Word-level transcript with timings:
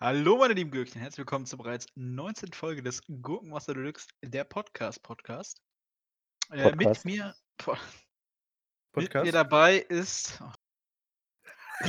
Hallo, 0.00 0.36
meine 0.38 0.54
lieben 0.54 0.70
Gürkchen, 0.70 1.00
herzlich 1.00 1.18
willkommen 1.18 1.44
zur 1.44 1.58
bereits 1.58 1.88
19. 1.96 2.52
Folge 2.52 2.84
des 2.84 3.02
Gurkenmaster 3.20 3.74
Deluxe, 3.74 4.06
der 4.22 4.44
Podcast-Podcast. 4.44 5.60
Äh, 6.52 6.70
mit 6.76 7.04
mir, 7.04 7.34
mit 7.66 7.78
Podcast? 8.92 9.24
mir 9.26 9.32
dabei 9.32 9.78
ist 9.78 10.40
oh, 10.40 10.52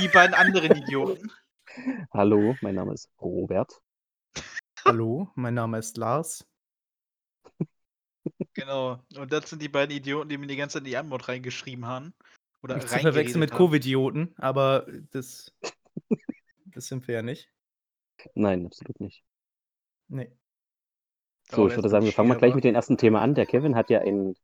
die 0.00 0.08
beiden 0.08 0.34
anderen 0.34 0.76
Idioten. 0.76 1.30
Hallo, 2.12 2.56
mein 2.62 2.74
Name 2.74 2.94
ist 2.94 3.08
Robert. 3.20 3.80
Hallo, 4.84 5.30
mein 5.36 5.54
Name 5.54 5.78
ist 5.78 5.96
Lars. 5.96 6.44
Genau. 8.54 9.04
Und 9.14 9.32
das 9.32 9.50
sind 9.50 9.62
die 9.62 9.68
beiden 9.68 9.96
Idioten, 9.96 10.30
die 10.30 10.36
mir 10.36 10.48
die 10.48 10.56
ganze 10.56 10.78
Zeit 10.78 10.80
in 10.80 10.90
die 10.90 10.96
Antwort 10.96 11.28
reingeschrieben 11.28 11.86
haben. 11.86 12.12
Oder 12.60 12.80
zu 12.80 12.88
verwechseln 12.88 13.38
mit. 13.38 13.52
Covid-Idioten, 13.52 14.34
aber 14.36 14.84
das, 15.12 15.54
das 16.66 16.88
sind 16.88 17.06
wir 17.06 17.14
ja 17.14 17.22
nicht. 17.22 17.48
Nein, 18.34 18.66
absolut 18.66 19.00
nicht. 19.00 19.22
Nee. 20.08 20.30
So, 21.50 21.66
ich 21.68 21.74
würde 21.74 21.88
sagen, 21.88 22.04
wir 22.04 22.12
fangen 22.12 22.28
mal 22.28 22.38
gleich 22.38 22.54
mit 22.54 22.64
dem 22.64 22.74
ersten 22.74 22.96
Thema 22.96 23.20
an. 23.20 23.34
Der 23.34 23.46
Kevin 23.46 23.74
hat 23.74 23.90
ja 23.90 24.00
einen 24.00 24.34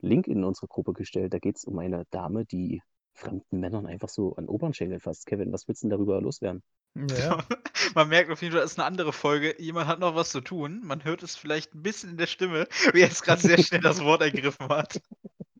Link 0.00 0.26
in 0.26 0.44
unsere 0.44 0.66
Gruppe 0.66 0.92
gestellt. 0.92 1.32
Da 1.32 1.38
geht 1.38 1.56
es 1.56 1.64
um 1.64 1.78
eine 1.78 2.04
Dame, 2.10 2.44
die 2.44 2.82
fremden 3.14 3.60
Männern 3.60 3.86
einfach 3.86 4.08
so 4.08 4.34
an 4.36 4.46
Obernschenkel 4.46 5.00
fasst. 5.00 5.26
Kevin, 5.26 5.52
was 5.52 5.68
willst 5.68 5.82
du 5.82 5.88
denn 5.88 5.96
darüber 5.96 6.20
loswerden? 6.20 6.62
Ja. 6.94 7.38
Man 7.94 8.08
merkt 8.08 8.30
auf 8.30 8.42
jeden 8.42 8.52
Fall, 8.52 8.62
das 8.62 8.72
ist 8.72 8.78
eine 8.78 8.86
andere 8.86 9.12
Folge. 9.12 9.54
Jemand 9.60 9.86
hat 9.86 10.00
noch 10.00 10.14
was 10.14 10.30
zu 10.30 10.40
tun. 10.40 10.80
Man 10.84 11.04
hört 11.04 11.22
es 11.22 11.36
vielleicht 11.36 11.74
ein 11.74 11.82
bisschen 11.82 12.10
in 12.10 12.16
der 12.16 12.26
Stimme, 12.26 12.66
wie 12.92 13.00
er 13.00 13.08
jetzt 13.08 13.22
gerade 13.22 13.40
sehr 13.40 13.58
schnell 13.58 13.80
das 13.80 14.02
Wort 14.04 14.22
ergriffen 14.22 14.68
hat. 14.68 15.00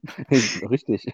Richtig. 0.30 1.12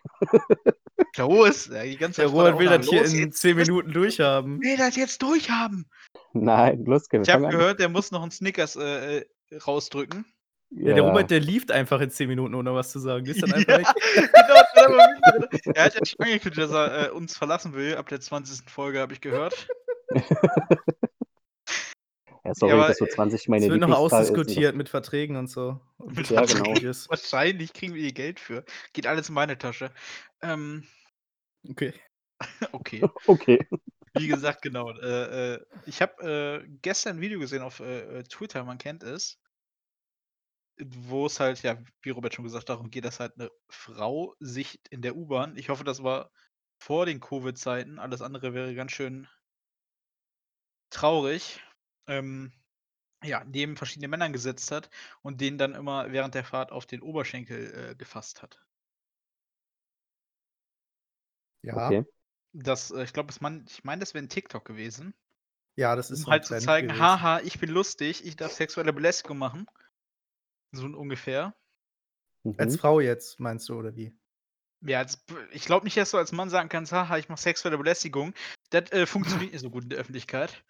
Los, 1.18 1.66
ja, 1.72 1.82
die 1.82 1.96
ganze 1.96 2.22
Der 2.22 2.30
Robert 2.30 2.58
will 2.58 2.68
das 2.68 2.88
hier 2.88 3.02
Los 3.02 3.12
in 3.12 3.18
jetzt. 3.26 3.40
10 3.40 3.56
Minuten 3.56 3.92
durchhaben. 3.92 4.60
will 4.60 4.76
das 4.76 4.96
jetzt 4.96 5.22
durchhaben. 5.22 5.86
Nein, 6.32 6.84
los, 6.84 7.08
Kevin, 7.08 7.24
Ich 7.24 7.30
habe 7.30 7.48
gehört, 7.48 7.80
der 7.80 7.88
muss 7.88 8.10
noch 8.10 8.22
einen 8.22 8.30
Snickers 8.30 8.76
äh, 8.76 9.18
äh, 9.18 9.24
rausdrücken. 9.66 10.24
Ja, 10.70 10.94
der 10.94 11.04
Robert, 11.04 11.30
der 11.30 11.40
lieft 11.40 11.70
einfach 11.70 12.00
in 12.00 12.10
10 12.10 12.28
Minuten, 12.28 12.54
ohne 12.54 12.74
was 12.74 12.90
zu 12.90 12.98
sagen. 12.98 13.24
Der 13.24 13.34
ist 13.34 13.42
dann 13.42 13.52
einfach 13.54 13.78
Ja, 13.78 13.84
genau, 14.26 14.96
er 14.96 15.76
er 15.76 15.84
hat 15.84 15.94
ja 15.94 16.04
schon 16.04 16.26
angekündigt, 16.26 16.58
dass 16.58 16.70
er 16.72 17.06
äh, 17.06 17.10
uns 17.10 17.36
verlassen 17.36 17.74
will. 17.74 17.96
Ab 17.96 18.08
der 18.08 18.20
20. 18.20 18.68
Folge 18.70 18.98
habe 19.00 19.12
ich 19.12 19.20
gehört. 19.20 19.68
Ja, 22.46 22.54
sorry, 22.54 22.76
Ja, 22.76 22.88
dass 22.88 22.98
so 22.98 23.06
20 23.06 23.48
meine 23.48 23.66
Es 23.66 23.70
wird 23.70 23.80
noch 23.80 23.88
ist. 23.88 24.12
ausdiskutiert 24.12 24.76
mit 24.76 24.88
Verträgen 24.88 25.36
und 25.36 25.48
so. 25.48 25.80
Mit 25.98 26.30
Ja, 26.30 26.44
genau. 26.44 26.64
Wahrscheinlich 27.08 27.72
kriegen 27.72 27.94
wir 27.94 28.02
ihr 28.02 28.12
Geld 28.12 28.40
für. 28.40 28.64
Geht 28.92 29.06
alles 29.06 29.28
in 29.28 29.34
meine 29.34 29.58
Tasche. 29.58 29.90
Ähm, 30.42 30.86
Okay. 31.70 31.92
okay. 32.72 33.02
Okay. 33.26 33.66
Wie 34.18 34.28
gesagt, 34.28 34.62
genau. 34.62 34.92
Äh, 34.92 35.54
äh, 35.54 35.66
ich 35.84 36.00
habe 36.00 36.62
äh, 36.64 36.68
gestern 36.80 37.16
ein 37.16 37.20
Video 37.20 37.38
gesehen 37.38 37.62
auf 37.62 37.80
äh, 37.80 38.20
äh, 38.20 38.22
Twitter, 38.22 38.64
man 38.64 38.78
kennt 38.78 39.02
es, 39.02 39.38
wo 40.78 41.26
es 41.26 41.38
halt, 41.38 41.62
ja, 41.62 41.76
wie 42.00 42.10
Robert 42.10 42.32
schon 42.32 42.44
gesagt, 42.44 42.70
darum 42.70 42.90
geht, 42.90 43.04
dass 43.04 43.20
halt 43.20 43.34
eine 43.38 43.50
Frau 43.68 44.34
sich 44.40 44.80
in 44.88 45.02
der 45.02 45.16
U-Bahn, 45.16 45.56
ich 45.56 45.68
hoffe, 45.68 45.84
das 45.84 46.02
war 46.02 46.30
vor 46.78 47.04
den 47.04 47.20
Covid-Zeiten, 47.20 47.98
alles 47.98 48.22
andere 48.22 48.54
wäre 48.54 48.74
ganz 48.74 48.92
schön 48.92 49.28
traurig, 50.88 51.60
ähm, 52.06 52.52
ja, 53.24 53.44
neben 53.44 53.76
verschiedene 53.76 54.08
Männern 54.08 54.32
gesetzt 54.32 54.70
hat 54.70 54.90
und 55.22 55.40
denen 55.40 55.58
dann 55.58 55.74
immer 55.74 56.12
während 56.12 56.34
der 56.34 56.44
Fahrt 56.44 56.72
auf 56.72 56.86
den 56.86 57.02
Oberschenkel 57.02 57.90
äh, 57.90 57.94
gefasst 57.94 58.42
hat. 58.42 58.60
Ja. 61.62 61.88
Okay. 61.88 62.04
Das, 62.52 62.90
äh, 62.90 63.02
ich 63.04 63.12
glaube, 63.12 63.32
ich 63.32 63.40
meine, 63.40 64.00
das 64.00 64.14
wäre 64.14 64.24
ein 64.24 64.28
TikTok 64.28 64.64
gewesen. 64.64 65.14
Ja, 65.76 65.94
das 65.94 66.10
ist 66.10 66.20
um 66.20 66.24
so 66.24 66.30
ein 66.30 66.32
halt 66.32 66.44
zu 66.44 66.50
Trend 66.50 66.62
zeigen, 66.64 66.88
gewesen. 66.88 67.02
haha, 67.02 67.40
ich 67.40 67.58
bin 67.58 67.70
lustig, 67.70 68.24
ich 68.24 68.36
darf 68.36 68.52
sexuelle 68.52 68.92
Belästigung 68.92 69.38
machen. 69.38 69.66
So 70.72 70.86
ungefähr. 70.86 71.54
Als 72.58 72.74
Mhm. 72.74 72.78
Frau 72.78 73.00
jetzt, 73.00 73.40
meinst 73.40 73.68
du, 73.68 73.78
oder 73.78 73.94
wie? 73.96 74.16
Ja, 74.82 74.98
als, 74.98 75.24
ich 75.50 75.64
glaube 75.64 75.84
nicht, 75.84 75.96
dass 75.96 76.12
du 76.12 76.18
als 76.18 76.32
Mann 76.32 76.48
sagen 76.48 76.68
kannst, 76.68 76.92
haha, 76.92 77.18
ich 77.18 77.28
mache 77.28 77.40
sexuelle 77.40 77.78
Belästigung. 77.78 78.34
Das 78.70 78.90
äh, 78.92 79.06
funktioniert 79.06 79.52
nicht 79.52 79.62
so 79.62 79.70
gut 79.70 79.84
in 79.84 79.90
der 79.90 79.98
Öffentlichkeit. 79.98 80.62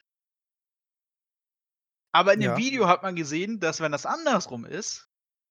Aber 2.17 2.33
in 2.33 2.41
dem 2.41 2.53
Ja. 2.53 2.57
Video 2.57 2.89
hat 2.89 3.03
man 3.03 3.15
gesehen, 3.15 3.61
dass 3.61 3.83
wenn 3.83 3.93
das 3.93 4.07
andersrum 4.07 4.65
ist, 4.65 5.07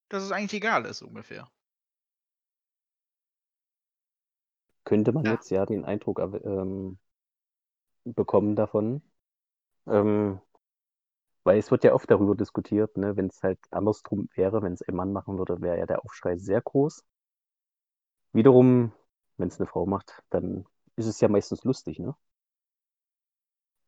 dass 0.10 0.24
es 0.24 0.32
eigentlich 0.32 0.54
egal 0.56 0.86
ist, 0.86 1.04
ungefähr. 1.04 1.48
Könnte 4.84 5.12
man 5.12 5.26
Ja. 5.26 5.32
jetzt 5.34 5.52
ja 5.52 5.66
den 5.66 5.86
Eindruck 5.86 6.20
ähm, 6.20 6.98
bekommen 8.06 8.56
davon. 8.56 9.02
Ähm, 9.88 10.40
weil 11.46 11.58
es 11.60 11.72
wird 11.72 11.86
ja 11.86 11.94
oft 11.94 12.12
darüber 12.12 12.36
diskutiert, 12.36 12.98
ne, 12.98 13.16
wenn 13.16 13.28
es 13.28 13.42
halt 13.42 13.60
andersrum 13.72 14.28
wäre, 14.36 14.62
wenn 14.62 14.74
es 14.74 14.82
ein 14.82 14.96
Mann 14.96 15.14
machen 15.14 15.38
würde, 15.38 15.62
wäre 15.62 15.78
ja 15.80 15.86
der 15.86 16.04
Aufschrei 16.04 16.36
sehr 16.36 16.60
groß. 16.62 17.06
Wiederum, 18.34 18.92
wenn 19.38 19.48
es 19.48 19.60
eine 19.60 19.66
Frau 19.68 19.88
macht, 19.88 20.22
dann 20.30 20.66
ist 20.96 21.08
es 21.08 21.20
ja 21.22 21.28
meistens 21.28 21.64
lustig, 21.64 21.98
ne? 22.00 22.16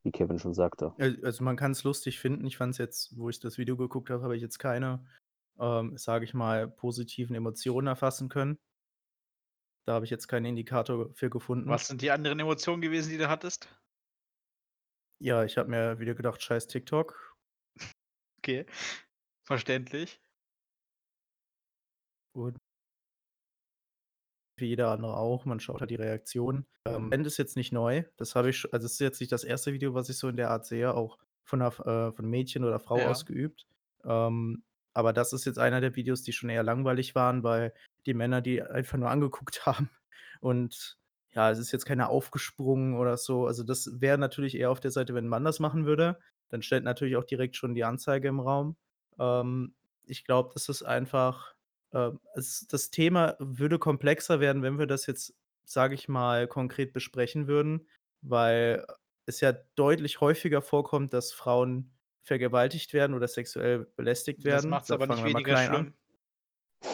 Wie 0.07 0.11
Kevin 0.11 0.39
schon 0.39 0.53
sagte. 0.53 0.93
Al- 0.99 1.19
Also 1.25 1.43
man 1.43 1.57
kann 1.57 1.71
es 1.73 1.83
lustig 1.83 2.17
finden. 2.17 2.47
Ich 2.47 2.55
fand 2.55 2.71
es 2.71 2.77
jetzt, 2.77 3.17
wo 3.17 3.27
ich 3.27 3.41
das 3.41 3.57
Video 3.57 3.75
geguckt 3.75 4.09
habe, 4.09 4.23
habe 4.23 4.37
ich 4.37 4.41
jetzt 4.41 4.57
keine, 4.57 5.05
ähm, 5.59 5.97
sage 5.97 6.23
ich 6.23 6.33
mal, 6.33 6.69
positiven 6.69 7.35
Emotionen 7.35 7.87
erfassen 7.87 8.29
können. 8.29 8.57
Da 9.85 9.95
habe 9.95 10.05
ich 10.05 10.11
jetzt 10.11 10.27
keinen 10.29 10.45
Indikator 10.45 11.13
für 11.13 11.29
gefunden. 11.29 11.69
Was 11.69 11.87
sind 11.87 12.01
die 12.01 12.11
anderen 12.11 12.39
Emotionen 12.39 12.81
gewesen, 12.81 13.09
die 13.09 13.17
du 13.17 13.27
hattest? 13.27 13.67
Ja, 15.19 15.43
ich 15.43 15.57
habe 15.57 15.69
mir 15.69 15.99
wieder 15.99 16.15
gedacht, 16.15 16.41
scheiß 16.41 16.67
TikTok. 16.67 17.35
Okay. 18.37 18.65
Verständlich. 19.45 20.21
Und 22.33 22.57
wie 24.57 24.67
jeder 24.67 24.91
andere 24.91 25.17
auch, 25.17 25.45
man 25.45 25.59
schaut 25.59 25.79
halt 25.81 25.91
die 25.91 25.95
Reaktion. 25.95 26.65
Ähm, 26.85 27.09
Trend 27.09 27.27
ist 27.27 27.37
jetzt 27.37 27.55
nicht 27.55 27.71
neu. 27.71 28.03
Das 28.17 28.35
habe 28.35 28.49
ich, 28.49 28.71
also 28.73 28.85
es 28.85 28.93
ist 28.93 28.99
jetzt 28.99 29.19
nicht 29.19 29.31
das 29.31 29.43
erste 29.43 29.73
Video, 29.73 29.93
was 29.93 30.09
ich 30.09 30.17
so 30.17 30.27
in 30.29 30.37
der 30.37 30.49
Art 30.51 30.65
sehe, 30.65 30.93
auch 30.93 31.17
von 31.43 31.61
einer, 31.61 31.79
äh, 31.87 32.11
von 32.13 32.25
Mädchen 32.29 32.63
oder 32.63 32.79
Frau 32.79 32.97
Ja. 32.97 33.09
ausgeübt. 33.09 33.65
Ähm, 34.03 34.63
aber 34.93 35.13
das 35.13 35.33
ist 35.33 35.45
jetzt 35.45 35.59
einer 35.59 35.81
der 35.81 35.95
Videos, 35.95 36.23
die 36.23 36.33
schon 36.33 36.49
eher 36.49 36.63
langweilig 36.63 37.13
waren, 37.15 37.43
weil 37.43 37.73
die 38.05 38.13
Männer 38.13 38.41
die 38.41 38.61
einfach 38.61 38.97
nur 38.97 39.09
angeguckt 39.09 39.65
haben. 39.65 39.89
Und 40.41 40.97
ja, 41.31 41.51
es 41.51 41.59
ist 41.59 41.71
jetzt 41.71 41.85
keiner 41.85 42.09
aufgesprungen 42.09 42.95
oder 42.95 43.17
so. 43.17 43.45
Also 43.47 43.63
das 43.63 44.01
wäre 44.01 44.17
natürlich 44.17 44.55
eher 44.57 44.71
auf 44.71 44.79
der 44.79 44.91
Seite, 44.91 45.13
wenn 45.13 45.25
ein 45.25 45.29
Mann 45.29 45.43
das 45.45 45.59
machen 45.59 45.85
würde. 45.85 46.19
Dann 46.49 46.61
stellt 46.61 46.83
natürlich 46.83 47.15
auch 47.17 47.25
direkt 47.25 47.55
schon 47.55 47.75
die 47.75 47.83
Anzeige 47.83 48.27
im 48.29 48.39
Raum. 48.39 48.77
Ähm, 49.19 49.75
ich 50.05 50.23
glaube, 50.25 50.51
das 50.53 50.69
ist 50.69 50.83
einfach, 50.83 51.53
ähm, 51.93 52.19
es, 52.35 52.67
das 52.67 52.89
Thema 52.91 53.35
würde 53.39 53.79
komplexer 53.79 54.39
werden, 54.39 54.61
wenn 54.63 54.79
wir 54.79 54.87
das 54.87 55.05
jetzt, 55.05 55.35
sage 55.65 55.95
ich 55.95 56.07
mal, 56.07 56.47
konkret 56.47 56.93
besprechen 56.93 57.47
würden, 57.47 57.87
weil 58.21 58.85
es 59.25 59.41
ja 59.41 59.53
deutlich 59.75 60.21
häufiger 60.21 60.61
vorkommt, 60.61 61.13
dass 61.13 61.33
Frauen 61.33 61.91
vergewaltigt 62.23 62.93
werden 62.93 63.13
oder 63.13 63.27
sexuell 63.27 63.87
belästigt 63.95 64.39
Das 64.39 64.45
werden. 64.45 64.69
macht 64.69 64.83
es 64.83 64.87
Da 64.89 64.95
aber 64.95 65.07
nicht 65.07 65.23
weniger 65.23 65.57
schlimm. 65.57 65.75
an. 65.75 65.93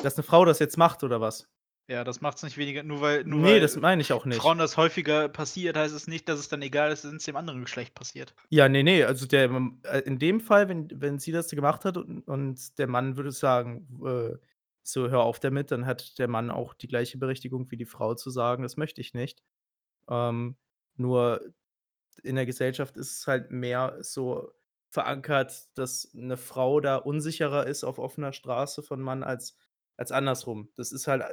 Dass 0.04 0.16
eine 0.16 0.24
Frau 0.24 0.46
das 0.46 0.60
jetzt 0.60 0.78
macht 0.78 1.04
oder 1.04 1.22
was? 1.22 1.50
Ja, 1.90 2.06
das 2.06 2.22
macht 2.22 2.38
es 2.38 2.44
nicht 2.44 2.58
weniger, 2.58 2.82
nur 2.82 3.02
weil, 3.02 3.26
nur 3.26 3.42
nee, 3.42 3.54
weil 3.54 3.60
das 3.60 3.76
meine 3.76 4.02
ich 4.02 4.14
auch 4.14 4.26
nicht. 4.26 4.40
Frauen 4.42 4.58
das 4.58 4.78
häufiger 4.78 5.28
passiert, 5.28 5.76
heißt 5.76 5.94
es 5.94 6.08
nicht, 6.08 6.30
dass 6.30 6.40
es 6.40 6.48
dann 6.48 6.62
egal 6.62 6.92
ist, 6.94 7.04
wenn 7.04 7.18
es 7.18 7.26
dem 7.26 7.36
anderen 7.36 7.60
Geschlecht 7.62 7.94
passiert. 7.94 8.34
Ja, 8.50 8.70
nee, 8.70 8.84
nee, 8.84 9.04
also 9.04 9.26
der 9.26 9.50
äh, 9.84 10.00
in 10.06 10.18
dem 10.18 10.40
Fall, 10.40 10.70
wenn 10.70 10.88
wenn 10.94 11.20
sie 11.20 11.34
das 11.34 11.50
gemacht 11.50 11.84
hat 11.84 11.98
und 11.98 12.22
und 12.26 12.78
der 12.78 12.88
Mann 12.88 13.18
würde 13.18 13.32
sagen, 13.32 13.86
äh, 14.06 14.38
so: 14.84 15.10
„Hör 15.10 15.22
auf 15.24 15.40
damit“, 15.40 15.72
dann 15.72 15.86
hat 15.86 16.20
der 16.20 16.28
Mann 16.28 16.52
auch 16.52 16.74
die 16.74 16.88
gleiche 16.88 17.18
Berechtigung 17.20 17.72
wie 17.72 17.78
die 17.78 17.86
Frau 17.86 18.16
zu 18.16 18.30
sagen: 18.32 18.64
„Das 18.64 18.78
möchte 18.78 19.02
ich 19.02 19.14
nicht.“ 19.14 19.44
Ähm, 20.10 20.58
nur 20.98 21.42
in 22.24 22.36
der 22.38 22.46
Gesellschaft 22.48 22.98
ist 22.98 23.20
es 23.22 23.28
halt 23.28 23.52
mehr 23.52 23.98
so 24.02 24.52
verankert, 24.92 25.70
dass 25.78 26.12
'ne 26.14 26.38
Frau 26.38 26.80
da 26.82 26.98
unsicherer 26.98 27.68
ist 27.68 27.84
auf 27.86 28.00
offener 28.00 28.34
Straße 28.34 28.84
von 28.84 29.02
Mann 29.02 29.24
als 29.24 29.58
als 29.98 30.12
andersrum. 30.14 30.72
Das 30.78 30.92
ist 30.94 31.08
halt 31.08 31.24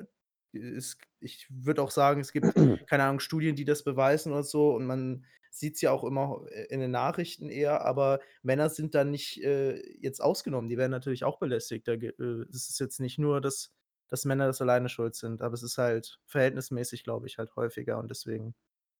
ist 0.52 0.98
ich 1.20 1.46
würde 1.50 1.82
auch 1.82 1.90
sagen, 1.92 2.20
es 2.22 2.32
gibt, 2.32 2.54
keine 2.86 3.04
Ahnung, 3.04 3.20
Studien, 3.20 3.56
die 3.56 3.64
das 3.66 3.84
beweisen 3.84 4.32
oder 4.32 4.44
so 4.44 4.74
und 4.74 4.86
man 4.86 5.26
sieht's 5.50 5.80
ja 5.80 5.92
auch 5.92 6.04
immer 6.04 6.46
in 6.70 6.80
den 6.80 6.90
Nachrichten 6.92 7.48
eher, 7.50 7.84
aber 7.84 8.20
Männer 8.42 8.70
sind 8.70 8.94
da 8.94 9.04
nicht, 9.04 9.42
äh, 9.42 9.80
jetzt 10.00 10.20
ausgenommen. 10.20 10.68
Die 10.68 10.78
werden 10.78 10.90
natürlich 10.92 11.24
auch 11.24 11.38
belästigt. 11.38 11.88
Da 11.88 11.96
ge 11.96 12.10
äh, 12.18 12.44
es 12.50 12.68
ist 12.70 12.80
jetzt 12.80 13.00
nicht 13.00 13.18
nur, 13.18 13.40
dass 13.40 13.72
dass 14.08 14.24
Männer 14.24 14.46
das 14.48 14.60
alleine 14.60 14.88
schuld 14.88 15.14
sind, 15.14 15.40
aber 15.40 15.54
es 15.54 15.62
ist 15.62 15.78
halt 15.78 16.18
verhältnismäßig, 16.26 17.04
glaube 17.04 17.28
ich, 17.28 17.38
halt 17.38 17.54
häufiger 17.56 17.98
und 17.98 18.10
deswegen 18.10 18.56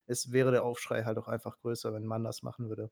es 0.06 0.31
wäre 0.32 0.50
der 0.52 0.64
Aufschrei 0.64 1.05
halt 1.05 1.19
auch 1.19 1.29
einfach 1.29 1.58
größer, 1.61 1.93
wenn 1.94 2.02
'n 2.05 2.06
Mann 2.06 2.23
das 2.25 2.43
machen 2.43 2.69
würde. 2.69 2.91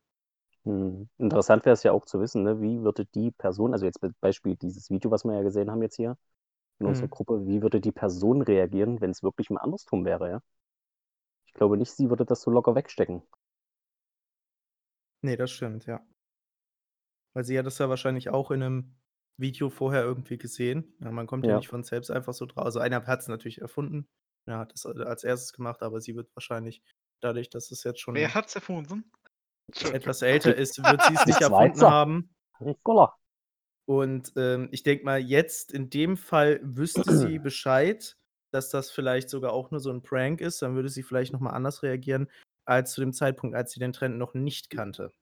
Hm, 0.64 1.08
interessant 1.18 1.64
wäre 1.64 1.74
es 1.74 1.82
ja 1.82 1.90
auch 1.92 2.04
zu 2.04 2.20
wissen, 2.20 2.42
ne, 2.44 2.60
wie 2.60 2.82
würde 2.82 3.06
die 3.06 3.30
Person 3.32 3.72
also 3.72 3.84
jetzt 3.86 4.02
mit 4.02 4.18
Beispiel 4.20 4.56
dieses 4.56 4.90
Video, 4.90 5.10
was 5.10 5.24
wir 5.24 5.34
ja 5.34 5.42
gesehen 5.42 5.70
haben 5.70 5.82
jetzt 5.82 5.96
hier 5.96 6.16
in 6.80 6.86
unserer 6.86 7.08
Mhm. 7.08 7.10
Gruppe, 7.10 7.46
wie 7.46 7.62
würde 7.62 7.80
die 7.80 7.92
Person 7.92 8.42
reagieren, 8.42 9.00
wenn 9.00 9.10
es 9.12 9.22
wirklich 9.24 9.50
mal 9.50 9.60
andersrum 9.62 10.04
wäre, 10.06 10.30
ja? 10.30 10.40
Ich 11.46 11.52
glaube 11.52 11.76
nicht, 11.76 11.90
sie 11.90 12.10
würde 12.10 12.24
das 12.24 12.42
so 12.42 12.50
locker 12.52 12.76
wegstecken. 12.76 13.22
Ne, 15.24 15.36
das 15.36 15.50
stimmt, 15.50 15.86
ja. 15.86 16.08
Weil 17.36 17.44
sie 17.44 17.58
hat 17.58 17.66
das 17.66 17.78
ja 17.78 17.88
wahrscheinlich 17.88 18.30
auch 18.30 18.50
in 18.50 18.60
'nem 18.60 18.96
Video 19.36 19.70
vorher 19.70 20.02
irgendwie 20.02 20.38
gesehen. 20.38 20.94
Ja, 21.00 21.10
man 21.12 21.26
kommt 21.26 21.46
ja 21.46 21.52
Ja. 21.52 21.54
nicht 21.54 21.68
von 21.68 21.84
selbst 21.84 22.10
einfach 22.10 22.32
so 22.34 22.46
dra 22.46 22.62
also, 22.62 22.80
einer 22.80 23.06
hat's 23.06 23.28
natürlich 23.28 23.60
erfunden. 23.60 24.08
Er 24.46 24.58
hat 24.58 24.72
das 24.72 24.86
als 24.86 25.24
1. 25.24 25.52
gemacht, 25.52 25.82
aber 25.82 26.00
sie 26.00 26.16
wird 26.16 26.30
wahrscheinlich 26.34 26.82
dadurch, 27.20 27.50
dass 27.50 27.70
es 27.70 27.84
jetzt 27.84 28.00
Wer 28.14 28.32
schon 28.32 28.34
hat's 28.34 28.54
erfunden? 28.54 29.10
etwas 29.92 30.22
älter 30.22 30.54
ist, 30.54 30.86
wird 30.86 31.02
sie's 31.02 31.24
Die 31.26 31.26
nicht 31.26 31.40
erfunden 31.42 31.86
Schweizer. 31.86 31.88
haben. 31.88 32.30
Nicola. 32.60 33.18
Und, 33.88 34.32
ähm, 34.36 34.68
ich 34.70 34.82
denke 34.82 35.06
mal, 35.06 35.18
jetzt 35.18 35.72
in 35.72 35.88
dem 35.88 36.18
Fall 36.18 36.60
wüsste 36.62 37.10
sie 37.10 37.38
Bescheid, 37.38 38.18
dass 38.52 38.68
das 38.68 38.90
vielleicht 38.90 39.30
sogar 39.30 39.54
auch 39.54 39.70
nur 39.70 39.80
so 39.80 39.88
'n 39.90 40.02
Prank 40.02 40.42
ist. 40.42 40.60
Dann 40.60 40.74
würde 40.74 40.90
sie 40.90 41.02
vielleicht 41.02 41.32
noch 41.32 41.40
mal 41.40 41.52
anders 41.52 41.82
reagieren 41.82 42.28
als 42.68 42.92
zu 42.92 43.00
dem 43.00 43.12
Zeitpunkt, 43.12 43.56
als 43.56 43.72
sie 43.72 43.80
den 43.80 43.92
Trend 43.92 44.18
noch 44.18 44.34
nicht 44.34 44.70
kannte. 44.70 45.12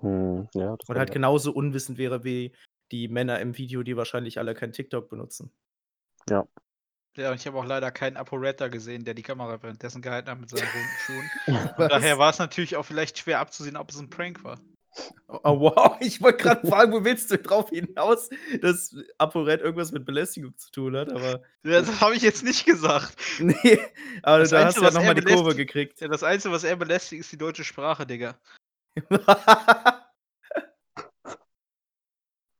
Mhm, 0.00 0.48
ja, 0.54 0.76
das 0.76 0.88
Und 0.88 0.98
halt 0.98 1.12
genauso 1.12 1.52
unwissend 1.52 1.98
wäre 1.98 2.24
wie 2.24 2.54
die 2.92 3.08
Männer 3.08 3.40
im 3.40 3.56
Video, 3.58 3.82
die 3.82 3.96
wahrscheinlich 3.96 4.38
alle 4.38 4.54
kein 4.54 4.72
TikTok 4.72 5.08
benutzen. 5.08 5.52
Ja. 6.28 6.46
Ja, 7.16 7.30
und 7.32 7.36
ich 7.36 7.46
habe 7.46 7.58
auch 7.58 7.64
leider 7.64 7.90
keinen 7.90 8.16
ApoRed 8.16 8.70
gesehen, 8.70 9.04
der 9.04 9.14
die 9.14 9.22
Kamera 9.22 9.60
währenddessen 9.62 10.02
gehalten 10.02 10.30
hat 10.30 10.38
mit 10.40 10.48
seinen 10.50 10.68
runden 10.68 10.96
Schuhen. 10.96 11.30
Daher 11.88 12.18
war's 12.18 12.38
natürlich 12.38 12.76
auch 12.76 12.84
vielleicht 12.84 13.18
schwer 13.18 13.40
abzusehen, 13.40 13.76
ob 13.76 13.90
es 13.90 13.98
'n 13.98 14.08
Prank 14.10 14.44
war. 14.44 14.58
Oh, 15.28 15.60
wow, 15.60 15.96
ich 16.00 16.20
wollte 16.22 16.42
grad 16.42 16.60
fragen, 16.68 16.92
wo 16.92 17.04
willst 17.04 17.30
du 17.30 17.38
drauf 17.38 17.68
hinaus, 17.70 18.30
dass 18.60 18.96
ApoRed 19.18 19.60
irgendwas 19.60 19.92
mit 19.92 20.04
Belästigung 20.04 20.56
zu 20.56 20.70
tun 20.70 20.96
hat, 20.96 21.12
aber 21.12 21.42
das 21.62 22.00
habe 22.00 22.14
ich 22.16 22.22
jetzt 22.22 22.42
nicht 22.44 22.64
gesagt. 22.64 23.16
Ne, 23.40 23.54
aber 24.22 24.38
Das 24.40 24.50
da 24.50 24.64
hast 24.64 24.78
Einzige, 24.78 24.80
du 24.80 24.82
ja 24.82 24.86
was 24.88 24.94
noch 24.94 25.02
er 25.02 25.06
mal 25.08 25.14
die 25.14 25.32
Kurve 25.32 25.54
gekriegt. 25.54 26.00
ja, 26.00 26.08
das 26.08 26.22
Einzige, 26.22 26.52
was 26.54 26.64
er 26.64 26.76
belästigt, 26.76 27.20
ist 27.20 27.30
die 27.32 27.38
deutsche 27.38 27.64
Sprache, 27.64 28.06
Digga. 28.06 28.38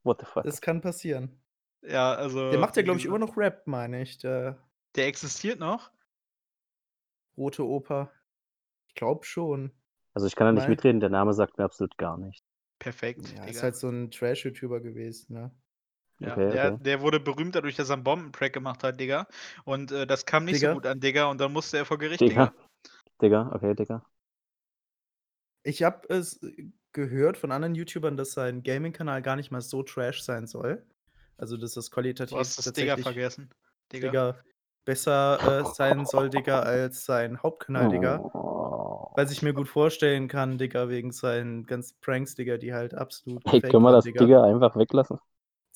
What 0.05 0.21
the 0.21 0.27
fuck? 0.27 0.45
Das 0.45 0.61
kann 0.61 0.81
passieren. 0.81 1.41
Ja, 1.83 2.15
also 2.15 2.51
Der 2.51 2.59
macht 2.61 2.77
ja, 2.77 2.83
glaube 2.83 2.99
ich, 2.99 3.07
immer 3.07 3.19
noch 3.19 3.37
Rap, 3.37 3.67
meine 3.67 4.03
ich, 4.03 4.19
der 4.19 4.59
Der 4.97 5.07
existiert 5.07 5.59
noch? 5.59 5.91
Rote 7.37 7.65
Oper. 7.65 8.11
Ich 8.89 8.95
glaube 8.95 9.25
schon. 9.25 9.73
Also, 10.19 10.27
ich 10.27 10.35
kann 10.35 10.47
da 10.49 10.53
nicht 10.53 10.67
Mei 10.67 10.69
mitreden, 10.69 10.99
der 10.99 11.11
Name 11.11 11.33
sagt 11.33 11.59
mir 11.59 11.65
absolut 11.65 11.97
gar 11.97 12.19
nichts. 12.19 12.45
Perfekt, 12.81 13.35
Ja, 13.37 13.45
ist 13.45 13.63
halt 13.63 13.75
so 13.77 13.89
'n 13.89 14.11
Trash-YouTuber 14.11 14.81
gewesen, 14.81 15.33
ne? 15.35 15.51
Ja, 16.21 16.37
Okay, 16.37 16.47
der 16.53 16.73
okay. 16.73 16.79
der 16.79 17.01
wurde 17.03 17.21
berühmt 17.21 17.55
dadurch, 17.57 17.77
dass 17.77 17.91
er 17.91 17.97
'n 17.99 18.05
Bombenprank 18.05 18.53
gemacht 18.55 18.85
hat, 18.85 19.01
Digga. 19.01 19.29
Und, 19.65 19.93
äh, 19.93 20.07
das 20.07 20.27
kam 20.27 20.45
nicht 20.47 20.61
so 20.61 20.69
Digga. 20.69 20.71
gut 20.71 20.87
an, 20.87 21.01
Digga, 21.01 21.27
und 21.27 21.41
dann 21.41 21.53
musste 21.53 21.79
er 21.79 21.87
vor 21.87 21.99
Gericht, 21.99 22.29
Digga. 22.29 22.51
Digga. 22.51 22.55
Digga, 23.23 23.51
okay, 23.55 23.75
Digga. 23.75 24.03
Ich 25.65 25.83
habe 25.83 26.09
es, 26.09 26.41
gehört 26.93 27.37
von 27.37 27.53
anderen 27.53 27.75
YouTubern, 27.75 28.17
dass 28.17 28.33
sein 28.33 28.63
Gaming-Kanal 28.63 29.23
gar 29.23 29.37
nicht 29.37 29.51
mal 29.51 29.61
so 29.61 29.83
Trash 29.83 30.23
sein 30.23 30.47
soll. 30.47 30.87
Also, 31.37 31.57
dass 31.57 31.75
das 31.75 31.91
Du 31.91 31.95
qualitativ 31.95 32.39
hast 32.39 32.59
das 32.59 32.73
Digga 32.73 32.97
vergessen, 32.97 33.51
Digga. 33.93 34.09
Digga, 34.11 34.45
besser, 34.85 35.61
äh, 35.61 35.65
sein 35.65 36.05
soll, 36.07 36.31
Digga, 36.31 36.61
als 36.61 37.05
sein 37.05 37.43
Hauptkanal, 37.43 37.89
Digga. 37.89 38.25
Was 39.19 39.33
ich 39.33 39.43
mir 39.43 39.53
gut 39.53 39.67
vorstellen 39.67 40.29
kann, 40.29 40.59
Digga, 40.59 40.89
wegen 40.89 41.11
seinen 41.11 41.67
ganzen 41.67 41.97
Pranks, 42.01 42.37
Digga, 42.37 42.57
die 42.57 42.73
halt 42.73 42.95
absolut 42.95 43.43
Hey, 43.51 43.61
können 43.61 43.83
wir 43.83 43.91
das 43.91 44.05
Digga. 44.05 44.25
Digga 44.25 44.45
einfach 44.45 44.77
weglassen? 44.77 45.19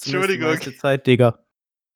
Die 0.05 0.13
Entschuldigung. 0.13 0.51
meiste 0.51 0.77
Zeit, 0.77 1.05
Digga. 1.09 1.45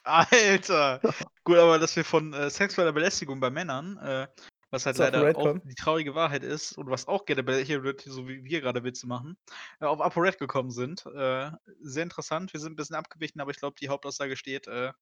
Alter. 0.03 1.01
Gut, 1.45 1.59
aber 1.59 1.79
dass 1.79 1.95
wir 1.95 2.05
von, 2.05 2.33
äh, 2.33 2.51
sexueller 2.51 2.93
Belästigung 2.93 3.39
bei 3.39 3.51
Männern, 3.51 3.97
äh, 3.99 4.27
was 4.71 4.87
halt 4.87 4.99
leider 4.99 5.37
auch 5.37 5.57
die 5.63 5.75
traurige 5.77 6.17
Wahrheit 6.17 6.43
ist 6.43 6.77
und 6.77 6.91
was 6.91 7.07
auch 7.07 7.25
gerne 7.27 7.45
belächelt 7.45 7.85
wird, 7.85 8.01
so 8.01 8.27
wie 8.27 8.43
wir 8.43 8.61
grade 8.61 8.83
Witze 8.83 9.07
machen, 9.07 9.37
äh, 9.79 9.85
auf 9.85 10.01
ApoRed 10.01 10.41
gekommen 10.41 10.73
sind. 10.73 11.07
Äh, 11.07 11.53
sehr 11.81 12.03
interessant. 12.03 12.53
Wir 12.55 12.59
sind 12.59 12.73
'n 12.73 12.77
bisschen 12.77 12.97
abgewichen, 12.97 13.41
aber 13.41 13.53
ich 13.53 13.59
glaube, 13.59 13.77
die 13.81 13.89
Hauptaussage 13.89 14.37
steht, 14.37 14.67
äh, 14.67 14.93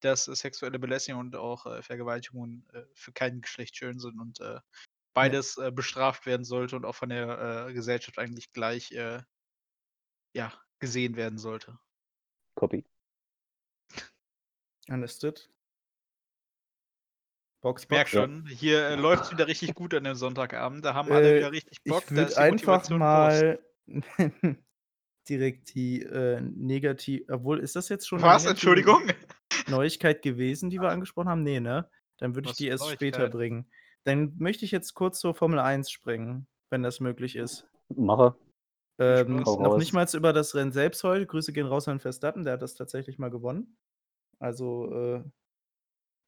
dass 0.00 0.26
sexuelle 0.26 0.78
Belästigung 0.78 1.20
und 1.22 1.34
auch, 1.36 1.64
äh, 1.64 1.80
Vergewaltigungen, 1.82 2.68
äh, 2.74 2.82
für 2.92 3.12
kein 3.12 3.40
Geschlecht 3.40 3.74
schön 3.78 3.98
sind 3.98 4.20
und. 4.20 4.38
Beides, 5.14 5.56
äh, 5.58 5.70
bestraft 5.70 6.26
werden 6.26 6.44
sollte 6.44 6.76
und 6.76 6.84
auch 6.84 6.94
von 6.94 7.08
der, 7.08 7.66
äh, 7.68 7.72
Gesellschaft 7.72 8.18
eigentlich 8.18 8.52
gleich, 8.52 8.92
äh 8.92 9.20
ja, 10.34 10.52
gesehen 10.78 11.16
werden 11.16 11.38
sollte. 11.38 11.78
Copy. 12.54 12.84
Understood. 14.88 15.50
Box, 17.60 17.84
Ich 17.84 17.88
merke 17.90 18.04
Box. 18.04 18.12
Ja. 18.12 18.20
schon, 18.22 18.46
hier, 18.46 18.86
äh, 18.86 18.94
läuft's 18.94 19.32
wieder 19.32 19.46
richtig 19.46 19.74
gut 19.74 19.92
an 19.94 20.04
dem 20.04 20.14
Sonntagabend. 20.14 20.84
Da 20.84 20.94
haben 20.94 21.10
alle 21.10 21.32
Äh, 21.32 21.36
wieder 21.38 21.52
richtig 21.52 21.82
Bock, 21.84 22.04
ich 22.04 22.10
würde 22.12 22.36
einfach 22.38 22.88
mal 22.90 23.58
direkt 25.28 25.74
die, 25.74 26.02
äh, 26.02 26.40
negati 26.40 27.26
obwohl, 27.28 27.58
ist 27.58 27.76
das 27.76 27.88
jetzt 27.88 28.06
schon 28.06 28.22
Was? 28.22 28.46
Entschuldigung? 28.46 29.02
Neuigkeit 29.66 30.22
gewesen, 30.22 30.70
die 30.70 30.80
wir 30.80 30.90
angesprochen 30.90 31.28
haben? 31.28 31.42
Ne, 31.42 31.60
ne? 31.60 31.90
Dann 32.18 32.34
würde 32.34 32.50
ich 32.50 32.56
die 32.56 32.68
erst 32.68 32.88
später 32.90 33.28
bringen. 33.28 33.70
Dann 34.04 34.34
möchte 34.38 34.64
ich 34.64 34.70
jetzt 34.70 34.94
kurz 34.94 35.20
zur 35.20 35.34
Formel 35.34 35.58
1 35.58 35.90
springen, 35.90 36.46
wenn 36.70 36.82
das 36.82 37.00
möglich 37.00 37.36
ist. 37.36 37.66
Mache. 37.88 38.34
Ähm, 38.98 39.36
noch 39.36 39.58
raus. 39.58 39.78
nicht 39.78 39.92
mal's 39.92 40.14
über 40.14 40.32
das 40.32 40.54
Rennen 40.54 40.72
selbst 40.72 41.04
heute. 41.04 41.26
Grüße 41.26 41.52
gehen 41.52 41.66
raus 41.66 41.86
an 41.88 42.00
Verstappen, 42.00 42.44
der 42.44 42.54
hat 42.54 42.62
das 42.62 42.74
tatsächlich 42.74 43.18
mal 43.18 43.30
gewonnen. 43.30 43.76
Also, 44.40 44.92
äh, 44.92 45.22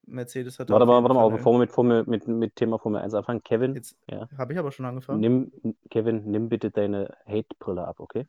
Mercedes 0.07 0.59
hat 0.59 0.69
Warte 0.71 0.87
mal, 0.87 1.03
warte 1.03 1.15
mal, 1.15 1.31
bevor 1.31 1.55
wir 1.55 1.59
mit 1.59 1.71
Formel 1.71 2.05
mit 2.07 2.27
mit 2.27 2.57
Thema 2.57 2.79
Formel 2.79 3.01
1 3.01 3.15
anfangen. 3.15 3.43
Kevin, 3.43 3.75
Jetzt 3.75 3.97
ja? 4.09 4.29
habe 4.37 4.53
ich 4.53 4.59
aber 4.59 4.73
schon 4.73 4.87
angefangen. 4.87 5.21
Nimm 5.21 5.53
Kevin, 5.91 6.31
nimm 6.31 6.49
bitte 6.49 6.71
deine 6.71 7.17
Hate-Brille 7.27 7.87
ab, 7.87 8.01
okay? 8.01 8.27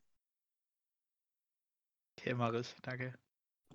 Okay, 2.20 2.36
ich. 2.60 2.76
Danke. 2.82 3.14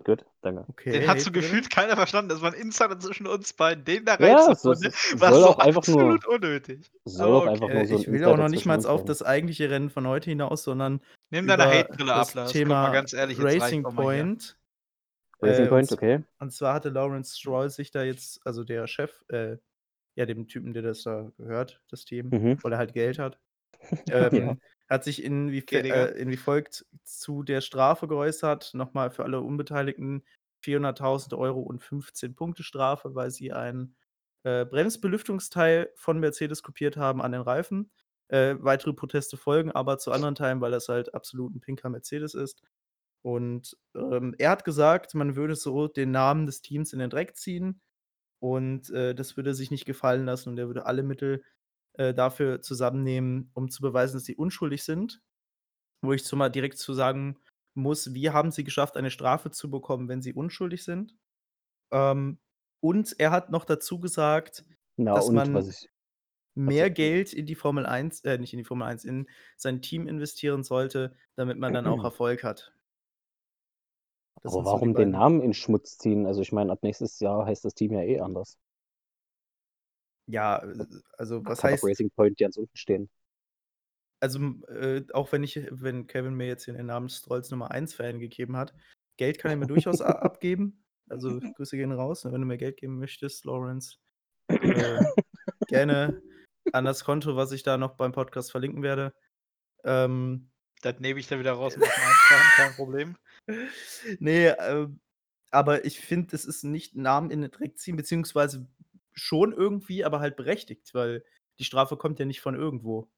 Gut, 0.05 0.25
danke. 0.43 0.65
Okay, 0.69 0.93
Den 0.93 1.09
hat 1.09 1.21
so 1.21 1.31
gefühlt 1.33 1.71
keiner 1.71 1.97
verstanden. 1.97 2.29
Das 2.29 2.41
war 2.43 2.53
'n 2.53 2.61
Insider 2.61 2.99
zwischen 2.99 3.27
uns 3.27 3.53
beiden. 3.53 3.85
Den 3.85 4.05
da 4.05 4.17
Ja, 4.17 4.37
reinzuholen, 4.47 4.79
es 4.79 4.83
ne, 4.83 4.89
es 5.15 5.21
war 5.21 5.33
soll 5.33 5.41
so 5.43 5.49
auch 5.49 5.59
einfach 5.59 5.87
nur 5.89 6.01
absolut 6.15 6.27
unnötig. 6.27 6.91
soll 7.05 7.35
auch 7.35 7.47
einfach 7.47 7.65
okay. 7.65 7.75
nur 7.75 7.87
so 7.87 7.99
ich 7.99 8.07
will 8.13 8.25
auch 8.25 8.37
noch 8.37 8.49
nicht 8.49 8.67
mal 8.67 8.85
auf 8.87 9.05
das 9.05 9.23
eigentliche 9.23 9.71
Rennen 9.71 9.91
von 9.91 10.07
heute 10.07 10.31
hinaus, 10.31 10.63
sondern 10.63 11.01
Nimm 11.31 11.47
deine 11.49 11.65
Hate-Brille 11.67 12.13
ab, 12.15 12.27
das 12.27 12.35
Lars. 12.35 12.53
Thema 12.53 12.91
ganz 12.91 13.13
ehrlich, 13.13 13.41
Racing. 13.41 13.83
Point. 13.83 14.57
Racing 15.43 15.59
Äh, 15.61 15.63
und 15.65 15.69
Point, 15.71 15.93
okay. 15.93 16.25
und 16.39 16.53
zwar 16.53 16.75
hatte 16.75 16.89
Lawrence 16.89 17.39
Stroll 17.39 17.69
sich 17.71 17.91
da 17.91 18.03
jetzt 18.05 18.41
also 18.47 18.65
der 18.65 18.87
Chef, 18.87 19.23
äh, 19.29 19.57
ja, 20.15 20.25
dem 20.25 20.47
Typen, 20.49 20.73
der 20.73 20.83
das 20.83 21.03
da 21.03 21.31
gehört, 21.37 21.83
das 21.91 22.05
Team, 22.05 22.29
Mhm. 22.31 22.59
weil 22.63 22.73
er 22.73 22.79
halt 22.79 22.95
Geld 22.95 23.19
hat, 23.19 23.39
Ja. 24.09 24.29
ähm, 24.29 24.61
hat 24.89 25.05
sich 25.05 25.23
in 25.25 25.51
wie 25.53 25.61
Okay, 25.63 25.81
äh, 25.91 26.21
in 26.21 26.31
wie 26.31 26.37
folgt 26.37 26.87
zu 27.05 27.43
der 27.43 27.61
Strafe 27.61 28.09
geäußert. 28.09 28.73
Noch 28.75 28.95
mal 28.95 29.11
für 29.11 29.25
alle 29.25 29.41
Unbeteiligten 29.41 30.25
400.000 30.61 31.35
€ 31.35 31.61
und 31.63 31.83
15 31.83 32.35
Punkte 32.37 32.63
Strafe, 32.63 33.15
weil 33.15 33.31
sie 33.31 33.53
ein, 33.53 33.97
äh, 34.45 34.65
Bremsbelüftungsteil 34.65 35.91
von 35.97 36.19
Mercedes 36.21 36.63
kopiert 36.63 36.97
haben 36.97 37.23
an 37.23 37.33
den 37.33 37.43
Reifen. 37.43 37.91
Äh, 38.29 38.57
weitere 38.61 38.93
Proteste 38.93 39.37
folgen 39.37 39.71
aber 39.73 39.99
zu 39.99 40.13
anderen 40.13 40.35
Teilen, 40.35 40.61
weil 40.61 40.73
das 40.73 40.89
halt 40.89 41.15
absolut 41.15 41.55
'n 41.55 41.61
pinker 41.61 41.89
Mercedes 41.91 42.35
ist. 42.35 42.63
Und, 43.23 43.77
ähm, 43.97 44.35
er 44.39 44.51
hat 44.51 44.65
gesagt, 44.65 45.15
man 45.15 45.37
würde 45.37 45.57
so 45.57 45.89
den 45.89 46.11
Namen 46.13 46.47
des 46.47 46.63
Teams 46.63 46.93
in 46.93 46.99
den 47.01 47.11
Dreck 47.11 47.37
ziehen 47.37 47.81
und, 48.41 48.91
äh, 48.91 49.15
das 49.15 49.37
würde 49.37 49.55
sich 49.55 49.71
nicht 49.71 49.87
gefallen 49.87 50.27
lassen 50.27 50.51
und 50.51 50.59
er 50.59 50.69
würde 50.69 50.87
alle 50.87 51.03
Mittel, 51.03 51.45
äh, 51.99 52.15
dafür 52.15 52.63
zusammennehmen, 52.63 53.51
um 53.55 53.71
zu 53.71 53.83
beweisen, 53.83 54.15
dass 54.17 54.25
sie 54.25 54.37
unschuldig 54.37 54.85
sind. 54.85 55.23
Wo 56.03 56.13
ich 56.13 56.25
zu 56.25 56.37
mal 56.37 56.51
direkt 56.51 56.79
zu 56.79 56.95
sagen 56.95 57.39
muss: 57.75 58.15
Wie 58.15 58.31
haben 58.31 58.51
sie 58.53 58.65
geschafft, 58.65 58.97
eine 58.97 59.11
Strafe 59.11 59.51
zu 59.51 59.71
bekommen, 59.71 60.09
wenn 60.09 60.23
sie 60.23 60.35
unschuldig 60.35 60.85
sind? 60.85 61.15
Ähm, 61.93 62.39
und 62.81 63.17
er 63.19 63.31
hat 63.33 63.51
noch 63.51 63.65
dazu 63.65 64.01
gesagt, 64.01 64.65
Na 64.97 65.15
dass 65.15 65.31
man 65.31 65.57
ich 65.69 65.91
mehr. 66.55 66.91
Geld 66.91 67.33
in 67.33 67.47
die 67.47 67.55
Formel 67.55 67.87
1 67.87 68.23
äh, 68.25 68.39
nicht 68.39 68.53
in 68.53 68.59
die 68.59 68.65
Formel 68.65 68.87
1, 68.89 69.05
in 69.05 69.29
sein 69.57 69.83
Team 69.83 70.09
investieren 70.09 70.65
sollte, 70.65 71.17
damit 71.37 71.59
man 71.59 71.73
dann 71.75 71.87
auch 71.87 72.05
Erfolg 72.05 72.45
hat. 72.45 72.73
Das 74.43 74.53
Aber 74.53 74.55
sind 74.55 74.65
so 74.67 74.71
warum 74.73 74.95
den 74.95 75.11
Namen 75.11 75.43
in 75.43 75.53
Schmutz 75.53 75.99
ziehen? 75.99 76.25
Also, 76.27 76.41
ich 76.41 76.51
meine, 76.53 76.73
ab 76.73 76.83
nächstes 76.83 77.21
Jahr 77.21 77.45
heißt 77.47 77.65
das 77.67 77.75
Team 77.75 77.93
ja 77.93 78.01
eh 78.01 78.21
anders. 78.21 78.59
Ja, 80.27 80.63
äh, 80.63 80.87
also 81.17 81.45
was 81.45 81.63
heißt 81.63 81.85
Racing 81.85 82.11
Point 82.11 82.39
ganz 82.39 82.57
unten 82.57 82.77
stehen. 82.77 83.09
Also, 84.21 84.41
äh, 84.69 85.05
auch 85.13 85.31
wenn 85.33 85.43
ich 85.43 85.61
wenn 85.71 86.07
Kevin 86.07 86.35
mir 86.35 86.47
jetzt 86.47 86.65
hier 86.65 86.75
den 86.75 86.87
Namen 86.87 87.09
Strolls 87.09 87.51
Nummer 87.51 87.71
1 87.71 87.95
Fan 87.95 88.19
gegeben 88.19 88.57
hat, 88.57 88.75
Geld 89.19 89.39
kann 89.39 89.51
er 89.51 89.57
mir 89.57 89.67
durchaus 89.67 90.01
abgeben. 90.01 90.85
Also, 91.09 91.39
Grüße 91.39 91.77
gehen 91.77 91.93
raus, 91.93 92.25
ne, 92.25 92.33
wenn 92.33 92.41
du 92.41 92.47
mir 92.47 92.59
Geld 92.59 92.79
geben 92.79 92.99
möchtest, 92.99 93.45
Lawrence. 93.45 93.99
Äh, 94.49 95.05
gerne 95.69 96.23
an 96.73 96.85
das 96.85 97.05
Konto, 97.05 97.37
was 97.37 97.53
ich 97.53 97.63
da 97.63 97.79
noch 97.79 97.97
beim 97.97 98.13
Podcast 98.13 98.51
verlinken 98.51 98.83
werde. 98.83 99.15
Ähm 99.85 100.51
Das 100.83 100.99
nehme 100.99 101.21
ich 101.21 101.29
dann 101.29 101.39
wieder 101.39 101.53
raus 101.53 101.75
und 101.75 101.81
mache 101.81 102.01
mal 102.01 102.07
eintragen, 102.07 102.51
kein 102.57 102.73
Problem. 102.75 103.17
Ne, 104.19 104.57
ähm, 104.59 104.99
aber 105.53 105.85
ich 105.85 106.01
finde, 106.01 106.33
das 106.33 106.45
ist 106.45 106.65
nicht 106.65 106.97
Namen 106.97 107.31
in 107.31 107.43
den 107.43 107.53
Dreck 107.53 107.79
ziehen, 107.79 107.95
beziehungsweise 107.95 108.67
schon 109.17 109.53
irgendwie, 109.53 110.05
aber 110.05 110.21
halt 110.21 110.37
berechtigt, 110.37 110.95
weil 110.95 111.25
die 111.59 111.65
Strafe 111.65 111.97
kommt 111.97 112.19
ja 112.21 112.27
nicht 112.27 112.41
von 112.41 112.55
irgendwo. 112.55 113.11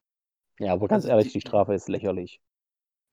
Ja, 0.60 0.72
aber 0.72 0.86
ganz 0.86 1.04
Also 1.04 1.04
ehrlich, 1.04 1.32
die 1.32 1.32
die 1.32 1.40
Strafe 1.40 1.74
ist 1.74 1.88
lächerlich. 1.88 2.40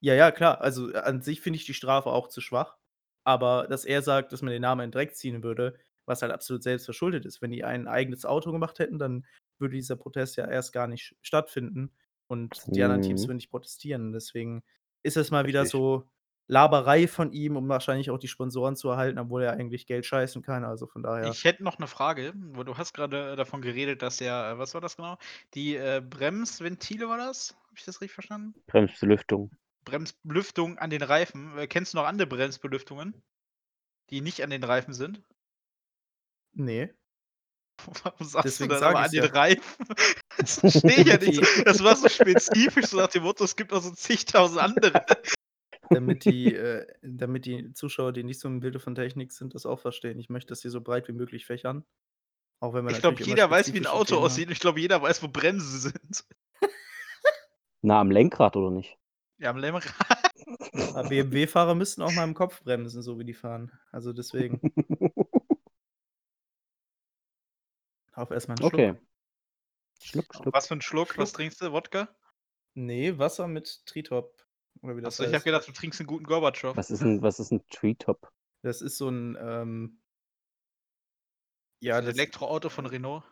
Ja, 0.01 0.13
ja, 0.13 0.31
klar. 0.31 0.61
Also, 0.61 0.91
äh, 0.93 0.97
an 0.97 1.21
sich 1.21 1.41
finde 1.41 1.57
ich 1.57 1.65
die 1.65 1.73
Strafe 1.73 2.09
auch 2.09 2.27
zu 2.27 2.41
schwach. 2.41 2.77
Aber 3.23 3.67
dass 3.67 3.85
er 3.85 4.01
sagt, 4.01 4.31
dass 4.33 4.41
man 4.41 4.51
den 4.51 4.61
Namen 4.61 4.81
in 4.81 4.87
den 4.89 4.91
Dreck 4.93 5.15
ziehen 5.15 5.41
würde, 5.43 5.77
was 6.05 6.21
halt 6.21 6.31
absolut 6.31 6.61
selbstverschuldet 6.63 7.25
ist. 7.25 7.41
Wenn 7.41 7.51
die 7.51 7.63
ein 7.63 7.87
eigenes 7.87 8.25
Auto 8.25 8.51
gemacht 8.51 8.77
hätten, 8.79 8.99
dann 8.99 9.25
würde 9.57 9.75
dieser 9.75 9.95
Protest 9.95 10.35
ja 10.37 10.47
erst 10.47 10.73
gar 10.73 10.87
nicht 10.87 11.15
stattfinden 11.21 11.93
und 12.27 12.67
die 12.75 12.83
anderen 12.83 13.01
Teams 13.01 13.27
Mhm. 13.27 13.27
würden 13.27 13.37
nicht 13.37 13.49
protestieren. 13.49 14.11
Deswegen 14.13 14.63
ist 15.03 15.17
es 15.17 15.31
mal 15.31 15.47
wieder 15.47 15.65
Richtig. 15.65 15.65
so 15.65 16.07
Laberei 16.47 17.07
von 17.07 17.31
ihm, 17.31 17.55
um 17.57 17.67
wahrscheinlich 17.69 18.11
auch 18.11 18.19
die 18.19 18.27
Sponsoren 18.27 18.75
zu 18.75 18.89
erhalten, 18.89 19.17
obwohl 19.17 19.43
er 19.43 19.53
eigentlich 19.53 19.87
Geld 19.87 20.05
scheißen 20.05 20.41
kann. 20.43 20.63
Also 20.63 20.85
von 20.85 21.01
daher. 21.01 21.29
Ich 21.29 21.43
hätte 21.43 21.63
noch 21.63 21.79
'ne 21.79 21.87
Frage, 21.87 22.33
wo 22.35 22.63
du 22.63 22.77
hast 22.77 22.93
grade, 22.93 23.31
äh, 23.33 23.35
davon 23.35 23.61
geredet, 23.61 24.01
dass 24.01 24.19
ja 24.19 24.51
äh, 24.51 24.57
was 24.59 24.73
war 24.73 24.81
das 24.81 24.95
genau? 24.95 25.17
Die, 25.55 25.75
äh, 25.75 26.01
Bremsventile 26.07 27.09
war 27.09 27.17
das? 27.17 27.55
Habe 27.65 27.77
ich 27.77 27.85
das 27.85 28.01
richtig 28.01 28.13
verstanden? 28.13 28.55
Bremsbelüftung. 28.67 29.51
Bremsbelüftung 29.85 30.77
an 30.79 30.89
den 30.89 31.01
Reifen. 31.01 31.57
Äh, 31.57 31.67
kennst 31.67 31.93
du 31.93 31.97
noch 31.97 32.05
andere 32.05 32.27
Bremsbelüftungen, 32.27 33.23
die 34.11 34.21
nicht 34.21 34.43
an 34.43 34.51
den 34.51 34.63
Reifen 34.63 34.93
sind? 34.93 35.23
Ne. 36.55 36.89
Warum 38.03 38.27
sagst 38.27 38.45
Deswegen 38.45 38.69
du 38.69 38.75
dann 38.75 38.79
sage 38.79 38.97
aber 38.97 39.05
an 39.05 39.11
den 39.11 39.23
ja. 39.23 39.29
Reifen? 39.31 39.85
Das 40.37 40.59
verstehe 40.59 40.97
ich 41.01 41.07
ja 41.07 41.17
nicht. 41.17 41.41
Das 41.65 41.81
war 41.83 41.95
so 41.95 42.09
spezifisch, 42.09 42.87
so 42.87 42.97
nach 42.97 43.07
dem 43.07 43.23
Motto, 43.23 43.45
es 43.45 43.55
gibt 43.55 43.71
noch 43.71 43.81
so 43.81 43.91
zigtausend 43.91 44.59
andere. 44.59 45.05
Damit 45.91 46.25
die 46.25 46.53
äh, 46.53 46.87
damit 47.01 47.45
die 47.45 47.73
Zuschauer, 47.73 48.11
die 48.13 48.23
nicht 48.23 48.39
so 48.39 48.47
im 48.47 48.59
Bilde 48.59 48.79
von 48.79 48.95
Technik 48.95 49.31
sind, 49.31 49.53
das 49.55 49.65
auch 49.65 49.79
verstehen. 49.79 50.19
Ich 50.19 50.29
möchte 50.29 50.49
das 50.49 50.61
hier 50.61 50.71
so 50.71 50.81
breit 50.81 51.07
wie 51.07 51.13
möglich 51.13 51.45
fächern. 51.45 51.85
Auch 52.61 52.73
wenn 52.73 52.85
wir 52.85 52.91
Ich 52.91 52.99
glaube, 52.99 53.21
jeder 53.23 53.49
weiß, 53.49 53.73
wie 53.73 53.77
'n 53.79 53.87
spezifische 53.87 53.87
Auto 53.87 54.17
Themen 54.17 54.17
aussieht 54.17 54.51
ich 54.51 54.59
glaube, 54.59 54.79
jeder 54.79 55.01
weiß, 55.01 55.23
wo 55.23 55.27
Bremsen 55.27 55.79
sind. 55.91 56.25
Na, 57.83 57.99
am 58.01 58.11
Lenkrad 58.11 58.57
oder 58.57 58.69
nicht? 58.71 58.97
Ja, 59.39 59.49
am 59.49 59.57
Lenkrad. 59.57 59.93
Aber 60.91 61.03
BMW-Fahrer 61.09 61.75
müssten 61.75 62.01
auch 62.01 62.11
mal 62.11 62.23
im 62.23 62.33
Kopf 62.33 62.63
bremsen, 62.63 63.01
so 63.03 63.19
wie 63.19 63.25
die 63.25 63.33
fahren. 63.33 63.71
Also 63.91 64.13
deswegen. 64.13 64.63
Auf 68.13 68.31
erst 68.31 68.47
mal 68.47 68.55
'n 68.55 68.61
Schluck. 68.61 68.83
Okay. 68.83 68.95
Schluck, 70.01 70.33
schluck. 70.35 70.55
Was 70.55 70.67
für 70.67 70.75
'n 70.75 70.81
Schluck? 70.81 71.17
Was 71.19 71.33
Schluck. 71.33 71.33
trinkst 71.33 71.61
du? 71.61 71.71
Wodka? 71.71 72.07
Ne, 72.77 73.17
Wasser 73.17 73.47
mit 73.47 73.85
Tritop 73.85 74.44
oder 74.85 74.97
wie 74.97 75.01
das 75.01 75.17
so, 75.17 75.23
ich 75.23 75.33
habe 75.33 75.43
heißt. 75.43 75.45
gedacht, 75.45 75.67
du 75.67 75.71
trinkst 75.71 75.99
'n 76.01 76.07
guten 76.07 76.25
Gorbatschow. 76.25 76.77
Was 76.77 76.91
ist 76.91 77.01
'n 77.03 77.21
was 77.21 77.39
ist 77.39 77.51
'n 77.53 77.61
Treetop? 77.69 78.31
Das 78.63 78.81
ist 78.81 78.97
so 78.97 79.07
'n, 79.09 79.37
ähm 79.39 79.99
Ja, 81.83 81.95
ja, 81.95 82.01
das 82.01 82.07
das 82.07 82.15
Elektroauto 82.15 82.69
von 82.69 82.85
Renault. 82.85 83.23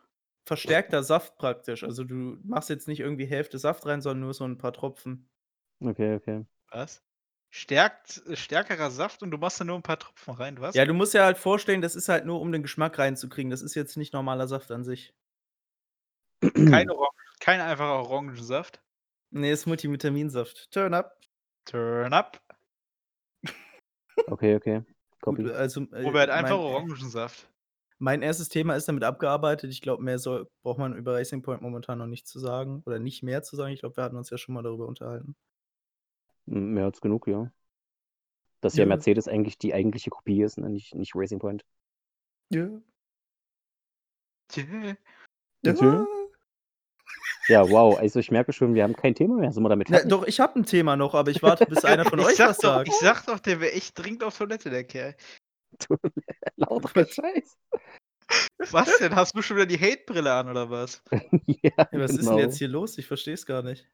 verstärkter 0.46 1.02
Saft 1.02 1.38
praktisch. 1.38 1.84
Also, 1.84 2.04
du 2.04 2.38
machst 2.44 2.68
jetzt 2.68 2.86
nicht 2.88 3.00
irgendwie 3.00 3.24
Hälfte 3.26 3.58
Saft 3.58 3.86
rein, 3.86 4.02
sondern 4.02 4.20
nur 4.20 4.34
so 4.34 4.44
'n 4.44 4.58
paar 4.58 4.72
Tropfen. 4.74 5.28
Okay, 5.82 6.14
okay. 6.14 6.44
Was? 6.72 7.02
Stärkt 7.50 8.22
äh, 8.26 8.36
stärkerer 8.36 8.90
Saft 8.90 9.22
und 9.22 9.30
du 9.30 9.38
machst 9.38 9.60
da 9.60 9.64
nur 9.64 9.76
'n 9.76 9.82
paar 9.82 9.98
Tropfen 9.98 10.34
rein, 10.34 10.60
was? 10.60 10.76
Ja, 10.76 10.84
du 10.86 10.92
musst 10.92 11.14
dir 11.14 11.22
halt 11.22 11.38
vorstellen, 11.38 11.82
das 11.82 11.94
ist 11.94 12.08
halt 12.08 12.26
nur, 12.26 12.40
um 12.40 12.50
den 12.50 12.62
Geschmack 12.62 12.98
reinzukriegen. 12.98 13.48
Das 13.50 13.62
ist 13.62 13.76
jetzt 13.76 13.96
nicht 13.96 14.12
normaler 14.12 14.48
Saft 14.48 14.72
an 14.72 14.82
sich. 14.82 15.12
Kein 16.66 16.90
Orangen 16.90 17.10
kein 17.40 17.60
einfacher 17.60 17.98
Orangensaft? 17.98 18.80
Ne, 19.32 19.50
ist 19.50 19.66
Multivitaminsaft. 19.66 20.70
Turn 20.70 20.94
up. 20.94 21.18
Turn 21.64 22.12
up. 22.12 22.40
Okay, 24.26 24.54
okay. 24.54 24.82
Gut, 25.22 25.36
Copy. 25.38 25.50
also, 25.50 25.80
äh, 25.92 26.02
Robert, 26.02 26.30
einfach 26.30 26.56
mein 26.56 26.66
Orangensaft. 26.66 27.48
mein 27.98 28.22
1. 28.22 28.48
Thema 28.48 28.76
ist 28.76 28.86
damit 28.88 29.02
abgearbeitet. 29.04 29.70
Ich 29.70 29.80
glaube, 29.80 30.02
mehr 30.02 30.18
soll 30.18 30.48
braucht 30.62 30.78
man 30.78 30.94
über 30.96 31.14
Racing 31.14 31.42
Point 31.42 31.62
momentan 31.62 31.98
noch 31.98 32.06
nicht 32.06 32.26
zu 32.28 32.38
sagen 32.38 32.82
oder 32.86 32.98
nicht 32.98 33.22
mehr 33.22 33.42
zu 33.42 33.56
sagen. 33.56 33.72
Ich 33.72 33.80
glaube, 33.80 33.96
wir 33.96 34.04
hatten 34.04 34.16
uns 34.16 34.30
ja 34.30 34.38
schon 34.38 34.54
mal 34.54 34.62
darüber 34.62 34.86
unterhalten. 34.86 35.34
Mehr 36.46 36.84
als 36.84 37.00
genug, 37.00 37.26
ja. 37.26 37.50
Dass 38.60 38.76
ja 38.76 38.82
Ja. 38.84 38.88
Mercedes 38.88 39.28
eigentlich 39.28 39.58
die 39.58 39.74
eigentliche 39.74 40.10
Kopie 40.10 40.42
ist, 40.42 40.58
ne, 40.58 40.68
nicht 40.68 40.94
nicht 40.94 41.12
Racing 41.14 41.38
Point. 41.38 41.64
Ja. 42.50 42.68
Yeah. 44.56 44.96
Ja. 45.64 46.06
Ja, 47.48 47.68
wow. 47.68 47.98
Also, 47.98 48.20
ich 48.20 48.30
merke 48.30 48.52
schon, 48.52 48.74
wir 48.74 48.82
haben 48.82 48.96
kein 48.96 49.14
Thema 49.14 49.36
mehr. 49.36 49.52
Sind 49.52 49.62
wir 49.62 49.68
damit 49.68 49.88
Na, 49.90 49.96
fertig? 49.98 50.10
doch, 50.10 50.26
ich 50.26 50.40
habe 50.40 50.58
'n 50.58 50.64
Thema 50.64 50.96
noch, 50.96 51.14
aber 51.14 51.30
ich 51.30 51.42
warte, 51.42 51.66
bis 51.66 51.84
einer 51.84 52.04
von 52.16 52.20
euch 52.20 52.38
was 52.38 52.56
doch 52.58 52.62
sagt. 52.74 52.88
ich 52.88 52.94
sage 52.94 53.20
doch, 53.26 53.38
der 53.38 53.60
wäre 53.60 53.72
echt 53.72 53.98
dringend 53.98 54.24
auf 54.24 54.36
Toilette, 54.36 54.70
der 54.70 54.84
Kerl. 54.84 55.14
Lauter 56.56 57.04
Gescheiß. 57.04 57.56
Was 58.70 58.98
denn? 58.98 59.14
Hast 59.14 59.36
du 59.36 59.42
schon 59.42 59.56
wieder 59.56 59.66
die 59.66 59.78
Hate-Brille 59.78 60.32
an 60.32 60.48
oder 60.48 60.70
was? 60.70 61.02
Ja, 61.46 61.70
Ja, 61.76 61.86
was 61.92 62.12
ist 62.12 62.20
denn 62.20 62.26
genau. 62.28 62.38
jetzt 62.38 62.56
hier 62.58 62.68
los? 62.68 62.96
Ich 62.98 63.06
verstehe 63.06 63.34
es 63.34 63.44
gar 63.44 63.62
nicht. 63.62 63.86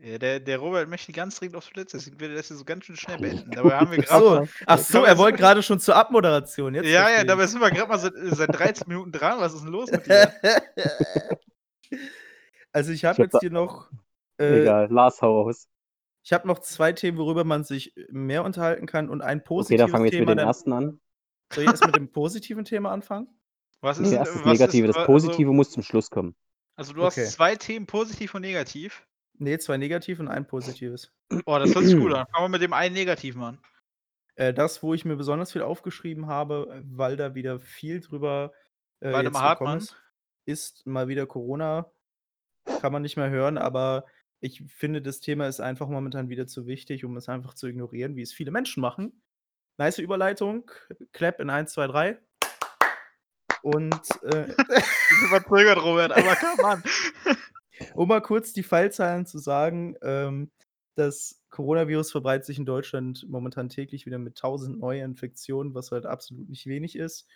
Ja, 0.00 0.16
der 0.18 0.38
der 0.38 0.58
Robert 0.58 0.88
möchte 0.88 1.10
ganz 1.12 1.38
dringend 1.40 1.56
auf 1.56 1.68
Toilette, 1.68 1.96
deswegen 1.96 2.20
will 2.20 2.30
er 2.30 2.36
das 2.36 2.48
hier 2.48 2.56
so 2.56 2.64
ganz 2.64 2.84
schön 2.84 2.94
schnell 2.96 3.18
beenden. 3.18 3.50
Dabei 3.50 3.76
haben 3.76 3.90
wir 3.90 4.02
so, 4.06 4.46
ach 4.66 4.78
so, 4.78 4.92
dabei 4.98 5.08
er 5.08 5.18
wollte 5.18 5.38
wir 5.38 5.42
grade 5.42 5.62
schon 5.62 5.80
zur 5.80 5.96
Abmoderation. 5.96 6.74
Jetzt 6.74 6.86
Ja, 6.86 6.92
ja, 6.92 7.06
verstehe 7.06 7.24
dabei 7.26 7.42
ich's. 7.44 7.52
sind 7.52 7.60
wir 7.60 7.70
grad 7.72 7.88
mal 7.88 7.98
seit 7.98 8.12
seit 8.16 8.54
13 8.54 8.84
Minuten 8.88 9.10
dran. 9.10 9.40
Was 9.40 9.54
ist 9.54 9.62
'n 9.64 9.68
los 9.72 9.90
mit 9.90 10.06
dir? 10.06 10.32
Also, 12.72 12.92
ich 12.92 13.04
habe 13.04 13.22
jetzt 13.24 13.38
hier 13.40 13.50
noch 13.50 13.90
äh, 14.38 14.44
Egal, 14.58 14.88
Lars, 14.90 15.22
hau 15.22 15.42
raus. 15.42 15.68
ich 16.22 16.32
habe 16.32 16.46
noch 16.46 16.58
2 16.60 16.92
Themen, 16.92 17.18
worüber 17.18 17.44
man 17.44 17.64
sich 17.64 17.94
mehr 18.10 18.44
unterhalten 18.44 18.86
kann 18.86 19.08
und 19.08 19.22
ein 19.22 19.42
Okay, 19.56 19.76
dann 19.76 19.88
positives 19.88 19.90
fangen 19.90 20.04
wir 20.04 20.08
jetzt 20.08 20.18
mit 20.18 20.28
Thema, 20.28 20.34
dem 20.34 20.38
ersten 20.38 20.72
an. 20.72 21.00
soll 21.50 21.64
ich 21.64 21.70
erst 21.70 21.84
mit 21.84 21.94
dem 21.96 22.10
positiven 22.12 22.64
Thema 22.64 22.92
anfangen? 22.92 23.28
Was 23.80 23.98
ist 23.98 24.10
Ne, 24.10 24.16
denn 24.16 24.18
erst 24.18 24.34
das 24.36 24.44
was 24.44 24.60
ist 24.60 24.60
Negative. 24.60 24.86
Das 24.86 25.00
Positive 25.00 25.48
also 25.48 25.52
muss 25.52 25.70
zum 25.70 25.82
Schluss 25.82 26.10
kommen. 26.10 26.34
also, 26.76 26.92
du 26.92 27.04
hast 27.04 27.14
Okay. 27.14 27.26
2 27.26 27.56
Themen, 27.56 27.86
positiv 27.86 28.34
und 28.34 28.42
negativ? 28.42 29.06
Ne, 29.38 29.58
2 29.58 29.76
negativ 29.76 30.20
und 30.20 30.28
ein 30.28 30.46
positives. 30.46 31.12
Oh, 31.46 31.58
das 31.58 31.74
hört 31.74 31.84
sich 31.84 31.96
gut 31.96 32.12
an. 32.12 32.26
Fangen 32.32 32.44
wir 32.46 32.48
mit 32.48 32.62
dem 32.62 32.72
einen 32.72 32.94
Negativen 32.94 33.42
an. 33.42 33.58
Äh, 34.36 34.54
das, 34.54 34.82
wo 34.82 34.94
ich 34.94 35.04
mir 35.04 35.16
besonders 35.16 35.52
viel 35.52 35.62
aufgeschrieben 35.62 36.26
habe, 36.26 36.82
weil 36.86 37.16
da 37.16 37.34
wieder 37.34 37.58
viel 37.60 38.00
drüber, 38.00 38.52
äh, 39.00 39.08
jetzt 39.08 39.12
Waldemar 39.14 39.42
gekommen 39.50 39.74
Hartmann? 39.74 39.78
ist, 39.78 39.96
ist 40.48 40.86
mal 40.86 41.08
wieder 41.08 41.26
Corona. 41.26 41.92
Kann 42.80 42.92
man 42.92 43.02
nicht 43.02 43.16
mehr 43.16 43.30
hören, 43.30 43.58
aber 43.58 44.06
ich 44.40 44.62
finde, 44.66 45.02
das 45.02 45.20
Thema 45.20 45.46
ist 45.46 45.60
einfach 45.60 45.88
momentan 45.88 46.28
wieder 46.30 46.46
zu 46.46 46.66
wichtig, 46.66 47.04
um 47.04 47.16
es 47.16 47.28
einfach 47.28 47.54
zu 47.54 47.66
ignorieren, 47.66 48.16
wie 48.16 48.22
es 48.22 48.32
viele 48.32 48.50
Menschen 48.50 48.80
machen. 48.80 49.20
Nice 49.76 49.98
Überleitung. 49.98 50.70
Clap 51.12 51.40
in 51.40 51.50
1, 51.50 51.72
2, 51.72 51.86
3. 51.86 52.18
Und, 53.62 53.94
äh 54.22 54.48
verzögert, 55.28 55.82
Robert, 55.82 56.12
aber 56.12 56.36
come 56.56 56.62
on. 56.62 56.82
um 57.94 58.08
mal 58.08 58.22
kurz 58.22 58.52
die 58.52 58.62
Fallzahlen 58.62 59.26
zu 59.26 59.38
sagen, 59.38 59.96
ähm, 60.02 60.50
das 60.94 61.42
Coronavirus 61.50 62.10
verbreitet 62.10 62.46
sich 62.46 62.58
in 62.58 62.66
Deutschland 62.66 63.26
momentan 63.28 63.68
täglich 63.68 64.06
wieder 64.06 64.18
mit 64.18 64.36
1000 64.38 64.78
Neuinfektionen, 64.78 65.74
was 65.74 65.92
halt 65.92 66.06
absolut 66.06 66.48
nicht 66.48 66.66
wenig 66.66 66.96
ist. 66.96 67.26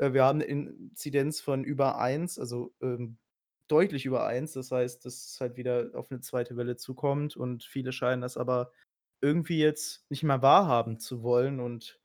Äh, 0.00 0.14
wir 0.14 0.24
haben 0.24 0.38
'ne 0.38 0.44
Inzidenz 0.44 1.40
von 1.40 1.62
über 1.64 1.98
1, 1.98 2.38
also, 2.38 2.72
ähm, 2.80 3.18
deutlich 3.68 4.06
über 4.06 4.26
1. 4.26 4.54
Das 4.54 4.70
heißt, 4.72 5.04
dass 5.04 5.26
es 5.32 5.40
halt 5.40 5.56
wieder 5.56 5.90
auf 5.94 6.10
'ne 6.10 6.20
zweite 6.20 6.56
Welle 6.56 6.76
zukommt 6.76 7.36
und 7.36 7.64
viele 7.64 7.92
scheinen 7.92 8.22
das 8.22 8.36
aber 8.38 8.72
irgendwie 9.20 9.58
jetzt 9.60 10.06
nicht 10.10 10.22
mehr 10.22 10.40
wahrhaben 10.42 10.98
zu 10.98 11.22
wollen 11.22 11.60
und, 11.60 12.00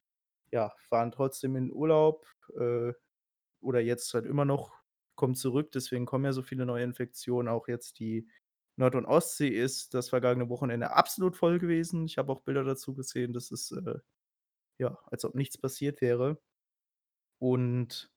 ja, 0.51 0.73
fahren 0.89 1.11
trotzdem 1.11 1.55
in 1.57 1.71
Urlaub, 1.73 2.27
äh, 2.59 2.93
oder 3.61 3.81
jetzt 3.81 4.13
halt 4.15 4.25
immer 4.27 4.45
noch, 4.45 4.73
kommen 5.15 5.35
zurück. 5.35 5.71
Deswegen 5.73 6.05
kommen 6.07 6.25
ja 6.25 6.33
so 6.33 6.43
viele 6.43 6.65
Neuinfektionen. 6.65 7.49
Auch 7.53 7.67
jetzt 7.69 7.99
die 7.99 8.27
Nord 8.77 8.95
und 8.95 9.05
Ostsee 9.05 9.49
ist 9.49 9.93
das 9.95 10.09
vergangene 10.09 10.49
Wochenende 10.49 10.91
absolut 10.93 11.37
voll 11.37 11.59
gewesen. 11.59 12.05
Ich 12.05 12.17
habe 12.19 12.31
auch 12.33 12.41
Bilder 12.41 12.63
dazu 12.65 12.95
gesehen. 12.95 13.33
Das 13.33 13.51
ist, 13.51 13.71
äh, 13.73 13.99
ja, 14.79 14.97
als 15.07 15.25
ob 15.25 15.35
nichts 15.35 15.57
passiert 15.59 16.01
wäre. 16.01 16.39
Und 17.39 18.09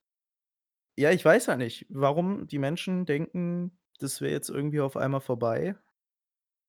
ja, 0.96 1.10
ich 1.12 1.24
weiß 1.24 1.46
ja 1.46 1.56
nicht, 1.56 1.86
warum 1.88 2.46
die 2.46 2.58
Menschen 2.58 3.06
denken, 3.06 3.78
das 4.00 4.20
wäre 4.20 4.32
jetzt 4.32 4.50
irgendwie 4.50 4.80
auf 4.80 4.96
einmal 4.96 5.20
vorbei. 5.20 5.76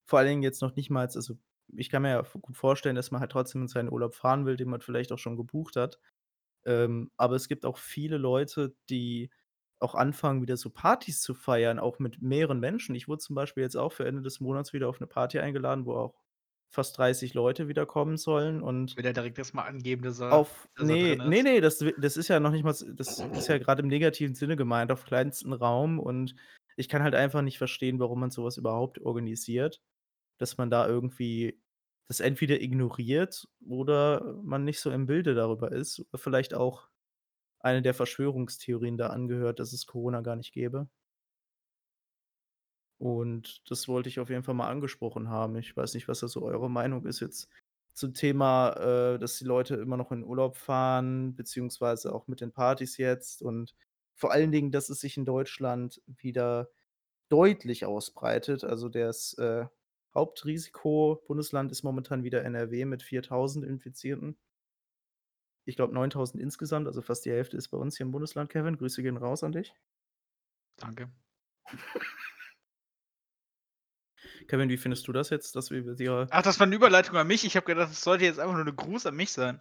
Vor 0.06 0.18
allen 0.18 0.28
Dingen 0.28 0.42
jetzt 0.42 0.62
noch 0.62 0.76
nicht 0.76 0.90
mal 0.90 1.02
also, 1.06 1.38
ich 1.76 1.90
kann 1.90 2.02
mir 2.02 2.10
ja 2.10 2.22
gut 2.22 2.56
vorstellen, 2.56 2.96
dass 2.96 3.10
man 3.10 3.20
halt 3.20 3.32
trotzdem 3.32 3.62
in 3.62 3.68
seinen 3.68 3.90
Urlaub 3.92 4.14
fahren 4.14 4.46
will, 4.46 4.56
den 4.56 4.68
man 4.70 4.80
vielleicht 4.80 5.12
auch 5.12 5.18
schon 5.18 5.36
gebucht 5.36 5.76
hat. 5.76 6.00
Ähm, 6.66 7.10
aber 7.16 7.36
es 7.36 7.48
gibt 7.48 7.66
auch 7.66 7.78
viele 7.78 8.18
Leute, 8.18 8.74
die 8.90 9.30
auch 9.80 9.94
anfangen, 9.96 10.42
wieder 10.42 10.56
so 10.58 10.70
Partys 10.70 11.22
zu 11.22 11.34
feiern, 11.34 11.78
auch 11.80 11.98
mit 12.00 12.22
mehreren 12.22 12.60
Menschen. 12.60 12.94
Ich 12.96 13.08
wurde 13.08 13.20
zum 13.22 13.36
Beispiel 13.36 13.62
jetzt 13.64 13.76
auch 13.76 13.92
für 13.92 14.06
Ende 14.06 14.22
des 14.22 14.40
Monats 14.40 14.72
wieder 14.74 14.88
auf 14.88 15.00
'ne 15.00 15.06
Party 15.08 15.40
eingeladen, 15.40 15.86
wo 15.86 15.94
auch 15.96 16.16
fast 16.70 16.98
30 16.98 17.34
Leute 17.34 17.68
wieder 17.68 17.86
kommen 17.86 18.16
sollen 18.16 18.62
und 18.62 18.96
Will 18.96 19.04
er 19.06 19.12
direkt 19.12 19.38
erst 19.38 19.54
mal 19.54 19.64
angeben, 19.64 20.02
dass 20.02 20.20
er 20.20 20.32
auf 20.32 20.68
dass 20.76 20.90
er 20.90 20.96
ne, 20.96 20.98
drin 20.98 21.20
ne, 21.24 21.42
ist? 21.42 21.42
ne, 21.42 21.60
das 21.60 21.84
das 21.98 22.16
ist 22.16 22.28
ja 22.28 22.40
noch 22.40 22.52
nicht 22.52 22.64
mal 22.64 22.70
s 22.70 22.84
das 22.94 23.18
ist 23.18 23.48
ja 23.48 23.58
grad 23.58 23.80
im 23.80 23.88
negativen 23.88 24.34
Sinne 24.34 24.56
gemeint, 24.56 24.92
auf 24.92 25.04
kleinstem 25.04 25.52
Raum 25.52 25.98
und 25.98 26.34
ich 26.76 26.88
kann 26.88 27.02
halt 27.02 27.14
einfach 27.14 27.42
nicht 27.42 27.58
verstehen, 27.58 27.98
warum 27.98 28.20
man 28.20 28.30
so 28.30 28.44
was 28.44 28.56
überhaupt 28.56 29.00
organisiert, 29.00 29.82
dass 30.38 30.58
man 30.58 30.70
da 30.70 30.86
irgendwie 30.88 31.60
das 32.08 32.20
entweder 32.20 32.60
ignoriert 32.62 33.48
oder 33.68 34.34
man 34.42 34.64
nicht 34.64 34.80
so 34.80 34.90
im 34.90 35.06
Bilde 35.06 35.34
darüber 35.34 35.72
ist. 35.72 36.06
Vielleicht 36.16 36.54
auch 36.54 36.88
eine 37.60 37.82
der 37.82 37.94
Verschwörungstheorien 37.94 38.98
da 38.98 39.08
angehört, 39.08 39.60
dass 39.60 39.72
es 39.72 39.86
Corona 39.86 40.22
gar 40.22 40.36
nicht 40.36 40.52
gäbe. 40.52 40.88
Und 43.00 43.62
das 43.70 43.88
wollte 43.88 44.10
ich 44.10 44.20
auf 44.20 44.28
jeden 44.28 44.42
Fall 44.42 44.54
mal 44.54 44.68
angesprochen 44.68 45.30
haben. 45.30 45.56
Ich 45.56 45.74
weiß 45.74 45.94
nicht, 45.94 46.06
was 46.06 46.20
da 46.20 46.28
so 46.28 46.42
eure 46.42 46.68
Meinung 46.68 47.06
ist 47.06 47.20
jetzt 47.20 47.48
zum 47.94 48.12
Thema, 48.12 48.72
äh, 49.14 49.18
dass 49.18 49.38
die 49.38 49.46
Leute 49.46 49.76
immer 49.76 49.96
noch 49.96 50.12
in 50.12 50.22
Urlaub 50.22 50.56
fahren, 50.58 51.34
beziehungsweise 51.34 52.14
auch 52.14 52.28
mit 52.28 52.42
den 52.42 52.52
Partys 52.52 52.98
jetzt 52.98 53.40
und 53.40 53.74
vor 54.14 54.32
allen 54.32 54.52
Dingen, 54.52 54.70
dass 54.70 54.90
es 54.90 55.00
sich 55.00 55.16
in 55.16 55.24
Deutschland 55.24 56.02
wieder 56.06 56.68
deutlich 57.30 57.86
ausbreitet. 57.86 58.64
Also 58.64 58.90
das, 58.90 59.32
äh, 59.38 59.64
Hauptrisiko-Bundesland 60.14 61.72
ist 61.72 61.82
momentan 61.82 62.22
wieder 62.22 62.44
NRW 62.44 62.84
mit 62.84 63.02
4.000 63.02 63.64
Infizierten. 63.64 64.36
Ich 65.64 65.76
glaube 65.76 65.94
9.000 65.94 66.38
insgesamt, 66.38 66.86
also 66.86 67.00
fast 67.00 67.24
die 67.24 67.30
Hälfte 67.30 67.56
ist 67.56 67.68
bei 67.68 67.78
uns 67.78 67.96
hier 67.96 68.04
im 68.04 68.12
Bundesland, 68.12 68.50
Kevin. 68.50 68.76
Grüße 68.76 69.02
gehen 69.02 69.16
raus 69.16 69.42
an 69.42 69.52
dich. 69.52 69.74
Danke. 70.76 71.10
Kevin, 74.48 74.68
wie 74.68 74.76
findest 74.76 75.06
du 75.08 75.12
das 75.12 75.30
jetzt, 75.30 75.56
dass 75.56 75.70
wir 75.70 75.94
dir 75.94 76.32
Ach, 76.32 76.42
das 76.42 76.60
war 76.60 76.66
'ne 76.66 76.76
Überleitung 76.76 77.16
an 77.16 77.26
mich. 77.26 77.44
Ich 77.44 77.56
habe 77.56 77.66
gedacht, 77.66 77.90
das 77.90 78.02
sollte 78.02 78.24
jetzt 78.24 78.38
einfach 78.38 78.54
nur 78.54 78.64
'ne 78.64 78.72
Gruß 78.74 79.06
an 79.06 79.16
mich 79.16 79.32
sein. 79.32 79.60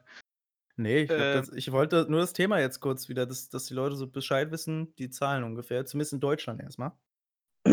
Ne, 0.78 1.00
ich 1.02 1.10
Ähm. 1.10 1.20
das 1.32 1.50
ich 1.52 1.72
wollte 1.72 2.06
nur 2.10 2.22
das 2.22 2.32
Thema 2.34 2.60
jetzt 2.60 2.80
kurz 2.80 3.10
wieder, 3.10 3.26
dass 3.26 3.50
dass 3.50 3.66
die 3.66 3.74
Leute 3.74 3.96
so 3.98 4.08
Bescheid 4.08 4.52
wissen, 4.52 4.96
die 4.96 5.10
Zahlen 5.10 5.44
ungefähr, 5.44 5.86
zumindest 5.86 6.14
in 6.14 6.20
Deutschland 6.22 6.62
erst 6.62 6.80
mal. 6.80 6.98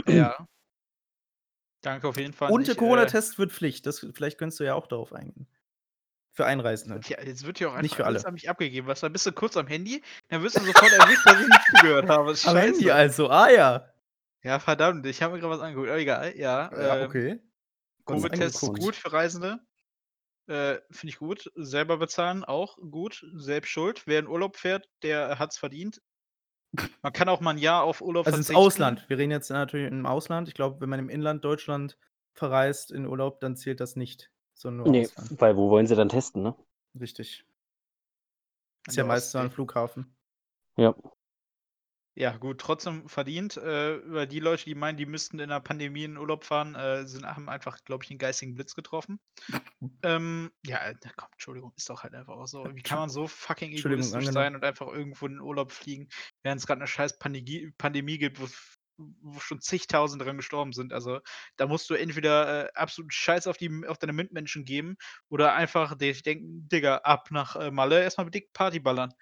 Ja. 0.08 0.46
Danke 1.84 2.08
auf 2.08 2.16
jeden 2.16 2.32
Fall. 2.32 2.52
Und 2.52 2.68
der 2.68 2.76
äh 2.76 2.76
Corona-Test 2.76 3.38
wird 3.38 3.52
Pflicht. 3.52 3.86
Das 3.86 4.06
vielleicht 4.14 4.38
könntest 4.38 4.60
du 4.60 4.64
ja 4.64 4.74
auch 4.74 4.86
darauf 4.86 5.12
eingehen. 5.12 5.48
Für 6.32 6.46
Einreisende. 6.46 7.06
Ja, 7.08 7.20
jetzt 7.22 7.44
wird 7.44 7.58
hier 7.58 7.70
auch 7.70 7.74
Nicht 7.76 7.94
einfach 7.94 7.96
für 7.96 8.06
alles 8.06 8.24
alle. 8.24 8.24
an 8.24 8.34
mich 8.34 8.48
abgegeben. 8.48 8.86
Du, 8.88 8.94
dann 8.94 9.12
bist 9.12 9.26
du 9.26 9.32
kurz 9.32 9.56
am 9.56 9.66
Handy, 9.66 10.02
dann 10.28 10.42
wirst 10.42 10.58
du 10.58 10.64
sofort 10.64 10.92
erwischt, 10.92 11.26
dass 11.28 11.40
ich 11.40 11.48
nicht 11.48 11.64
zugehört 11.66 12.08
habe. 12.08 12.30
Das 12.30 12.40
ist 12.44 12.46
Am 12.46 12.56
Handy 12.56 12.90
also, 12.90 13.28
ah 13.30 13.50
ja. 13.50 13.92
Ja, 14.44 14.58
verdammt, 14.60 15.06
ich 15.06 15.22
habe 15.22 15.34
mir 15.34 15.40
grad 15.40 15.50
was 15.50 15.60
angeguckt. 15.60 15.88
Aber 15.88 15.98
egal, 15.98 16.36
ja. 16.36 16.70
Ja, 16.70 17.00
ähm, 17.04 17.04
okay. 17.04 17.40
Covid-Test 18.06 18.62
ist 18.62 18.72
gut 18.72 18.96
für 18.96 19.12
Reisende. 19.12 19.60
Äh, 20.48 20.78
finde 20.90 21.10
ich 21.10 21.18
gut. 21.18 21.50
Selber 21.56 21.98
bezahlen 21.98 22.44
auch 22.44 22.78
gut. 22.78 23.24
Selbst 23.34 23.70
schuld. 23.70 24.04
Wer 24.06 24.20
in 24.20 24.28
Urlaub 24.28 24.56
fährt, 24.56 24.88
der 25.02 25.38
hat's 25.38 25.58
verdient. 25.58 26.02
Man 27.04 27.12
kann 27.12 27.28
auch 27.28 27.40
mal 27.40 27.52
'n 27.52 27.58
Jahr 27.58 27.82
auf 27.84 28.00
Urlaub 28.02 28.26
Also 28.26 28.38
ins 28.38 28.50
verzichten. 28.50 28.54
Ausland. 28.54 29.04
Wir 29.08 29.18
reden 29.18 29.30
jetzt 29.30 29.50
natürlich 29.50 29.86
im 29.88 30.04
Ausland. 30.06 30.48
Ich 30.48 30.54
glaube, 30.54 30.80
wenn 30.80 30.88
man 30.88 30.98
im 30.98 31.08
Inland 31.08 31.44
Deutschland 31.44 31.96
verreist 32.34 32.90
in 32.90 33.06
Urlaub, 33.06 33.40
dann 33.40 33.56
zählt 33.56 33.80
das 33.80 33.96
nicht, 33.96 34.30
sondern 34.54 34.78
nur 34.88 34.92
Ne, 34.92 35.10
Ausland. 35.14 35.30
weil 35.30 35.56
wo 35.56 35.68
wollen 35.70 35.86
sie 35.86 35.96
dann 35.96 36.08
testen, 36.08 36.42
ne? 36.42 36.54
Richtig. 36.98 37.44
Ist 38.88 38.96
ja 38.96 39.04
meistens 39.04 39.34
am. 39.34 39.50
Flughafen. 39.50 40.16
Ja. 40.78 40.94
Ja, 42.18 42.34
gut, 42.38 42.58
trotzdem 42.62 43.06
verdient. 43.10 43.58
Äh, 43.58 44.00
weil 44.10 44.26
die 44.26 44.40
Leute, 44.40 44.64
die 44.64 44.74
meinen, 44.74 44.96
die 44.96 45.04
müssten 45.04 45.38
in 45.38 45.50
der 45.50 45.60
Pandemie 45.60 46.04
in 46.04 46.16
Urlaub 46.16 46.44
fahren, 46.44 46.74
äh, 46.74 47.06
sind 47.06 47.26
haben 47.26 47.50
einfach, 47.50 47.84
glaube 47.84 48.04
ich, 48.04 48.10
'n 48.10 48.16
geistigen 48.16 48.54
Blitz 48.54 48.74
getroffen. 48.74 49.20
Ähm, 50.04 50.50
ja, 50.66 50.78
äh, 50.90 50.94
komm, 51.16 51.28
Entschuldigung, 51.32 51.72
ist 51.76 51.90
doch 51.90 52.04
halt 52.04 52.14
einfach 52.14 52.34
auch 52.36 52.46
so. 52.46 52.74
Wie 52.74 52.82
kann 52.82 52.98
man 52.98 53.10
so 53.10 53.28
fucking 53.28 53.72
egoistisch 53.72 54.30
sein 54.30 54.56
und 54.56 54.64
einfach 54.64 54.88
irgendwo 54.88 55.26
in 55.26 55.34
den 55.34 55.40
Urlaub 55.42 55.72
fliegen, 55.72 56.08
während 56.42 56.60
es 56.60 56.66
grad 56.66 56.78
'ne 56.80 56.86
scheiß 56.88 57.18
Pandegie 57.18 57.72
Pandemie 57.78 58.18
gibt, 58.18 58.40
wo 58.40 58.48
wo 58.98 59.40
schon 59.40 59.60
zigtausend 59.60 60.22
dran 60.22 60.38
gestorben 60.38 60.72
sind. 60.72 60.92
Also, 60.94 61.20
da 61.56 61.66
musst 61.66 61.90
du 61.90 61.94
entweder, 61.94 62.66
äh, 62.68 62.72
absolut 62.74 63.12
Scheiß 63.14 63.46
auf 63.48 63.58
die 63.58 63.70
auf 63.88 63.98
deine 63.98 64.12
Mitmenschen 64.14 64.64
geben 64.66 64.96
oder 65.30 65.54
einfach 65.54 65.96
dir 65.96 66.14
denken: 66.14 66.68
„Digga, 66.68 66.98
ab 66.98 67.28
nach, 67.32 67.56
äh, 67.56 67.70
Malle, 67.72 68.02
erst 68.02 68.18
mal 68.18 68.30
dick 68.30 68.52
Party 68.54 68.80
ballern.“ 68.80 69.12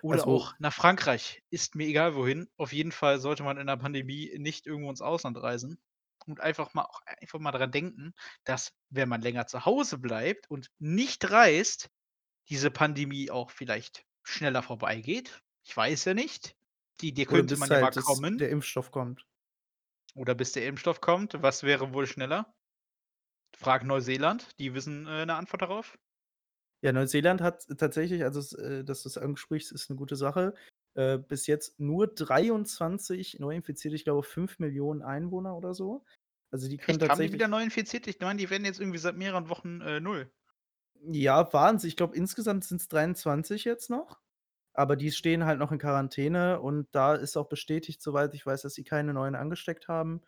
Oder 0.00 0.26
Also 0.26 0.28
auch 0.28 0.54
nach 0.58 0.72
Frankreich. 0.74 1.42
Ist 1.50 1.74
mir 1.74 1.86
egal 1.86 2.14
wohin. 2.14 2.48
Auf 2.56 2.72
jeden 2.72 2.92
Fall 2.92 3.18
sollte 3.20 3.42
man 3.42 3.58
in 3.58 3.66
der 3.66 3.76
Pandemie 3.76 4.32
nicht 4.38 4.66
irgendwo 4.66 4.90
ins 4.90 5.00
Ausland 5.02 5.38
reisen 5.42 5.78
und 6.26 6.40
einfach 6.40 6.74
mal 6.74 6.84
auch 6.84 7.00
einfach 7.06 7.38
mal 7.40 7.52
dran 7.52 7.70
denken, 7.72 8.12
dass, 8.44 8.72
wenn 8.90 9.08
man 9.08 9.22
länger 9.22 9.46
zu 9.46 9.64
Hause 9.66 9.98
bleibt 9.98 10.50
und 10.50 10.68
nicht 10.78 11.30
reist, 11.30 11.90
diese 12.50 12.70
Pandemie 12.70 13.30
auch 13.30 13.50
vielleicht 13.50 14.04
schneller 14.24 14.62
vorbeigeht. 14.62 15.40
Ich 15.64 15.76
weiß 15.76 16.06
ja 16.06 16.14
nicht. 16.14 16.56
Die 17.00 17.08
Idee 17.10 17.26
Oder 17.26 17.42
könnte 17.42 17.56
bis 17.56 17.58
man 17.58 17.70
ja 17.70 17.78
mal 17.80 17.90
halt 17.90 17.96
das 17.96 18.22
kommen. 18.22 18.40
der 18.40 18.48
Impfstoff 18.48 18.90
kommt. 18.90 19.26
Oder 20.16 20.34
bis 20.34 20.50
der 20.50 20.66
Impfstoff 20.66 21.00
kommt. 21.00 21.40
Was 21.40 21.62
wäre 21.62 21.94
wohl 21.94 22.08
schneller? 22.08 22.52
Frag 23.56 23.82
Neuseeland, 23.82 24.50
die 24.60 24.74
wissen, 24.74 25.08
äh, 25.08 25.26
'ne 25.26 25.34
Antwort 25.34 25.62
darauf. 25.62 25.98
Ja, 26.84 26.92
Neuseeland 26.92 27.40
hat 27.40 27.66
tatsächlich 27.78 28.24
also, 28.24 28.40
es 28.40 28.52
äh, 28.52 28.84
dass 28.84 29.02
du's 29.02 29.16
ansprichst, 29.16 29.72
ist 29.72 29.88
'ne 29.90 29.96
gute 29.96 30.16
Sache. 30.16 30.54
Äh, 30.94 31.16
bis 31.18 31.46
jetzt 31.46 31.80
nur 31.80 32.06
23 32.08 33.38
Neuinfizierte, 33.40 33.96
ich 33.96 34.04
glaube 34.04 34.22
5.000.000 34.22 35.02
Einwohner 35.02 35.56
oder 35.56 35.72
so. 35.74 36.04
Also, 36.52 36.68
die 36.68 36.78
können 36.78 36.98
Echt, 36.98 37.08
haben 37.08 37.20
die 37.22 37.30
tatsächlich 37.30 37.32
wieder 37.32 37.48
Neuinfizierte? 37.48 38.08
Ich 38.10 38.20
meine, 38.20 38.38
die 38.38 38.48
werden 38.50 38.64
jetzt 38.66 38.80
irgendwie 38.80 38.98
seit 38.98 39.16
mehreren 39.16 39.48
Wochen, 39.48 39.80
äh, 39.80 40.00
0. 40.00 40.30
Ja, 41.00 41.52
waren's. 41.52 41.84
Ich 41.84 41.96
glaube, 41.96 42.16
insgesamt 42.16 42.64
sind's 42.64 42.88
23 42.88 43.64
jetzt 43.64 43.90
noch, 43.90 44.20
aber 44.74 44.96
die 44.96 45.12
stehen 45.12 45.44
halt 45.44 45.58
noch 45.58 45.72
in 45.72 45.78
Quarantäne 45.78 46.60
und 46.60 46.88
da 46.92 47.14
ist 47.14 47.36
auch 47.36 47.48
bestätigt, 47.48 48.02
soweit 48.02 48.34
ich 48.34 48.46
weiß, 48.46 48.62
dass 48.62 48.74
sie 48.74 48.84
keine 48.84 49.12
neuen 49.14 49.34
angesteckt 49.34 49.88
haben. 49.88 50.22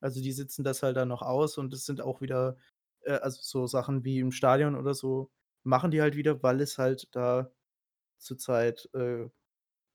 Also, 0.00 0.20
die 0.22 0.32
sitzen 0.32 0.64
das 0.64 0.82
halt 0.82 0.96
dann 0.96 1.08
noch 1.08 1.22
aus 1.22 1.58
und 1.58 1.72
es 1.74 1.86
sind 1.86 2.00
auch 2.00 2.20
wieder 2.20 2.56
äh, 3.02 3.12
also, 3.14 3.40
so 3.42 3.66
Sachen 3.66 4.04
wie 4.04 4.18
im 4.20 4.32
Stadion 4.32 4.74
oder 4.76 4.94
so 4.94 5.30
machen 5.66 5.90
die 5.92 6.00
halt 6.02 6.16
wieder, 6.16 6.42
weil 6.42 6.60
es 6.62 6.78
halt 6.78 7.08
da 7.16 7.52
zurzeit, 8.18 8.88
äh, 8.94 9.28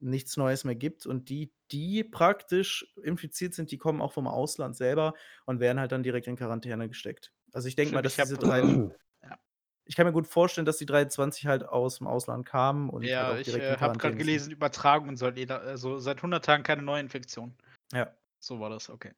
nichts 0.01 0.38
Neues 0.38 0.63
mehr 0.65 0.75
gibt 0.75 1.05
und 1.07 1.29
die, 1.29 1.53
die 1.71 2.03
praktisch 2.03 2.93
infiziert 3.03 3.53
sind, 3.55 3.71
die 3.71 3.77
kommen 3.79 4.01
auch 4.01 4.13
vom 4.13 4.27
Ausland 4.27 4.75
selber 4.77 5.13
und 5.45 5.60
werden 5.62 5.79
halt 5.79 5.91
dann 5.93 6.03
direkt 6.03 6.27
in 6.27 6.38
Quarantäne 6.38 6.88
gesteckt. 6.89 7.34
Also, 7.53 7.67
ich 7.69 7.75
denke 7.75 7.93
mal, 7.95 8.01
dass 8.03 8.13
ich 8.13 8.23
diese 8.23 8.38
habe, 8.38 8.47
3 8.47 8.62
äh 8.62 8.89
ja. 9.23 9.39
ich 9.86 9.95
kann 9.95 10.05
mir 10.07 10.13
gut 10.13 10.27
vorstellen, 10.27 10.65
dass 10.65 10.77
die 10.77 10.86
23 10.88 11.47
halt 11.47 11.63
aus'm 11.67 12.07
Ausland 12.07 12.45
kamen 12.45 12.89
und 12.89 13.03
halt 13.05 13.10
Ja, 13.10 13.31
auch 13.31 13.38
ich, 13.38 13.47
direkt 13.47 13.63
äh, 13.63 13.73
in 13.75 13.81
habe 13.81 13.99
sind. 14.01 14.17
gelesen, 14.17 14.51
Übertragung 14.51 15.10
und 15.10 15.17
soll 15.17 15.38
jeder 15.38 15.62
also, 15.62 15.97
seit 15.99 16.21
100 16.21 16.45
Tagen 16.45 16.63
keine 16.63 16.81
Neuinfektion. 16.84 17.55
Ja. 17.93 18.15
So 18.39 18.60
war 18.60 18.69
das, 18.69 18.89
okay. 18.89 19.13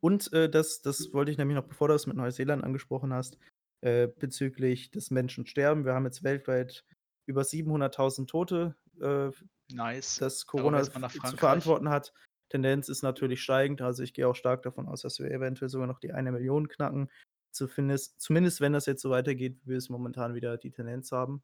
Und, 0.00 0.32
äh, 0.32 0.48
das 0.48 0.80
das 0.82 1.12
wollte 1.12 1.30
ich 1.32 1.38
nämlich 1.38 1.56
noch, 1.56 1.64
bevor 1.66 1.88
du 1.88 1.94
das 1.94 2.06
mit 2.06 2.16
Neuseeland 2.16 2.62
angesprochen 2.64 3.12
hast, 3.12 3.38
äh, 3.80 4.08
bezüglich 4.08 4.90
des 4.90 5.10
Menschensterben. 5.10 5.84
Wir 5.84 5.94
haben 5.94 6.04
jetzt 6.04 6.24
weltweit 6.24 6.84
über 7.26 7.42
700.000 7.42 8.26
Tote, 8.26 8.74
äh, 9.00 9.30
Nice. 9.72 10.16
das 10.16 10.46
Corona 10.46 10.82
zu 10.82 11.36
verantworten 11.36 11.88
hat. 11.88 12.12
Tendenz 12.48 12.88
ist 12.88 13.02
natürlich 13.02 13.42
steigend. 13.42 13.82
Also, 13.82 14.02
ich 14.02 14.14
gehe 14.14 14.26
auch 14.26 14.34
stark 14.34 14.62
davon 14.62 14.88
aus, 14.88 15.02
dass 15.02 15.18
wir 15.18 15.30
eventuell 15.30 15.68
sogar 15.68 15.86
noch 15.86 16.00
die 16.00 16.14
1.000.000 16.14 16.68
knacken. 16.68 17.10
Zumindest 17.50 18.20
zumindest 18.20 18.60
wenn 18.60 18.72
das 18.72 18.86
jetzt 18.86 19.02
so 19.02 19.10
weitergeht, 19.10 19.58
wie 19.64 19.70
wir 19.70 19.78
es 19.78 19.88
momentan 19.88 20.34
wieder 20.34 20.56
die 20.56 20.70
Tendenz 20.70 21.12
haben. 21.12 21.42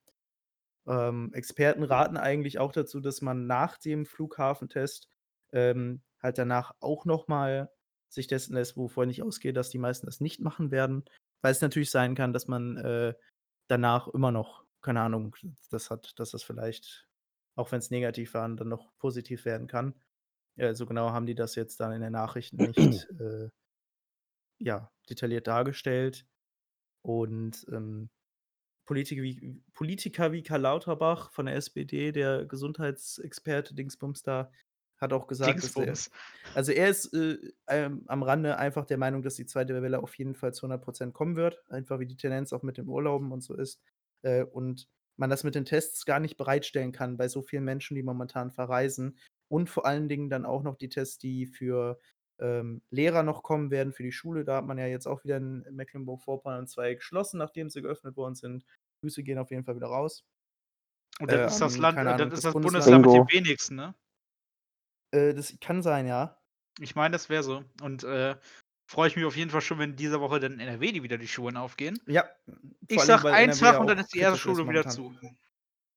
Ähm, 0.86 1.32
Experten 1.32 1.82
raten 1.82 2.16
eigentlich 2.16 2.58
auch 2.58 2.72
dazu, 2.72 3.00
dass 3.00 3.22
man 3.22 3.46
nach 3.46 3.78
dem 3.78 4.06
Flughafentest, 4.06 5.08
ähm, 5.52 6.02
halt 6.22 6.38
danach 6.38 6.74
auch 6.80 7.04
noch 7.04 7.28
mal 7.28 7.70
sich 8.08 8.26
testen 8.26 8.54
lässt, 8.56 8.76
wovon 8.76 9.08
ich 9.10 9.22
ausgehe, 9.22 9.52
dass 9.52 9.70
die 9.70 9.78
meisten 9.78 10.06
das 10.06 10.20
nicht 10.20 10.40
machen 10.40 10.70
werden, 10.70 11.04
weil 11.44 11.52
es 11.52 11.60
natürlich 11.60 11.90
sein 11.90 12.14
kann, 12.16 12.32
dass 12.32 12.48
man, 12.48 12.78
äh, 12.78 13.14
danach 13.68 14.08
immer 14.08 14.32
noch 14.32 14.64
keine 14.82 15.00
Ahnung, 15.02 15.34
das 15.70 15.90
hat 15.90 16.18
dass 16.20 16.32
das 16.32 16.42
vielleicht, 16.42 17.08
auch 17.56 17.72
wenn's 17.72 17.90
negativ 17.90 18.34
war, 18.34 18.48
dann 18.50 18.68
noch 18.68 18.96
positiv 18.98 19.44
werden 19.46 19.66
kann. 19.68 19.94
Äh, 20.56 20.74
so 20.74 20.86
genau 20.86 21.10
haben 21.10 21.26
die 21.26 21.34
das 21.34 21.54
jetzt 21.56 21.80
dann 21.80 21.92
in 21.92 22.02
den 22.02 22.12
Nachrichten 22.12 22.56
nicht, 22.58 22.76
äh 23.20 23.50
ja, 24.58 24.90
detailliert 25.10 25.46
dargestellt. 25.46 26.26
Und, 27.02 27.66
ähm, 27.70 28.10
Politiker 28.86 29.22
wie 29.22 29.62
Politiker 29.74 30.32
wie 30.32 30.42
Karl 30.42 30.62
Lauterbach 30.62 31.32
von 31.32 31.46
der 31.46 31.56
SPD, 31.56 32.12
der 32.12 32.46
Gesundheitsexperte 32.46 33.74
Dingsbums 33.74 34.22
da, 34.22 34.50
hat 35.04 35.12
auch 35.12 35.26
gesagt, 35.28 35.62
dass 35.62 35.76
er 35.78 36.00
also, 36.54 36.72
er 36.72 36.88
ist, 36.90 37.12
äh, 37.14 37.38
ähm, 37.68 38.04
am 38.08 38.22
Rande 38.22 38.58
einfach 38.58 38.86
der 38.86 38.98
Meinung, 38.98 39.22
dass 39.22 39.34
die 39.36 39.46
2. 39.46 39.82
Welle 39.82 40.02
auf 40.02 40.14
jeden 40.16 40.34
Fall 40.34 40.54
zu 40.54 40.66
100 40.66 40.82
% 40.82 41.14
kommen 41.14 41.36
wird, 41.36 41.62
einfach 41.70 41.98
wie 42.00 42.06
die 42.06 42.16
Tendenz 42.16 42.52
auch 42.52 42.62
mit 42.62 42.78
den 42.78 42.88
Urlauben 42.88 43.32
und 43.32 43.42
so 43.42 43.54
ist. 43.56 43.80
Äh, 44.22 44.44
und 44.44 44.88
man 45.16 45.30
das 45.30 45.44
mit 45.44 45.54
den 45.54 45.64
Tests 45.64 46.04
gar 46.06 46.20
nicht 46.20 46.36
bereitstellen 46.36 46.92
kann 46.92 47.16
bei 47.16 47.28
so 47.28 47.42
vielen 47.42 47.64
Menschen, 47.64 47.94
die 47.96 48.02
momentan 48.02 48.52
verreisen. 48.52 49.18
Und 49.48 49.70
vor 49.70 49.86
allen 49.86 50.08
Dingen 50.08 50.30
dann 50.30 50.46
auch 50.46 50.62
noch 50.62 50.76
die 50.76 50.88
Tests, 50.88 51.18
die 51.18 51.46
für, 51.46 51.98
ähm, 52.40 52.82
Lehrer 52.90 53.22
noch 53.22 53.42
kommen 53.44 53.70
werden 53.70 53.92
für 53.92 54.02
die 54.02 54.12
Schule. 54.12 54.44
Da 54.44 54.56
hat 54.56 54.66
man 54.66 54.78
ja 54.78 54.86
jetzt 54.86 55.06
auch 55.06 55.24
wieder 55.24 55.36
in 55.38 55.64
Mecklenburg-Vorpommern 55.70 56.66
2 56.66 56.94
geschlossen, 56.94 57.38
nachdem 57.38 57.70
sie 57.70 57.82
geöffnet 57.82 58.16
worden 58.16 58.34
sind. 58.34 58.64
Grüße 59.00 59.22
gehen 59.22 59.38
auf 59.38 59.50
jeden 59.50 59.64
Fall 59.64 59.76
wieder 59.76 59.86
raus. 59.88 60.24
Und 61.20 61.30
Äh, 61.30 61.38
das 61.44 61.54
ist 61.54 61.60
das 61.60 61.76
an 61.76 61.78
Land 61.78 61.98
äh, 62.06 62.06
Ahnung, 62.08 62.30
das 62.30 62.40
ist 62.40 62.44
das 62.44 62.52
das 62.52 62.52
Bundesland 62.52 63.02
Bundesland 63.02 63.06
mit 63.06 63.12
den 63.12 63.26
wenigsten, 63.28 63.76
ne? 63.76 63.94
Äh, 65.14 65.34
das 65.34 65.54
kann 65.60 65.82
sein, 65.82 66.06
ja. 66.06 66.38
Ich 66.80 66.94
meine, 66.96 67.12
das 67.12 67.28
wäre 67.28 67.42
so. 67.42 67.64
Und, 67.80 68.02
äh, 68.04 68.36
freue 68.86 69.08
ich 69.08 69.16
mich 69.16 69.24
auf 69.24 69.36
jeden 69.36 69.50
Fall 69.50 69.60
schon, 69.60 69.78
wenn 69.78 69.90
in 69.90 69.96
dieser 69.96 70.20
Woche 70.20 70.40
dann 70.40 70.54
in 70.54 70.60
NRW 70.60 70.92
die 70.92 71.02
wieder 71.02 71.16
die 71.18 71.28
Schulen 71.28 71.56
aufgehen. 71.56 72.00
Ja, 72.06 72.28
Ich 72.88 73.06
weil 73.08 73.24
einen 73.30 73.52
NRW 73.52 73.66
ja 73.70 73.72
Tag 73.72 73.80
und 73.80 73.86
dann 73.86 73.98
ist 73.98 74.12
die 74.14 74.18
erste 74.18 74.38
Schule 74.38 74.68
wieder 74.68 74.86
zu. 74.86 75.14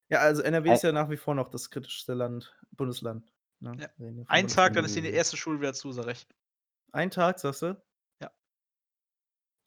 Ja, 0.09 0.19
also, 0.19 0.41
NRW 0.41 0.71
ist 0.71 0.83
ja 0.83 0.91
nach 0.93 1.09
wie 1.09 1.17
vor 1.17 1.35
noch 1.35 1.49
das 1.49 1.69
kritischste 1.69 2.13
Land 2.13 2.55
Bundesland, 2.71 3.33
ne? 3.59 3.77
Ja. 3.81 3.89
Ein 4.27 4.47
Tag, 4.47 4.73
dann 4.73 4.85
ist 4.85 4.95
die 4.95 5.05
erste 5.09 5.37
Schule 5.37 5.59
wieder 5.59 5.73
zu, 5.73 5.91
sage 5.91 6.11
ich. 6.11 6.27
Ein 6.93 7.11
Tag, 7.11 7.39
sagst 7.39 7.61
du? 7.63 7.81
Ja. 8.21 8.31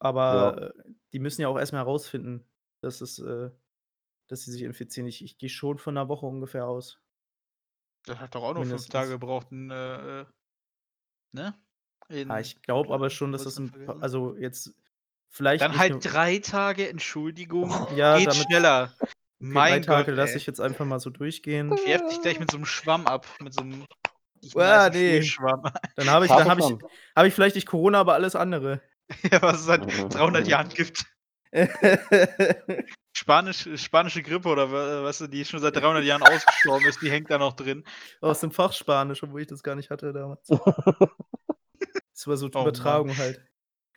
Aber, 0.03 0.73
äh, 0.75 0.93
die 1.13 1.19
müssen 1.19 1.43
ja 1.43 1.49
auch 1.49 1.59
erst 1.59 1.73
mal 1.73 1.79
herausfinden, 1.79 2.49
dass 2.81 3.01
es, 3.01 3.19
äh 3.19 3.51
dass 4.29 4.43
sie 4.45 4.53
sich 4.53 4.63
infizieren. 4.63 5.09
Ich 5.09 5.25
ich 5.25 5.39
gehe 5.39 5.49
schon 5.51 5.79
von 5.79 5.95
'ner 5.95 6.09
Woche 6.09 6.27
ungefähr 6.27 6.67
aus. 6.69 7.01
Das 8.07 8.19
hat 8.19 8.35
doch 8.35 8.43
auch 8.43 8.55
nur 8.55 8.65
5 8.67 8.89
Mindestens. 8.89 8.89
Tage 8.89 9.11
gebraucht, 9.13 9.49
äh, 9.53 10.21
äh 10.23 10.27
ne? 11.35 11.55
Ja, 12.29 12.39
In 12.39 12.41
ich 12.41 12.63
glaube 12.63 12.93
aber 12.95 13.11
schon, 13.11 13.33
dass 13.33 13.43
das 13.45 13.59
noch 13.59 13.67
'n 13.67 13.73
pa 13.83 13.93
vergessen. 13.93 14.01
also 14.01 14.37
jetzt 14.37 14.75
vielleicht 15.29 15.61
Dann 15.61 15.77
halt 15.77 16.03
nur 16.03 16.05
3 16.05 16.39
Tage, 16.39 16.89
Entschuldigung. 16.89 17.71
Ja, 17.89 18.21
Geht 18.21 18.33
damit 18.33 18.49
schneller. 18.49 18.97
Okay, 19.51 19.63
3 19.63 19.79
Mein 19.79 19.87
Gott, 19.87 20.07
Tage 20.07 20.13
lasse 20.13 20.39
ich 20.39 20.47
jetzt 20.47 20.61
einfach 20.61 20.87
mal 20.87 21.01
so 21.01 21.11
durchgehen. 21.11 21.81
Werf 21.85 22.05
dich 22.07 22.21
gleich 22.21 22.39
mit 22.41 22.51
so 22.51 22.57
'nem 22.57 22.67
Schwamm 22.67 23.07
ab, 23.07 23.27
mit 23.41 23.55
so 23.55 23.63
'nem 23.63 23.87
richtig 24.43 24.57
Ah, 24.57 24.89
nicen 24.89 24.93
ne. 24.93 25.33
Schneeschwamm. 25.35 25.63
Dann 25.97 26.11
habe 26.11 26.27
ich 26.27 26.35
dann 26.35 26.49
habe 26.49 26.61
ich 26.61 26.75
habe 27.17 27.29
ich 27.29 27.35
vielleicht 27.35 27.55
nicht 27.57 27.67
Corona, 27.67 28.01
aber 28.01 28.15
alles 28.15 28.35
andere. 28.37 28.81
Ja, 29.33 29.43
was 29.43 29.61
es 29.61 29.67
seit 29.67 29.87
Mhm, 29.87 30.13
300 30.13 30.47
mhm. 30.47 30.49
Jahren 30.49 30.69
gibt. 30.73 31.05
Spanisch 33.13 33.69
spanische 33.77 34.23
Grippe 34.23 34.49
oder 34.49 34.71
wa 34.71 35.05
weißt 35.05 35.23
du, 35.23 35.27
die 35.27 35.45
schon 35.45 35.61
seit 35.61 35.77
300 35.77 36.05
Jahren 36.05 36.23
ausgestorben 36.23 36.87
ist, 36.87 37.03
die 37.03 37.11
hängt 37.11 37.31
da 37.31 37.39
noch 37.39 37.55
drin. 37.55 37.85
Aus 38.21 38.41
dem 38.41 38.53
Fach 38.53 38.73
Spanisch, 38.73 39.23
obwohl 39.23 39.41
ich 39.43 39.49
das 39.49 39.63
gar 39.63 39.75
nicht 39.75 39.91
hatte 39.91 40.13
damals. 40.13 40.49
Das 42.13 42.27
war 42.27 42.37
so 42.37 42.47
Oh 42.47 42.51
Mann. 42.53 42.63
Übertragung 42.65 43.17
halt. 43.17 43.41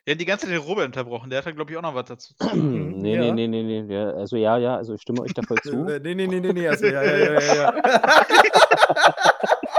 Wir 0.06 0.12
haben 0.12 0.18
die 0.18 0.24
ganze 0.24 0.46
Zeit 0.46 0.54
den 0.54 0.62
Robert 0.62 0.86
unterbrochen, 0.86 1.28
der 1.28 1.40
hat 1.40 1.46
da, 1.46 1.50
glaube 1.50 1.70
ich, 1.70 1.76
auch 1.76 1.82
noch 1.82 1.94
was 1.94 2.06
dazu 2.06 2.34
zu 2.34 2.46
sagen. 2.46 2.92
Mhm, 2.92 2.98
Ne, 3.02 3.14
ja. 3.14 3.34
ne, 3.34 3.48
ne, 3.48 3.62
ne, 3.62 3.82
ne, 3.82 3.94
ja, 3.94 4.10
also 4.12 4.36
ja, 4.36 4.56
ja, 4.56 4.76
also 4.76 4.94
ich 4.94 5.02
stimme 5.02 5.20
euch 5.20 5.34
da 5.34 5.42
voll 5.42 5.58
zu. 5.62 5.86
Äh, 5.86 6.00
ne, 6.00 6.14
ne, 6.14 6.26
ne, 6.26 6.40
ne, 6.40 6.52
ne, 6.54 6.68
also 6.68 6.86
ja, 6.86 7.02
ja, 7.02 7.16
ja, 7.16 7.40
ja, 7.40 7.54
ja. 7.54 7.74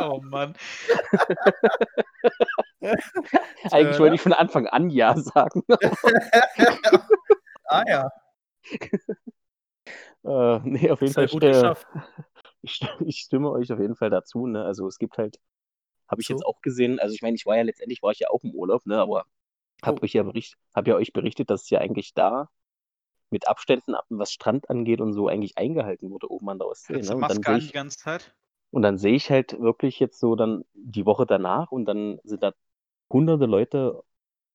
Oh 0.01 0.19
Mann. 0.21 0.53
Eigentlich 3.71 3.95
Äh, 3.95 3.99
wollte 3.99 4.15
ich 4.15 4.21
von 4.21 4.33
Anfang 4.33 4.67
an 4.67 4.91
ja 4.91 5.15
sagen. 5.17 5.63
Ah 7.67 7.83
ja. 7.87 8.11
Äh, 10.23 10.59
ne, 10.63 10.91
auf 10.91 11.01
jeden 11.01 11.13
ja 11.15 11.25
Fall 11.27 11.27
äh, 11.43 11.45
geschafft. 11.45 11.87
ich 12.61 12.81
ich 12.99 13.19
stimme 13.19 13.51
euch 13.51 13.71
auf 13.71 13.79
jeden 13.79 13.95
Fall 13.95 14.09
dazu, 14.09 14.47
ne? 14.47 14.63
Also, 14.65 14.87
es 14.87 14.97
gibt 14.99 15.17
halt 15.17 15.39
habe 16.09 16.21
ich 16.21 16.29
jetzt 16.29 16.45
So? 16.45 16.45
auch 16.45 16.61
gesehen 16.61 16.99
also, 16.99 17.15
ich 17.15 17.21
meine, 17.23 17.35
ich 17.35 17.45
war 17.47 17.57
ja 17.57 17.63
letztendlich 17.63 18.03
war 18.03 18.11
ich 18.13 18.19
ja 18.19 18.29
auch 18.29 18.43
im 18.43 18.51
Urlaub, 18.55 18.85
ne, 18.87 18.99
aber 19.01 19.25
habe 19.83 19.97
Oh. 19.97 20.03
euch 20.03 20.13
ja 20.13 20.23
bericht 20.23 20.57
habe 20.75 20.91
ja 20.91 20.97
euch 20.97 21.13
berichtet, 21.13 21.49
dass 21.51 21.69
ja 21.71 21.79
eigentlich 21.79 22.13
da 22.15 22.49
mit 23.31 23.47
Abständen, 23.49 23.95
ab 23.95 24.05
was 24.09 24.31
Strand 24.33 24.69
angeht 24.69 25.01
und 25.01 25.13
so, 25.13 25.27
eigentlich 25.29 25.57
eingehalten 25.57 26.11
wurde 26.11 26.31
oben 26.31 26.49
an 26.49 26.59
der 26.59 26.67
Ostsee, 26.69 27.03
ne? 27.03 27.15
Und 27.17 27.29
dann 27.29 27.43
ich 27.59 27.73
ganze 27.73 27.97
Zeit? 27.97 28.35
und 28.71 28.81
dann 28.81 28.97
sehe 28.97 29.15
ich 29.15 29.29
halt 29.31 29.59
wirklich 29.59 29.99
jetzt 29.99 30.19
so 30.19 30.35
dann 30.35 30.65
die 30.73 31.05
Woche 31.05 31.25
danach 31.25 31.71
und 31.71 31.85
dann 31.85 32.19
sind 32.23 32.43
da 32.43 32.53
hunderte 33.11 33.45
Leute 33.45 34.03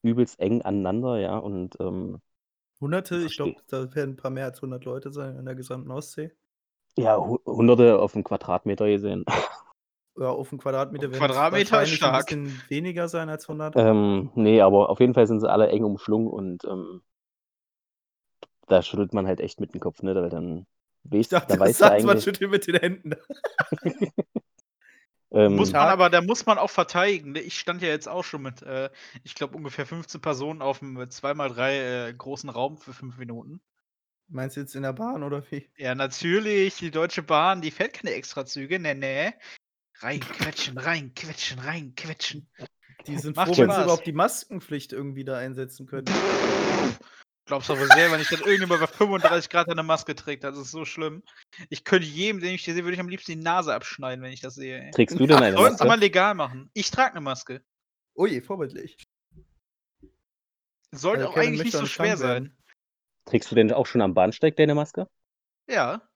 übelst 0.03 0.41
eng 0.41 0.63
aneinander, 0.63 1.19
ja, 1.21 1.39
und, 1.39 1.79
ähm 1.81 2.21
Hunderte, 2.81 3.23
ich 3.25 3.37
glaube, 3.37 3.61
da 3.69 3.95
werden 3.95 4.13
'n 4.15 4.17
paar 4.17 4.31
mehr 4.31 4.47
als 4.47 4.63
100 4.63 4.85
Leute 4.87 5.13
sein 5.13 5.37
in 5.37 5.45
der 5.45 5.55
gesamten 5.55 5.91
Ostsee. 5.91 6.31
Ja, 6.99 7.17
Hu 7.19 7.39
Hunderte 7.47 7.99
auf 8.01 8.15
'n 8.17 8.25
Quadratmeter 8.25 8.89
gesehen. 8.89 9.25
Ja, 10.17 10.29
auf 10.31 10.53
'n 10.53 10.59
Quadratmeter 10.59 11.11
Auf 11.11 11.13
werden 11.13 11.29
es 11.29 11.45
Quadratmeter 11.49 11.79
'n 11.79 11.87
stark. 11.87 12.13
bisschen 12.13 12.65
weniger 12.69 13.09
sein 13.09 13.29
als 13.29 13.49
100. 13.49 13.77
Ähm, 13.77 14.31
ne, 14.35 14.63
aber 14.63 14.91
auf 14.91 14.99
jeden 15.01 15.15
Fall 15.15 15.27
sind 15.29 15.41
sie 15.41 15.49
alle 15.51 15.69
eng 15.69 15.85
umschlungen 15.85 16.27
und, 16.29 16.65
ähm 16.65 17.03
da 18.69 18.83
schüttelt 18.83 19.13
man 19.15 19.27
halt 19.27 19.41
echt 19.41 19.61
mit 19.61 19.75
dem 19.75 19.81
Kopf, 19.81 20.03
ne, 20.03 20.15
weil 20.15 20.29
dann 20.31 20.67
Ich 21.23 21.29
weißt 21.29 21.29
dachte, 21.29 21.57
da 21.57 21.59
du 21.59 21.59
weißt 21.59 21.85
du 21.85 21.89
sagst, 21.89 22.05
man 22.05 22.17
eigentlich 22.17 22.19
schüttelt 22.19 22.51
mit 22.51 22.67
den 22.67 22.77
Händen. 22.77 23.15
Muss 25.31 25.39
ähm 25.41 25.57
man 25.57 25.67
Tag. 25.73 25.93
aber 25.93 26.11
da 26.11 26.21
muss 26.21 26.45
man 26.45 26.59
auch 26.59 26.71
verteidigen? 26.71 27.35
Ich 27.37 27.59
stand 27.59 27.83
ja 27.83 27.89
jetzt 27.89 28.09
auch 28.09 28.25
schon 28.25 28.43
mit, 28.43 28.63
äh, 28.63 28.91
ich 29.23 29.35
glaube, 29.35 29.57
ungefähr 29.57 29.87
15 29.87 30.21
Personen 30.21 30.61
auf'm 30.61 30.99
2x3, 31.09 32.09
äh, 32.09 32.13
großen 32.15 32.51
Raum 32.51 32.79
für 32.79 32.93
5 32.93 33.17
Minuten. 33.17 33.61
Meinst 34.29 34.57
du 34.57 34.61
jetzt 34.61 34.75
in 34.75 34.83
der 34.83 34.93
Bahn 34.93 35.23
oder 35.23 35.43
wie? 35.51 35.69
Ja, 35.77 35.95
natürlich, 35.95 36.77
die 36.77 36.91
Deutsche 36.91 37.23
Bahn, 37.23 37.63
die 37.63 37.71
fährt 37.71 37.95
keine 37.95 38.15
Extrazüge, 38.15 38.79
ne, 38.79 38.95
ne. 38.95 39.35
Reinquetschen, 39.99 40.79
reinquetschen, 40.79 41.59
reinquetschen. 41.59 42.49
Die 43.07 43.19
sind 43.19 43.37
Macht 43.37 43.49
froh, 43.49 43.63
wenn 43.63 43.71
sie 43.71 43.83
überhaupt 43.83 44.07
die 44.07 44.13
Maskenpflicht 44.13 44.93
irgendwie 44.93 45.25
da 45.25 45.37
einsetzen 45.37 45.87
können. 45.87 46.07
Glaubst 47.51 47.69
du 47.69 47.73
aber 47.73 47.89
selber 47.89 48.17
nicht, 48.17 48.31
dass 48.31 48.39
irgendjemand 48.39 48.81
bei 48.81 48.87
35 48.87 49.51
Grad 49.51 49.69
eine 49.69 49.83
Maske 49.83 50.15
trägt, 50.15 50.45
das 50.45 50.57
ist 50.57 50.71
so 50.71 50.85
schlimm. 50.85 51.25
Ich 51.69 51.83
könnte 51.83 52.07
jedem, 52.07 52.41
den 52.41 52.55
ich 52.55 52.65
hier 52.65 52.75
sehe 52.75 52.85
würde 52.85 52.95
ich 52.95 53.01
am 53.01 53.09
liebsten 53.09 53.33
die 53.33 53.39
Nase 53.39 53.75
abschneiden, 53.75 54.23
wenn 54.23 54.31
ich 54.33 54.41
das 54.41 54.55
sehe, 54.55 54.81
ey. 54.81 54.91
Trägst 54.93 55.19
du 55.19 55.27
denn 55.27 55.43
eine 55.43 55.57
Sollten 55.57 55.77
sie 55.77 55.83
mal 55.85 55.95
Maske? 55.95 56.01
legal 56.01 56.35
machen. 56.37 56.71
Ich 56.75 56.93
trage 56.93 57.15
'ne 57.15 57.21
Maske. 57.23 57.61
Ui, 58.15 58.41
vorbildlich. 58.41 58.97
Sollte 60.93 61.25
Also, 61.25 61.33
auch 61.33 61.43
eigentlich 61.43 61.65
nicht 61.65 61.77
so 61.77 61.87
schwer 61.87 62.17
sein. 62.17 62.29
werden. 62.45 62.57
Trägst 63.25 63.51
du 63.51 63.57
denn 63.57 63.73
auch 63.73 63.87
schon 63.87 64.01
am 64.01 64.15
Bahnsteig 64.15 64.55
deine 64.55 64.77
Maske? 64.77 65.09
Ja. 65.69 66.09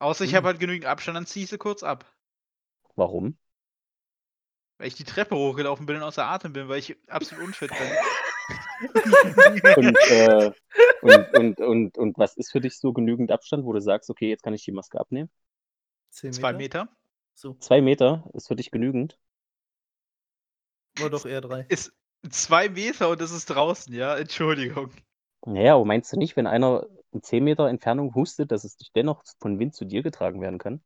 Außer 0.00 0.24
ich 0.24 0.32
Ui. 0.32 0.36
habe 0.38 0.48
halt 0.48 0.58
genügend 0.58 0.86
Abstand, 0.86 1.14
dann 1.14 1.26
ziehe 1.26 1.44
ich 1.44 1.50
sie 1.50 1.58
kurz 1.58 1.84
ab. 1.84 2.12
Warum? 2.96 3.38
Weil 4.78 4.88
ich 4.88 4.96
die 4.96 5.04
Treppe 5.04 5.36
hochgelaufen 5.36 5.86
bin 5.86 5.94
und 5.98 6.02
außer 6.02 6.24
Atem 6.24 6.52
bin, 6.52 6.68
weil 6.68 6.80
ich 6.80 6.96
absolut 7.08 7.44
unfit 7.44 7.70
bin. 7.70 7.78
Und, 9.76 9.96
äh, 10.10 10.52
und 11.02 11.34
und 11.34 11.60
und 11.60 11.98
und 11.98 12.18
was 12.18 12.36
ist 12.36 12.52
für 12.52 12.60
dich 12.60 12.78
so 12.78 12.92
genügend 12.92 13.30
Abstand, 13.32 13.64
wo 13.64 13.72
du 13.72 13.80
sagst: 13.80 14.10
„Okay, 14.10 14.28
jetzt 14.28 14.42
kann 14.42 14.54
ich 14.54 14.64
die 14.64 14.72
Maske 14.72 15.00
abnehmen?“ 15.00 15.30
10 16.10 16.32
2 16.32 16.52
Meter? 16.52 16.80
Meter? 16.84 16.88
So. 17.34 17.56
2 17.60 17.80
Meter 17.80 18.28
ist 18.34 18.48
für 18.48 18.56
dich 18.56 18.70
genügend? 18.70 19.18
Oder 21.00 21.10
doch 21.10 21.26
eher 21.26 21.40
3. 21.40 21.66
Ist 21.68 21.92
2 22.30 22.68
Meter 22.68 23.08
und 23.10 23.20
es 23.20 23.32
ist 23.32 23.46
draußen, 23.46 23.92
ja? 23.94 24.16
Entschuldigung. 24.16 24.92
Na 25.46 25.60
ja, 25.60 25.74
aber 25.74 25.84
meinst 25.84 26.12
du 26.12 26.16
nicht, 26.18 26.36
wenn 26.36 26.46
einer 26.46 26.86
in 27.12 27.22
10 27.22 27.44
Meter 27.44 27.68
Entfernung 27.68 28.14
hustet, 28.14 28.50
dass 28.52 28.64
es 28.64 28.76
dich 28.76 28.92
dennoch 28.92 29.22
von 29.38 29.58
Wind 29.58 29.74
zu 29.74 29.84
dir 29.84 30.02
getragen 30.02 30.40
werden 30.40 30.58
kann? 30.58 30.82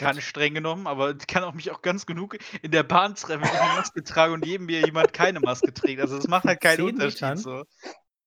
Gar 0.00 0.14
nicht 0.14 0.26
streng 0.26 0.54
genommen, 0.54 0.86
aber 0.86 1.14
kann 1.18 1.44
auch 1.44 1.52
mich 1.52 1.70
auch 1.70 1.82
ganz 1.82 2.06
genug 2.06 2.38
in 2.62 2.70
der 2.70 2.84
Bahn 2.84 3.14
treffen, 3.16 3.42
wenn 3.42 3.52
ich 3.52 3.60
'ne 3.60 3.68
Maske 3.68 4.02
trage 4.02 4.32
und 4.32 4.40
neben 4.40 4.64
mir 4.64 4.82
jemand 4.82 5.12
keine 5.12 5.40
Maske 5.40 5.74
trägt. 5.74 6.00
Also, 6.00 6.16
das 6.16 6.26
macht 6.26 6.46
halt 6.46 6.62
keinen 6.62 6.80
10 6.80 6.80
Unterschied 6.80 7.36
Metern? 7.36 7.38
so. 7.38 7.64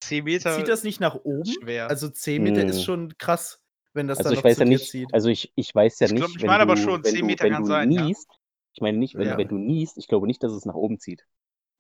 10 0.01 0.25
Meter 0.25 0.51
Zieht 0.51 0.67
das 0.67 0.83
nicht 0.83 0.99
nach 0.99 1.15
oben? 1.15 1.57
schwer. 1.61 1.87
Also 1.87 2.09
10 2.09 2.43
Meter 2.43 2.65
ist 2.67 2.81
Hm. 2.81 2.83
schon 2.83 3.17
krass, 3.17 3.59
wenn 3.93 4.07
das 4.07 4.21
Also, 4.21 4.31
dann 4.31 4.33
ich 4.33 4.43
noch 4.43 4.43
weiß 4.43 4.57
zu 4.57 4.59
ja 4.59 4.65
nicht 4.65 4.89
zieht. 4.89 5.11
also, 5.11 5.29
ich 5.29 5.51
ich 5.55 5.73
weiß 5.73 5.99
ja 5.99 6.07
Ich 6.07 6.15
glaube 6.15 6.33
nicht, 6.33 6.39
ich 6.39 6.43
wenn 6.43 6.59
meine 6.59 6.61
aber 6.63 6.77
du 6.77 6.77
schon, 6.77 7.03
wenn 7.03 7.05
10 7.05 7.21
du 7.21 7.27
Meter 7.27 7.39
wenn 7.41 7.55
kann 7.55 7.63
du 7.63 7.65
sein, 7.65 7.91
ja. 7.91 8.11
niest 8.11 8.29
ich 8.75 8.81
meine 8.81 8.97
nicht, 8.97 9.15
wenn 9.15 9.37
Ja. 9.37 9.37
wenn 9.37 9.47
du 9.47 9.57
niest, 9.57 9.97
ich 9.97 10.07
glaube 10.07 10.25
nicht, 10.27 10.41
dass 10.43 10.51
es 10.51 10.65
nach 10.65 10.73
oben 10.75 10.99
zieht. 10.99 11.25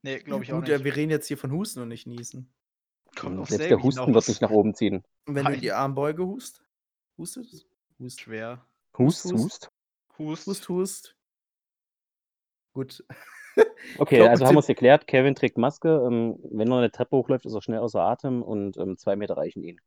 Ne, 0.05 0.19
Ja 0.27 0.39
glaube 0.39 0.43
ich 0.43 0.51
auch 0.53 0.59
gut, 0.59 0.67
ja, 0.67 0.83
nicht. 0.83 0.83
wir 0.83 0.95
reden 0.97 1.11
jetzt 1.11 1.27
hier 1.27 1.37
von 1.37 1.51
Husten 1.53 1.79
und 1.81 1.87
nicht 1.87 2.07
Niesen. 2.07 2.53
Kommt 3.15 3.39
aufs 3.39 3.57
selbst 3.57 3.69
der 3.69 3.81
Husten 3.83 4.13
wird 4.13 4.27
nicht 4.27 4.41
nach 4.41 4.49
oben 4.49 4.73
ziehen. 4.75 5.03
Und 5.27 5.35
wenn 5.35 5.47
du 5.47 5.53
in 5.53 5.59
Nein. 5.59 5.61
die 5.61 5.71
Armbeuge 5.71 6.25
hust 6.25 6.63
hustest? 7.17 7.67
Hust. 7.99 8.21
Schwer. 8.21 8.65
Hust, 8.97 9.23
Hust, 9.23 9.33
hust. 9.33 9.69
Hust. 10.19 10.45
Hust. 10.47 10.65
Hust. 10.69 11.13
Gut. 12.75 13.03
Okay, 13.99 14.27
glaube, 14.27 14.27
also 14.27 14.45
haben 14.45 14.55
dem 14.55 14.57
wir's 14.57 14.65
geklärt. 14.67 15.05
Kevin 15.07 15.35
trägt 15.35 15.57
Maske. 15.57 15.89
Ähm, 16.07 16.39
wenn 16.51 16.71
er 16.71 16.81
'ne 16.81 16.91
Treppe 16.91 17.15
hochläuft, 17.17 17.45
ist 17.45 17.53
er 17.53 17.61
schnell 17.61 17.79
außer 17.79 18.01
Atem 18.01 18.41
und, 18.41 18.75
ähm, 18.77 18.97
2 18.97 19.15
Meter 19.15 19.37
reichen 19.37 19.63
ihn. 19.63 19.79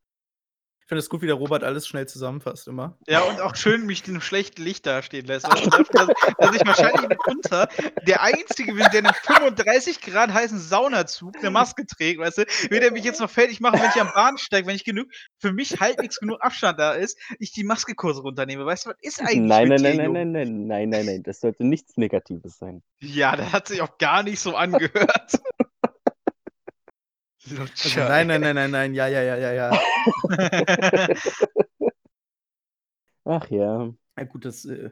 Ich 0.86 0.88
finde 0.88 1.00
es 1.00 1.10
gut, 1.10 1.20
wie 1.20 1.26
der 1.26 1.34
Robert 1.34 1.64
alles 1.64 1.88
schnell 1.88 2.06
zusammenfasst 2.06 2.68
immer. 2.68 2.96
Ja, 3.08 3.22
und 3.22 3.40
auch 3.40 3.56
schön 3.56 3.86
mich 3.86 4.06
in 4.06 4.12
'nem 4.12 4.20
schlechten 4.22 4.62
Licht 4.62 4.86
dastehen 4.86 5.26
lässt. 5.26 5.44
Weißt 5.44 5.64
du, 5.66 5.82
dass 5.92 6.08
dass 6.38 6.54
ich 6.54 6.64
wahrscheinlich 6.64 7.08
mitunter 7.08 7.68
der 8.06 8.22
Einzige 8.22 8.72
bin, 8.72 8.86
der 8.92 9.00
in 9.00 9.04
'nem 9.06 9.14
35 9.14 10.00
Grad 10.00 10.32
heißen 10.32 10.60
Saunazug 10.60 11.42
'ne 11.42 11.50
Maske 11.50 11.86
trägt, 11.86 12.20
weißt 12.20 12.38
du? 12.38 12.44
Will 12.70 12.78
der 12.78 12.92
mich 12.92 13.02
jetzt 13.02 13.18
noch 13.20 13.28
fertig 13.28 13.58
machen, 13.58 13.80
wenn 13.80 13.90
ich 13.90 14.00
am 14.00 14.12
Bahnsteig 14.14 14.64
wenn 14.68 14.76
ich 14.76 14.84
genug 14.84 15.08
für 15.40 15.52
mich 15.52 15.80
halbwegs 15.80 16.20
genug 16.20 16.40
Abstand 16.40 16.78
da 16.78 16.92
ist, 16.92 17.18
ich 17.40 17.50
die 17.50 17.64
Maske 17.64 17.96
kurz 17.96 18.18
runternehme. 18.18 18.64
Weißt 18.64 18.86
du, 18.86 18.90
was 18.90 18.96
ist 19.00 19.20
eigentlich 19.20 19.40
Nein, 19.48 19.66
nein, 19.68 19.82
nein, 19.82 19.96
nein, 19.96 20.12
nein, 20.12 20.30
nein, 20.30 20.66
nein, 20.68 20.88
nein, 20.88 21.06
nein. 21.06 21.22
Das 21.24 21.40
sollte 21.40 21.64
nichts 21.64 21.96
Negatives 21.96 22.58
sein. 22.58 22.84
Ja, 23.02 23.34
das 23.34 23.52
hat 23.52 23.68
sich 23.68 23.82
auch 23.82 23.98
gar 23.98 24.22
nicht 24.22 24.38
so 24.38 24.54
angehört. 24.54 25.32
Also, 27.48 28.00
nein, 28.00 28.30
ey. 28.30 28.38
nein, 28.38 28.40
nein, 28.40 28.54
nein, 28.54 28.70
nein, 28.70 28.94
ja, 28.94 29.08
ja, 29.08 29.20
ja, 29.22 29.36
ja, 29.36 29.52
ja. 29.52 29.70
Ach 33.24 33.48
ja. 33.50 33.90
Ja 34.18 34.24
gut, 34.24 34.44
das, 34.44 34.64
äh 34.64 34.90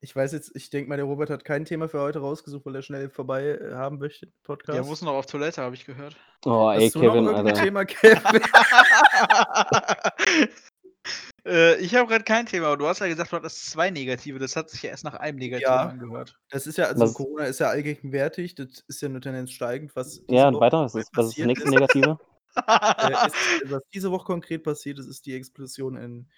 ich 0.00 0.14
weiß 0.14 0.32
jetzt 0.32 0.54
ich 0.54 0.68
denke 0.68 0.90
mal, 0.90 0.96
der 0.96 1.06
Robert 1.06 1.30
hat 1.30 1.46
kein 1.46 1.64
Thema 1.64 1.88
für 1.88 2.00
heute 2.00 2.18
rausgesucht, 2.18 2.66
weil 2.66 2.76
er 2.76 2.82
schnell 2.82 3.08
vorbei, 3.08 3.58
äh, 3.58 3.72
haben 3.74 3.98
möchte, 3.98 4.26
den 4.26 4.32
Der 4.32 4.42
Podcast. 4.44 4.88
muss 4.88 5.00
noch 5.00 5.14
auf 5.14 5.24
Toilette, 5.26 5.62
habe 5.62 5.74
ich 5.74 5.86
gehört. 5.86 6.14
Oh, 6.44 6.70
ey, 6.70 6.84
Hast 6.84 6.94
du 6.96 7.02
noch 7.02 7.14
Kevin, 7.14 7.28
Alter. 7.28 7.54
Thema, 7.54 7.84
Kevin? 7.86 8.20
Äh, 11.46 11.76
ich 11.76 11.94
habe 11.94 12.08
grad 12.08 12.24
kein 12.24 12.46
Thema, 12.46 12.68
aber 12.68 12.76
du 12.78 12.86
hast 12.86 13.00
ja 13.00 13.06
gesagt, 13.08 13.32
du 13.32 13.36
hattest 13.36 13.66
2 13.70 13.90
negative. 13.90 14.38
Das 14.38 14.56
hat 14.56 14.70
sich 14.70 14.82
ja 14.82 14.90
erst 14.90 15.04
nach 15.04 15.14
einem 15.14 15.38
Negativen 15.38 15.62
Ja, 15.72 15.88
angehört. 15.88 16.38
das 16.50 16.66
ist 16.66 16.78
ja 16.78 16.86
also, 16.86 17.00
Was 17.04 17.14
Corona 17.14 17.44
ist 17.44 17.60
ja 17.60 17.68
allgegenwärtig. 17.68 18.54
Das 18.54 18.82
ist 18.88 19.02
ja 19.02 19.08
'ne 19.08 19.20
Tendenz 19.20 19.50
steigend, 19.52 19.94
was 19.94 20.22
diese 20.26 20.32
Ja, 20.34 20.48
und 20.48 20.54
Woche 20.54 20.60
weiter? 20.60 20.78
Was 20.84 20.94
ist 20.94 21.10
was 21.14 21.26
ist 21.26 21.38
das 21.38 21.46
passiert 21.46 21.46
nächste. 21.46 21.68
Negative? 21.70 22.18
Äh, 22.56 23.26
ist 23.26 23.34
was 23.64 23.82
diese 23.92 24.10
Woche 24.12 24.24
konkret 24.26 24.62
passiert 24.62 24.98
ist, 25.00 25.06
ist 25.08 25.26
die 25.26 25.34
Explosion 25.34 25.96
in 25.96 26.28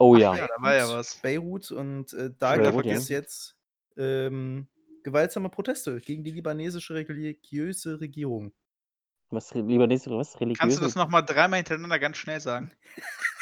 Oh 0.00 0.14
ja. 0.16 0.34
ja, 0.36 0.46
da 0.46 0.62
war 0.62 0.74
ja 0.76 0.86
Beirut 0.86 0.96
was. 0.98 1.16
Beirut 1.16 1.70
und, 1.72 2.12
äh, 2.12 2.30
da 2.38 2.54
wieder 2.58 2.72
gibt 2.72 2.86
ja. 2.86 2.94
es 2.94 3.08
jetzt, 3.08 3.56
ähm, 3.96 4.68
gewaltsame 5.02 5.48
Proteste 5.50 6.00
gegen 6.00 6.22
die 6.24 6.30
libanesische 6.32 6.94
religiöse 6.94 8.00
Regierung. 8.00 8.52
Was, 9.30 9.52
libanesische, 9.54 10.16
was? 10.16 10.32
Kannst 10.54 10.78
du 10.78 10.80
Religiöse? 10.80 10.80
das 10.82 10.94
nochmal 10.94 11.24
dreimal 11.24 11.58
hintereinander 11.58 11.98
ganz 11.98 12.16
schnell 12.16 12.40
sagen? 12.40 12.72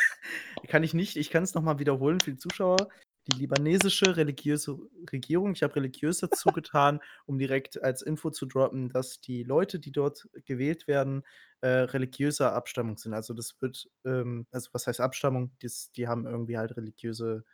Kann 0.68 0.82
ich 0.82 0.94
nicht, 0.94 1.16
ich 1.16 1.30
kann 1.30 1.42
es 1.44 1.54
nochmal 1.54 1.78
wiederholen 1.78 2.20
für 2.20 2.32
die 2.32 2.38
Zuschauer. 2.38 2.88
Die 3.28 3.38
libanesische 3.40 4.16
religiöse 4.16 4.78
Regierung, 5.12 5.52
ich 5.52 5.62
habe 5.64 5.74
religiös 5.76 6.18
dazu 6.18 6.48
getan, 6.54 7.00
um 7.26 7.38
direkt 7.38 7.82
als 7.82 8.02
Info 8.02 8.30
zu 8.30 8.46
droppen, 8.46 8.88
dass 8.88 9.20
die 9.20 9.42
Leute, 9.42 9.80
die 9.80 9.90
dort 9.90 10.28
gewählt 10.44 10.86
werden, 10.86 11.24
äh, 11.60 11.68
religiöser 11.68 12.54
Abstammung 12.54 12.98
sind. 12.98 13.14
Also 13.14 13.34
das 13.34 13.56
wird, 13.60 13.88
ähm, 14.04 14.46
also 14.52 14.70
was 14.72 14.86
heißt 14.86 15.00
Abstammung? 15.00 15.50
Das, 15.60 15.90
die 15.92 16.06
haben 16.06 16.26
irgendwie 16.26 16.56
halt 16.56 16.76
religiöse 16.76 17.44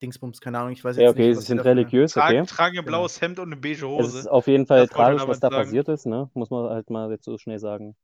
Dingsbums, 0.00 0.40
keine 0.40 0.60
Ahnung, 0.60 0.72
ich 0.72 0.84
weiß 0.84 0.96
jetzt 0.96 1.04
Ja, 1.04 1.10
okay, 1.10 1.18
nicht, 1.20 1.30
sie 1.30 1.36
was 1.38 1.46
sind 1.46 1.58
religiös, 1.60 2.12
Tragen, 2.12 2.40
okay. 2.42 2.48
tragen 2.48 2.78
ein 2.78 2.84
Genau. 2.84 2.98
blaues 2.98 3.20
Hemd 3.20 3.40
und 3.40 3.48
eine 3.52 3.60
beige 3.60 3.84
Es 3.84 3.84
Hose. 3.88 4.18
ist 4.20 4.26
auf 4.28 4.46
jeden 4.46 4.66
Fall 4.66 4.86
Das 4.86 4.90
tragisch, 4.90 5.26
was 5.26 5.40
da 5.40 5.50
sagen. 5.50 5.64
passiert 5.64 5.88
ist, 5.88 6.06
ne? 6.06 6.30
Muss 6.34 6.50
man 6.50 6.70
halt 6.70 6.88
mal 6.88 7.10
jetzt 7.10 7.24
so 7.24 7.36
schnell 7.36 7.58
sagen. 7.58 7.96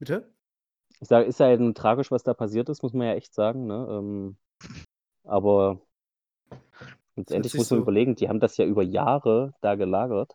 Bitte? 0.00 0.32
Ich 1.00 1.08
sage, 1.08 1.26
ist 1.26 1.40
ja 1.40 1.46
halt 1.46 1.76
tragisch, 1.76 2.10
was 2.10 2.22
da 2.24 2.34
passiert 2.34 2.68
ist, 2.68 2.82
muss 2.82 2.92
man 2.92 3.06
ja 3.06 3.14
echt 3.14 3.34
sagen, 3.34 3.66
ne? 3.66 3.86
Ähm, 3.90 4.36
aber 5.24 5.80
letztendlich 7.16 7.54
muss 7.58 7.70
man 7.70 7.80
so- 7.80 7.82
überlegen, 7.82 8.14
die 8.14 8.28
haben 8.30 8.40
das 8.40 8.56
ja 8.56 8.64
über 8.64 8.82
Jahre 8.82 9.52
da 9.60 9.74
gelagert. 9.74 10.34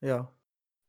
Ja. 0.00 0.32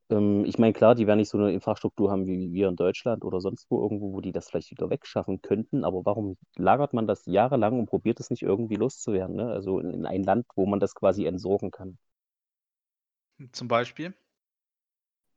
Ähm, 0.09 0.45
ich 0.45 0.57
meine, 0.57 0.71
klar, 0.73 0.95
die 0.95 1.07
werden 1.07 1.19
nicht 1.19 1.29
so 1.29 1.37
eine 1.37 1.51
Infrastruktur 1.53 2.09
haben 2.11 2.25
wie 2.25 2.51
wir 2.53 2.69
in 2.69 2.75
Deutschland 2.77 3.23
oder 3.25 3.41
sonst 3.41 3.69
wo 3.69 3.81
irgendwo, 3.81 4.13
wo 4.13 4.21
die 4.21 4.31
das 4.31 4.49
vielleicht 4.49 4.71
wieder 4.71 4.89
wegschaffen 4.89 5.41
könnten. 5.41 5.83
Aber 5.83 6.05
warum 6.05 6.37
lagert 6.55 6.93
man 6.93 7.05
das 7.07 7.25
jahrelang 7.25 7.79
und 7.79 7.87
probiert 7.87 8.19
es 8.21 8.29
nicht 8.29 8.43
irgendwie 8.43 8.75
loszuwerden? 8.75 9.35
Ne? 9.35 9.47
Also 9.51 9.79
in, 9.79 9.91
in 9.91 10.05
ein 10.05 10.23
Land, 10.23 10.45
wo 10.55 10.65
man 10.65 10.79
das 10.79 10.95
quasi 10.95 11.25
entsorgen 11.25 11.71
kann. 11.71 11.97
Zum 13.51 13.67
Beispiel 13.67 14.13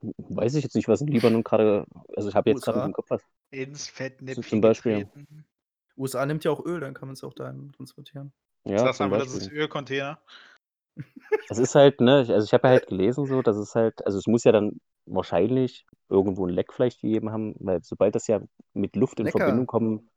Weiß 0.00 0.54
ich 0.54 0.62
jetzt 0.62 0.74
nicht, 0.74 0.88
was 0.88 1.00
in 1.00 1.08
Libanon 1.08 1.42
gerade, 1.42 1.86
also 2.16 2.28
ich 2.28 2.34
habe 2.34 2.50
jetzt 2.50 2.62
gerade 2.62 2.82
im 2.82 2.92
Kopf 2.92 3.10
was. 3.10 3.22
ins 3.50 3.88
Fettnäpfchen 3.88 4.44
zum 4.44 4.60
Beispiel. 4.60 5.04
getreten. 5.04 5.46
USA 5.96 6.26
nimmt 6.26 6.44
ja 6.44 6.50
auch 6.50 6.64
Öl, 6.64 6.80
dann 6.80 6.94
kann 6.94 7.08
man 7.08 7.14
es 7.14 7.24
auch 7.24 7.32
dahin 7.32 7.72
transportieren. 7.72 8.32
Ja, 8.64 8.78
Sag 8.78 8.94
zum 8.96 9.04
einfach, 9.06 9.18
das 9.18 9.34
ist. 9.34 9.50
Ölcontainer. 9.50 10.20
Es 11.48 11.58
ist 11.58 11.74
halt, 11.74 12.00
ne, 12.00 12.26
also 12.28 12.44
ich 12.44 12.52
habe 12.52 12.68
ja 12.68 12.72
halt 12.72 12.86
gelesen, 12.86 13.26
so, 13.26 13.42
dass 13.42 13.56
es 13.56 13.74
halt, 13.74 14.04
also 14.06 14.18
es 14.18 14.26
muss 14.26 14.44
ja 14.44 14.52
dann 14.52 14.80
wahrscheinlich 15.04 15.86
irgendwo 16.08 16.46
ein 16.46 16.52
Leck 16.52 16.72
vielleicht 16.72 17.00
gegeben 17.00 17.30
haben, 17.30 17.54
weil 17.58 17.82
sobald 17.82 18.14
das 18.14 18.26
ja 18.26 18.40
mit 18.72 18.96
Luft 18.96 19.20
in 19.20 19.26
Lecker. 19.26 19.38
Verbindung 19.38 19.66
kommt, 19.66 20.10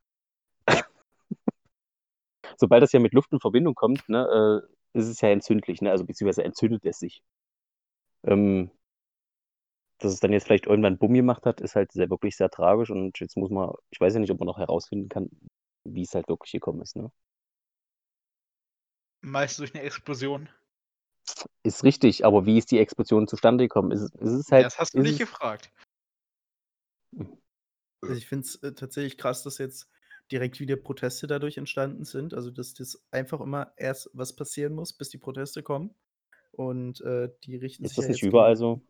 sobald 2.58 2.82
das 2.82 2.92
ja 2.92 3.00
mit 3.00 3.14
Luft 3.14 3.32
in 3.32 3.40
Verbindung 3.40 3.76
kommt, 3.76 4.08
ne, 4.10 4.64
äh, 4.64 4.98
ist 4.98 5.08
es 5.08 5.22
ja 5.22 5.30
entzündlich, 5.30 5.82
ne, 5.82 5.92
also 5.92 6.06
beziehungsweise 6.06 6.44
entzündet 6.44 6.86
es 6.86 7.00
sich. 7.00 7.22
Ähm, 8.24 8.72
dass 10.00 10.14
es 10.14 10.20
dann 10.20 10.34
jetzt 10.34 10.46
vielleicht 10.46 10.68
irgendwann 10.68 10.98
Bumm 10.98 11.14
gemacht 11.14 11.46
hat, 11.46 11.62
ist 11.62 11.76
halt 11.76 11.92
sehr, 11.92 12.10
wirklich 12.10 12.36
sehr 12.38 12.50
tragisch 12.50 12.90
und 12.92 13.20
jetzt 13.20 13.38
muss 13.38 13.50
man, 13.52 13.72
ich 13.92 14.00
weiß 14.02 14.14
ja 14.16 14.20
nicht, 14.20 14.32
ob 14.32 14.40
man 14.40 14.48
noch 14.48 14.58
herausfinden 14.58 15.10
kann, 15.10 15.30
wie 15.86 16.04
es 16.04 16.14
halt 16.16 16.28
wirklich 16.30 16.54
gekommen 16.54 16.82
ist, 16.82 16.96
ne. 16.96 17.12
Meist 19.22 19.60
durch 19.60 19.74
eine 19.74 19.84
Explosion. 19.84 20.50
Ist 21.64 21.84
richtig, 21.84 22.26
aber 22.26 22.46
wie 22.46 22.58
ist 22.58 22.72
die 22.72 22.80
Explosion 22.80 23.28
zustande 23.28 23.64
gekommen? 23.66 23.92
Ist, 23.92 24.02
es- 24.02 24.14
ist 24.16 24.32
es 24.48 24.52
halt, 24.52 24.68
das 24.68 24.78
hast 24.78 24.94
du 24.96 25.02
ist 25.02 25.04
nicht 25.04 25.18
es, 25.18 25.20
gefragt. 25.20 25.72
Also 28.02 28.16
ich 28.16 28.28
finde 28.28 28.46
es 28.48 28.56
äh, 28.64 28.74
tatsächlich 28.74 29.18
krass, 29.18 29.44
dass 29.44 29.58
jetzt 29.58 29.90
direkt 30.32 30.60
wieder 30.60 30.76
Proteste 30.76 31.28
dadurch 31.28 31.58
entstanden 31.58 32.06
sind. 32.06 32.34
Also 32.34 32.52
dass 32.52 32.74
das 32.74 33.02
einfach 33.12 33.42
immer 33.42 33.74
erst 33.78 34.10
was 34.14 34.36
passieren 34.36 34.76
muss, 34.76 34.94
bis 34.94 35.10
die 35.10 35.18
Proteste 35.18 35.64
kommen. 35.64 35.94
Und 36.52 37.02
äh, 37.02 37.30
die 37.46 37.56
richten 37.58 37.86
ist 37.86 37.98
sich 37.98 37.98
das 37.98 38.08
ja 38.08 38.08
nicht 38.08 38.24
jetzt 38.24 38.24
überall 38.24 38.56
gegen, 38.56 38.56
so? 38.56 38.82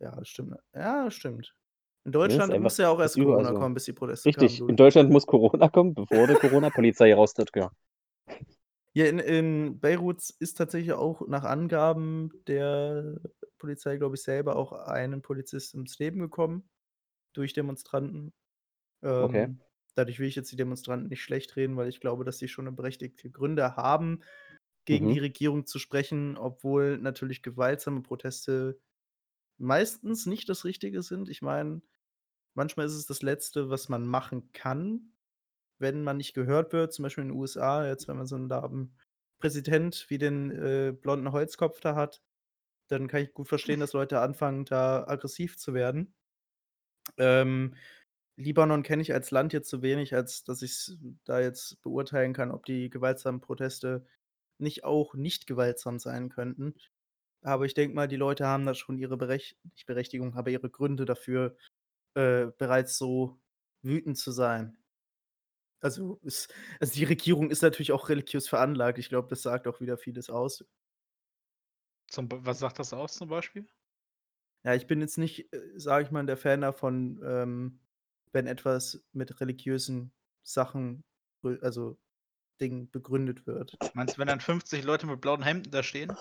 Ja, 0.00 0.24
stimmt. 0.24 0.56
Ja, 0.74 1.10
stimmt. 1.10 1.54
In 2.04 2.12
Deutschland 2.12 2.58
muss 2.60 2.78
ja 2.78 2.88
auch 2.88 2.98
erst 2.98 3.16
Corona 3.16 3.52
so. 3.52 3.58
kommen, 3.58 3.74
bis 3.74 3.84
die 3.84 3.92
Proteste 3.92 4.32
kamen. 4.32 4.42
Richtig, 4.42 4.58
Du. 4.60 4.68
in 4.68 4.76
Deutschland 4.76 5.10
muss 5.10 5.26
Corona 5.26 5.68
kommen, 5.68 5.94
bevor 5.94 6.26
die 6.26 6.34
Corona-Polizei 6.34 7.14
raustritt, 7.14 7.50
ja. 7.54 7.70
Ja, 8.92 9.06
in, 9.06 9.18
in 9.18 9.78
Beirut 9.78 10.18
ist 10.40 10.54
tatsächlich 10.54 10.92
auch 10.94 11.26
nach 11.28 11.44
Angaben 11.44 12.30
der 12.46 13.20
Polizei, 13.58 13.98
glaube 13.98 14.16
ich, 14.16 14.22
selber 14.22 14.56
auch 14.56 14.72
ein 14.72 15.22
Polizist 15.22 15.74
ums 15.74 15.98
Leben 15.98 16.18
gekommen 16.18 16.68
durch 17.34 17.52
Demonstranten. 17.52 18.32
Okay. 19.02 19.44
Ähm, 19.44 19.60
dadurch 19.94 20.18
will 20.18 20.26
ich 20.26 20.34
jetzt 20.34 20.50
die 20.50 20.56
Demonstranten 20.56 21.08
nicht 21.08 21.22
schlecht 21.22 21.54
reden, 21.56 21.76
weil 21.76 21.88
ich 21.88 22.00
glaube, 22.00 22.24
dass 22.24 22.38
sie 22.38 22.48
schon 22.48 22.66
eine 22.66 22.74
berechtigte 22.74 23.30
Gründe 23.30 23.76
haben, 23.76 24.22
gegen 24.86 25.08
Mhm. 25.08 25.12
die 25.12 25.18
Regierung 25.20 25.66
zu 25.66 25.78
sprechen, 25.78 26.36
obwohl 26.36 26.98
natürlich 26.98 27.42
gewaltsame 27.42 28.00
Proteste 28.00 28.80
meistens 29.60 30.26
nicht 30.26 30.48
das 30.48 30.64
Richtige 30.64 31.02
sind. 31.02 31.28
Ich 31.28 31.42
meine, 31.42 31.82
manchmal 32.54 32.86
ist 32.86 32.94
es 32.94 33.06
das 33.06 33.22
Letzte, 33.22 33.70
was 33.70 33.88
man 33.88 34.06
machen 34.06 34.52
kann, 34.52 35.12
wenn 35.78 36.02
man 36.02 36.16
nicht 36.16 36.34
gehört 36.34 36.72
wird. 36.72 36.92
Zum 36.92 37.04
Beispiel 37.04 37.22
in 37.22 37.28
den 37.28 37.38
USA, 37.38 37.86
jetzt 37.86 38.08
wenn 38.08 38.16
man 38.16 38.26
so 38.26 38.36
einen 38.36 38.48
da 38.48 38.64
einen 38.64 38.96
Präsident 39.38 40.06
wie 40.08 40.18
den 40.18 40.50
äh, 40.50 40.92
blonden 40.92 41.32
Holzkopf 41.32 41.80
da 41.80 41.94
hat, 41.94 42.22
dann 42.88 43.08
kann 43.08 43.22
ich 43.22 43.32
gut 43.32 43.48
verstehen, 43.48 43.80
dass 43.80 43.92
Leute 43.92 44.20
anfangen, 44.20 44.64
da 44.64 45.06
aggressiv 45.06 45.58
zu 45.58 45.74
werden. 45.74 46.14
Ähm, 47.18 47.76
Libanon 48.36 48.82
kenne 48.82 49.02
ich 49.02 49.12
als 49.12 49.30
Land 49.30 49.52
jetzt 49.52 49.68
zu 49.68 49.82
wenig, 49.82 50.14
als 50.14 50.44
dass 50.44 50.62
ich 50.62 50.96
da 51.24 51.40
jetzt 51.40 51.80
beurteilen 51.82 52.32
kann, 52.32 52.50
ob 52.50 52.64
die 52.64 52.90
gewaltsamen 52.90 53.40
Proteste 53.40 54.06
nicht 54.58 54.84
auch 54.84 55.14
nicht 55.14 55.46
gewaltsam 55.46 55.98
sein 55.98 56.30
könnten. 56.30 56.74
Aber 57.42 57.64
ich 57.64 57.74
denke 57.74 57.94
mal, 57.94 58.08
die 58.08 58.16
Leute 58.16 58.46
haben 58.46 58.66
da 58.66 58.74
schon 58.74 58.98
ihre 58.98 59.16
Berech 59.16 59.56
nicht 59.74 59.86
Berechtigung, 59.86 60.34
aber 60.34 60.50
ihre 60.50 60.70
Gründe 60.70 61.04
dafür, 61.04 61.56
äh, 62.14 62.46
bereits 62.58 62.98
so 62.98 63.40
wütend 63.82 64.18
zu 64.18 64.30
sein. 64.32 64.76
Also, 65.82 66.20
ist, 66.22 66.52
also 66.78 66.92
die 66.92 67.04
Regierung 67.04 67.50
ist 67.50 67.62
natürlich 67.62 67.92
auch 67.92 68.10
religiös 68.10 68.48
veranlagt. 68.48 68.98
Ich 68.98 69.08
glaube, 69.08 69.28
das 69.28 69.42
sagt 69.42 69.66
auch 69.66 69.80
wieder 69.80 69.96
vieles 69.96 70.28
aus. 70.28 70.64
Zum, 72.08 72.28
was 72.30 72.58
sagt 72.58 72.78
das 72.78 72.92
aus 72.92 73.14
zum 73.14 73.28
Beispiel? 73.28 73.66
Ja, 74.64 74.74
ich 74.74 74.86
bin 74.86 75.00
jetzt 75.00 75.16
nicht, 75.16 75.48
sage 75.76 76.04
ich 76.04 76.10
mal, 76.10 76.26
der 76.26 76.36
Fan 76.36 76.60
davon, 76.60 77.20
ähm, 77.24 77.80
wenn 78.32 78.46
etwas 78.46 79.02
mit 79.12 79.40
religiösen 79.40 80.12
Sachen, 80.42 81.04
also 81.62 81.98
Dingen 82.60 82.90
begründet 82.90 83.46
wird. 83.46 83.78
Meinst 83.94 84.16
du, 84.16 84.20
wenn 84.20 84.28
dann 84.28 84.40
50 84.40 84.84
Leute 84.84 85.06
mit 85.06 85.22
blauen 85.22 85.42
Hemden 85.42 85.70
da 85.70 85.82
stehen? 85.82 86.12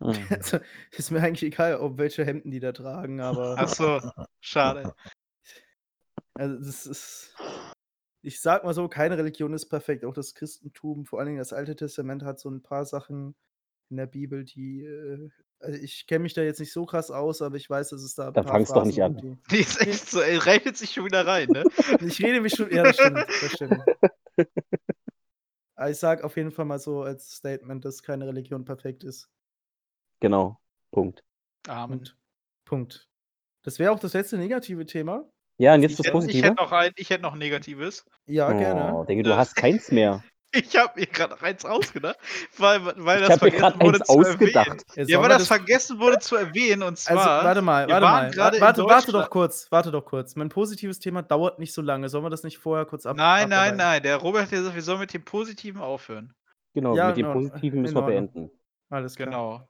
Mhm. 0.00 0.14
Also, 0.30 0.58
ist 0.92 1.10
mir 1.10 1.20
eigentlich 1.20 1.42
egal, 1.42 1.76
ob 1.76 1.98
welche 1.98 2.24
Hemden 2.24 2.50
die 2.50 2.60
da 2.60 2.72
tragen, 2.72 3.20
aber 3.20 3.58
Achso, 3.58 4.00
schade. 4.40 4.94
also 6.34 6.56
das 6.58 6.86
ist, 6.86 7.34
ich 8.22 8.40
sag 8.40 8.64
mal 8.64 8.74
so, 8.74 8.88
keine 8.88 9.18
Religion 9.18 9.52
ist 9.52 9.66
perfekt. 9.66 10.04
Auch 10.04 10.14
das 10.14 10.34
Christentum, 10.34 11.04
vor 11.04 11.18
allen 11.18 11.26
Dingen 11.26 11.38
das 11.38 11.52
Alte 11.52 11.76
Testament, 11.76 12.22
hat 12.22 12.40
so 12.40 12.50
ein 12.50 12.62
paar 12.62 12.84
Sachen 12.84 13.34
in 13.90 13.96
der 13.98 14.06
Bibel, 14.06 14.44
die, 14.44 14.84
äh, 14.84 15.30
also 15.60 15.78
ich 15.78 16.06
kenne 16.06 16.24
mich 16.24 16.34
da 16.34 16.42
jetzt 16.42 16.60
nicht 16.60 16.72
so 16.72 16.84
krass 16.86 17.10
aus, 17.10 17.42
aber 17.42 17.56
ich 17.56 17.68
weiß, 17.68 17.90
dass 17.90 18.02
es 18.02 18.14
da 18.14 18.28
ein 18.28 18.32
Dann 18.34 18.44
paar 18.44 18.54
fang's 18.54 18.72
doch 18.72 18.84
nicht 18.84 19.02
an. 19.02 19.38
Die 19.50 19.58
ist 19.58 19.80
echt 19.80 20.10
so, 20.10 20.20
er 20.20 20.44
reitet 20.46 20.76
sich 20.76 20.92
schon 20.92 21.04
wieder 21.04 21.26
rein, 21.26 21.50
ne? 21.50 21.64
Ich 22.00 22.22
rede 22.22 22.40
mich 22.40 22.54
schon, 22.54 22.70
ja, 22.70 22.82
das 22.82 22.96
stimmt, 22.96 23.24
das 23.42 23.52
stimmt. 23.52 23.80
Aber 25.76 25.90
ich 25.90 25.98
sag 25.98 26.24
auf 26.24 26.36
jeden 26.36 26.50
Fall 26.50 26.64
mal 26.64 26.78
so 26.78 27.02
als 27.02 27.34
Statement, 27.34 27.84
dass 27.84 28.02
keine 28.02 28.26
Religion 28.26 28.64
perfekt 28.64 29.04
ist. 29.04 29.28
Genau, 30.24 30.58
Punkt. 30.90 31.22
Amen. 31.68 31.98
Und 31.98 32.16
Punkt. 32.64 33.06
Das 33.62 33.78
wäre 33.78 33.92
auch 33.92 33.98
das 33.98 34.14
letzte 34.14 34.38
negative 34.38 34.86
Thema. 34.86 35.24
Ja, 35.58 35.74
und 35.74 35.82
jetzt 35.82 35.92
Ich 35.92 35.96
das 35.98 36.06
hätte, 36.06 36.16
ich, 36.16 36.22
Positive. 36.22 36.46
hätte 36.46 36.56
noch 36.62 36.72
ein, 36.72 36.92
ich 36.96 37.10
hätte 37.10 37.22
noch 37.22 37.34
ein 37.34 37.38
negatives. 37.38 38.06
Ja, 38.26 38.50
gerne. 38.52 38.94
Oh, 38.94 39.04
denke, 39.04 39.22
du 39.22 39.36
hast 39.36 39.54
keins 39.54 39.90
mehr. 39.92 40.22
Ich 40.56 40.76
habe 40.76 41.00
mir 41.00 41.06
gerade 41.06 41.34
noch 41.34 41.42
eins 41.42 41.64
ausgedacht, 41.64 42.16
weil, 42.58 42.86
weil 43.04 43.20
Ich 43.22 43.26
das 43.26 43.40
habe 43.40 43.46
mir 43.46 43.58
vergessen 43.58 43.58
gerade 43.58 43.80
wurde 43.80 43.98
eins 43.98 44.06
zu 44.06 44.20
erwähnen. 44.22 45.08
Ja, 45.08 45.20
weil 45.20 45.28
das 45.28 45.46
vergessen 45.48 45.98
wurde 45.98 46.18
zu 46.20 46.36
erwähnen 46.36 46.84
und 46.84 46.90
Also, 46.90 47.02
zwar. 47.06 47.44
warte 47.44 47.60
mal, 47.60 47.88
warte 47.88 48.06
mal. 48.06 48.32
in 48.32 48.36
Warte, 48.60 48.84
warte 48.84 49.10
doch 49.10 49.30
kurz, 49.30 49.66
warte 49.72 49.90
doch 49.90 50.04
kurz. 50.04 50.36
Mein 50.36 50.50
positives 50.50 51.00
Thema 51.00 51.22
dauert 51.22 51.58
nicht 51.58 51.74
so 51.74 51.82
lange. 51.82 52.08
Sollen 52.08 52.24
wir 52.24 52.30
das 52.30 52.44
nicht 52.44 52.58
vorher 52.58 52.86
kurz 52.86 53.04
ab 53.04 53.16
Nein, 53.16 53.48
nein, 53.48 53.76
nein. 53.76 54.00
Der 54.04 54.16
Robert 54.18 54.42
hat 54.44 54.50
gesagt, 54.50 54.76
wir 54.76 54.82
sollen 54.82 55.00
mit 55.00 55.12
dem 55.12 55.24
Positiven 55.24 55.80
aufhören. 55.82 56.32
Genau, 56.72 56.94
Ja, 56.96 57.08
mit 57.08 57.16
dem. 57.16 57.32
Positiven 57.32 57.82
müssen 57.82 57.96
wir 57.96 58.02
beenden. 58.02 58.48
Alles 58.90 59.16
klar. 59.16 59.26
Genau. 59.26 59.68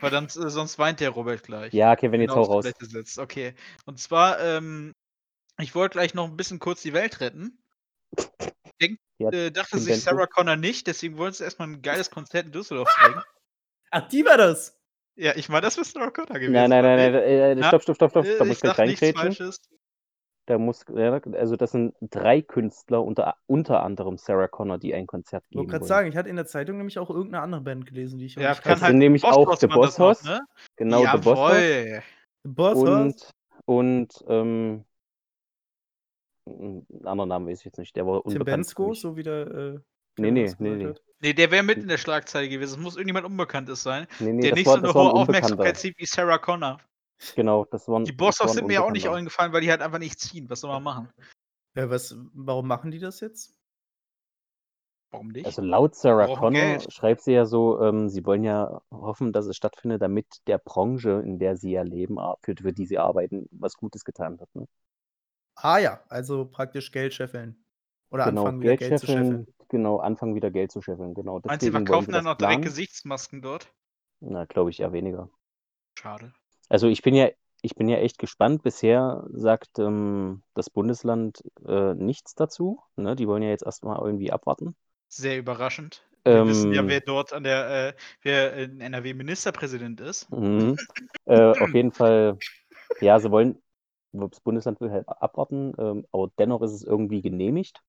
Weil 0.00 0.10
dann, 0.10 0.26
äh, 0.26 0.28
sonst 0.28 0.78
weint 0.78 1.00
der 1.00 1.10
Robert 1.10 1.42
gleich. 1.42 1.72
Ja, 1.72 1.92
okay, 1.92 2.06
wenn 2.06 2.12
Wenn 2.12 2.22
jetzt 2.22 2.32
auf 2.32 2.46
der 2.62 2.72
raus. 2.72 2.74
Sitzt. 2.80 3.18
Okay. 3.18 3.54
Und 3.84 3.98
zwar, 4.00 4.40
ähm, 4.40 4.92
ich 5.58 5.74
wollte 5.74 5.94
gleich 5.94 6.14
noch 6.14 6.24
ein 6.24 6.36
bisschen 6.36 6.58
kurz 6.58 6.82
die 6.82 6.92
Welt 6.92 7.20
retten. 7.20 7.58
Denk, 8.80 8.98
Ja, 9.18 9.30
äh, 9.30 9.50
dachte 9.50 9.78
sich. 9.78 10.02
Sarah 10.02 10.26
Connor 10.26 10.56
nicht, 10.56 10.86
deswegen 10.86 11.16
wollte 11.16 11.38
sie 11.38 11.44
erstmal 11.44 11.68
ein 11.68 11.82
geiles 11.82 12.10
Konzert 12.10 12.46
in 12.46 12.52
Düsseldorf 12.52 12.88
bringen. 12.98 13.22
Ach, 13.90 14.08
die 14.08 14.24
war 14.24 14.36
das. 14.36 14.78
Ja, 15.14 15.34
ich 15.34 15.48
meine, 15.48 15.62
das 15.62 15.76
wäre 15.76 15.86
Sarah 15.86 16.10
Connor 16.10 16.38
gewesen. 16.38 16.52
Nein, 16.52 16.70
nein, 16.70 16.82
nein, 16.82 17.12
nein, 17.12 17.22
äh, 17.22 17.54
Na, 17.54 17.68
stopp, 17.68 17.82
stopp, 17.82 17.96
stopp, 17.96 18.10
stopp, 18.10 18.24
da 18.24 18.44
Äh, 18.44 18.46
muss 18.46 18.58
ich 18.62 18.92
ich 18.92 18.98
gleich. 18.98 19.14
Falsches. 19.16 19.60
Da 20.46 20.58
muss, 20.58 20.84
ja, 20.94 21.12
also 21.12 21.56
das 21.56 21.72
sind 21.72 21.94
drei 22.00 22.40
Künstler, 22.40 23.02
unter, 23.02 23.36
unter 23.46 23.82
anderem 23.82 24.16
Sarah 24.16 24.46
Connor, 24.46 24.78
die 24.78 24.94
ein 24.94 25.08
Konzert 25.08 25.44
Ich 25.50 25.56
wollte 25.56 25.66
geben 25.66 25.78
gerade 25.78 25.86
sagen, 25.86 26.08
ich 26.08 26.16
hatte 26.16 26.28
in 26.28 26.36
der 26.36 26.46
Zeitung 26.46 26.76
nämlich 26.76 27.00
auch 27.00 27.10
irgendeine 27.10 27.42
andere 27.42 27.60
Band 27.62 27.86
gelesen, 27.86 28.18
die 28.18 28.26
ich 28.26 28.38
auch 28.38 28.42
Ja, 28.42 28.50
nicht 28.50 28.62
kann 28.62 28.80
halt 28.80 28.90
sind 28.90 28.98
nämlich 28.98 29.22
Boss 29.22 29.34
auch 29.36 29.48
Hoss 29.48 29.60
The 29.60 29.66
man 29.66 29.80
das 29.82 29.96
Boss 29.96 30.20
Hoss, 30.20 30.24
ne? 30.24 30.40
genau, 30.76 31.00
The 31.00 31.18
Boss 31.18 31.38
Hoss. 31.38 32.02
Boss 32.44 32.78
und, 32.78 33.30
und 33.64 34.24
ähm, 34.28 34.84
einen 36.46 36.86
anderen 37.04 37.28
Namen 37.28 37.48
weiß 37.48 37.58
ich 37.58 37.64
jetzt 37.64 37.78
nicht, 37.78 37.96
der 37.96 38.06
war 38.06 38.22
Tim 38.22 38.38
unbekannt 38.38 38.68
für 38.68 38.74
Bensko, 38.76 38.94
so 38.94 39.16
wie 39.16 39.24
der 39.24 39.46
äh, 39.48 39.80
Nee, 40.18 40.30
nee, 40.30 40.50
nee, 40.58 40.76
nee. 40.76 40.94
Nee, 41.20 41.32
der 41.32 41.50
wäre 41.50 41.62
mit 41.62 41.78
in 41.78 41.88
der 41.88 41.98
Schlagzeile 41.98 42.48
gewesen. 42.48 42.74
Es 42.74 42.78
muss 42.78 42.96
irgendjemand 42.96 43.26
Unbekanntes 43.26 43.82
sein, 43.82 44.06
Nee, 44.18 44.32
nee, 44.32 44.42
der 44.42 44.54
nicht 44.54 44.66
war, 44.66 44.74
so 44.74 44.78
eine 44.78 44.94
hohe. 44.94 45.12
Aufmerksamkeit 45.12 45.76
zieht 45.76 45.98
wie 45.98 46.06
Sarah 46.06 46.38
Connor. 46.38 46.78
Genau, 47.34 47.64
das 47.66 47.88
war 47.88 48.00
ein, 48.00 48.04
Die 48.04 48.12
das 48.12 48.16
Boss 48.16 48.40
war 48.40 48.46
Hoss 48.46 48.52
ein 48.52 48.60
sind 48.60 48.66
mir 48.68 48.84
auch 48.84 48.90
nicht 48.90 49.08
eingefallen, 49.08 49.52
weil 49.52 49.60
die 49.60 49.70
halt 49.70 49.82
einfach 49.82 49.98
nicht 49.98 50.18
ziehen. 50.20 50.48
Was 50.48 50.60
soll 50.60 50.70
man 50.70 50.82
machen? 50.82 51.08
Ja, 51.76 51.90
was, 51.90 52.16
warum 52.34 52.66
machen 52.66 52.90
die 52.90 52.98
das 52.98 53.20
jetzt? 53.20 53.54
Warum 55.10 55.28
nicht? 55.28 55.46
Also 55.46 55.62
laut 55.62 55.94
Sarah 55.94 56.26
Connor 56.26 56.80
Geld. 56.80 56.92
schreibt 56.92 57.22
sie 57.22 57.32
ja 57.32 57.46
so, 57.46 57.80
ähm, 57.82 58.08
sie 58.08 58.24
wollen 58.24 58.44
ja 58.44 58.80
hoffen, 58.90 59.32
dass 59.32 59.46
es 59.46 59.56
stattfindet, 59.56 60.02
damit 60.02 60.26
der 60.46 60.58
Branche, 60.58 61.22
in 61.24 61.38
der 61.38 61.56
sie 61.56 61.72
ja 61.72 61.82
leben, 61.82 62.18
für, 62.42 62.54
für 62.56 62.72
die 62.72 62.86
sie 62.86 62.98
arbeiten, 62.98 63.48
was 63.52 63.76
Gutes 63.76 64.04
getan 64.04 64.38
wird. 64.40 64.54
Ne? 64.54 64.66
Ah 65.54 65.78
ja, 65.78 66.00
also 66.08 66.44
praktisch 66.44 66.92
Geld 66.92 67.14
scheffeln. 67.14 67.56
Oder 68.10 68.26
Genau, 68.26 68.42
anfangen 68.42 68.60
wieder 68.60 68.76
Geld 68.76 68.90
Geld 68.90 69.00
zu 69.00 69.06
scheffeln. 69.06 69.28
scheffeln, 69.28 69.46
genau, 69.68 69.98
anfangen 69.98 70.34
wieder 70.34 70.50
Geld 70.50 70.70
zu 70.70 70.82
scheffeln, 70.82 71.14
genau. 71.14 71.40
Meinst 71.44 71.66
du, 71.66 71.70
die 71.70 71.72
verkaufen 71.72 72.12
dann 72.12 72.24
noch 72.24 72.36
direkt 72.36 72.62
planen? 72.62 72.62
Gesichtsmasken 72.62 73.42
dort? 73.42 73.68
Na, 74.20 74.44
glaube 74.44 74.70
ich 74.70 74.80
eher 74.80 74.92
weniger. 74.92 75.28
Schade. 75.98 76.32
Also 76.68 76.88
ich 76.88 77.02
bin 77.02 77.14
ja, 77.14 77.28
ich 77.62 77.74
bin 77.74 77.88
ja 77.88 77.98
echt 77.98 78.18
gespannt. 78.18 78.62
Bisher 78.62 79.26
sagt 79.32 79.78
ähm, 79.78 80.42
das 80.54 80.70
Bundesland 80.70 81.42
äh, 81.66 81.94
nichts 81.94 82.34
dazu. 82.34 82.80
Ne? 82.96 83.16
Die 83.16 83.26
wollen 83.28 83.42
ja 83.42 83.50
jetzt 83.50 83.64
erstmal 83.64 83.98
irgendwie 84.04 84.32
abwarten. 84.32 84.76
Sehr 85.08 85.38
überraschend. 85.38 86.04
Wir 86.28 86.46
wissen 86.46 86.72
ja, 86.72 86.82
Ähm, 86.82 86.88
wer 86.88 87.00
dort 87.00 87.32
an 87.32 87.44
der, 87.44 87.88
äh, 87.88 87.94
wer 88.22 88.52
in 88.54 88.80
NRW 88.80 89.14
Ministerpräsident 89.14 90.00
ist. 90.00 90.28
Mhm. 90.28 90.80
Äh, 91.26 91.54
auf 91.56 91.74
jeden 91.74 91.92
Fall, 91.92 92.40
ja, 93.00 93.20
sie 93.20 93.30
wollen, 93.30 93.62
das 94.12 94.40
Bundesland 94.40 94.80
will 94.80 94.90
halt 94.92 95.08
abwarten, 95.08 95.74
ähm, 95.78 96.06
aber 96.12 96.30
dennoch 96.38 96.62
ist 96.62 96.72
es 96.72 96.84
irgendwie 96.84 97.22
genehmigt. 97.22 97.82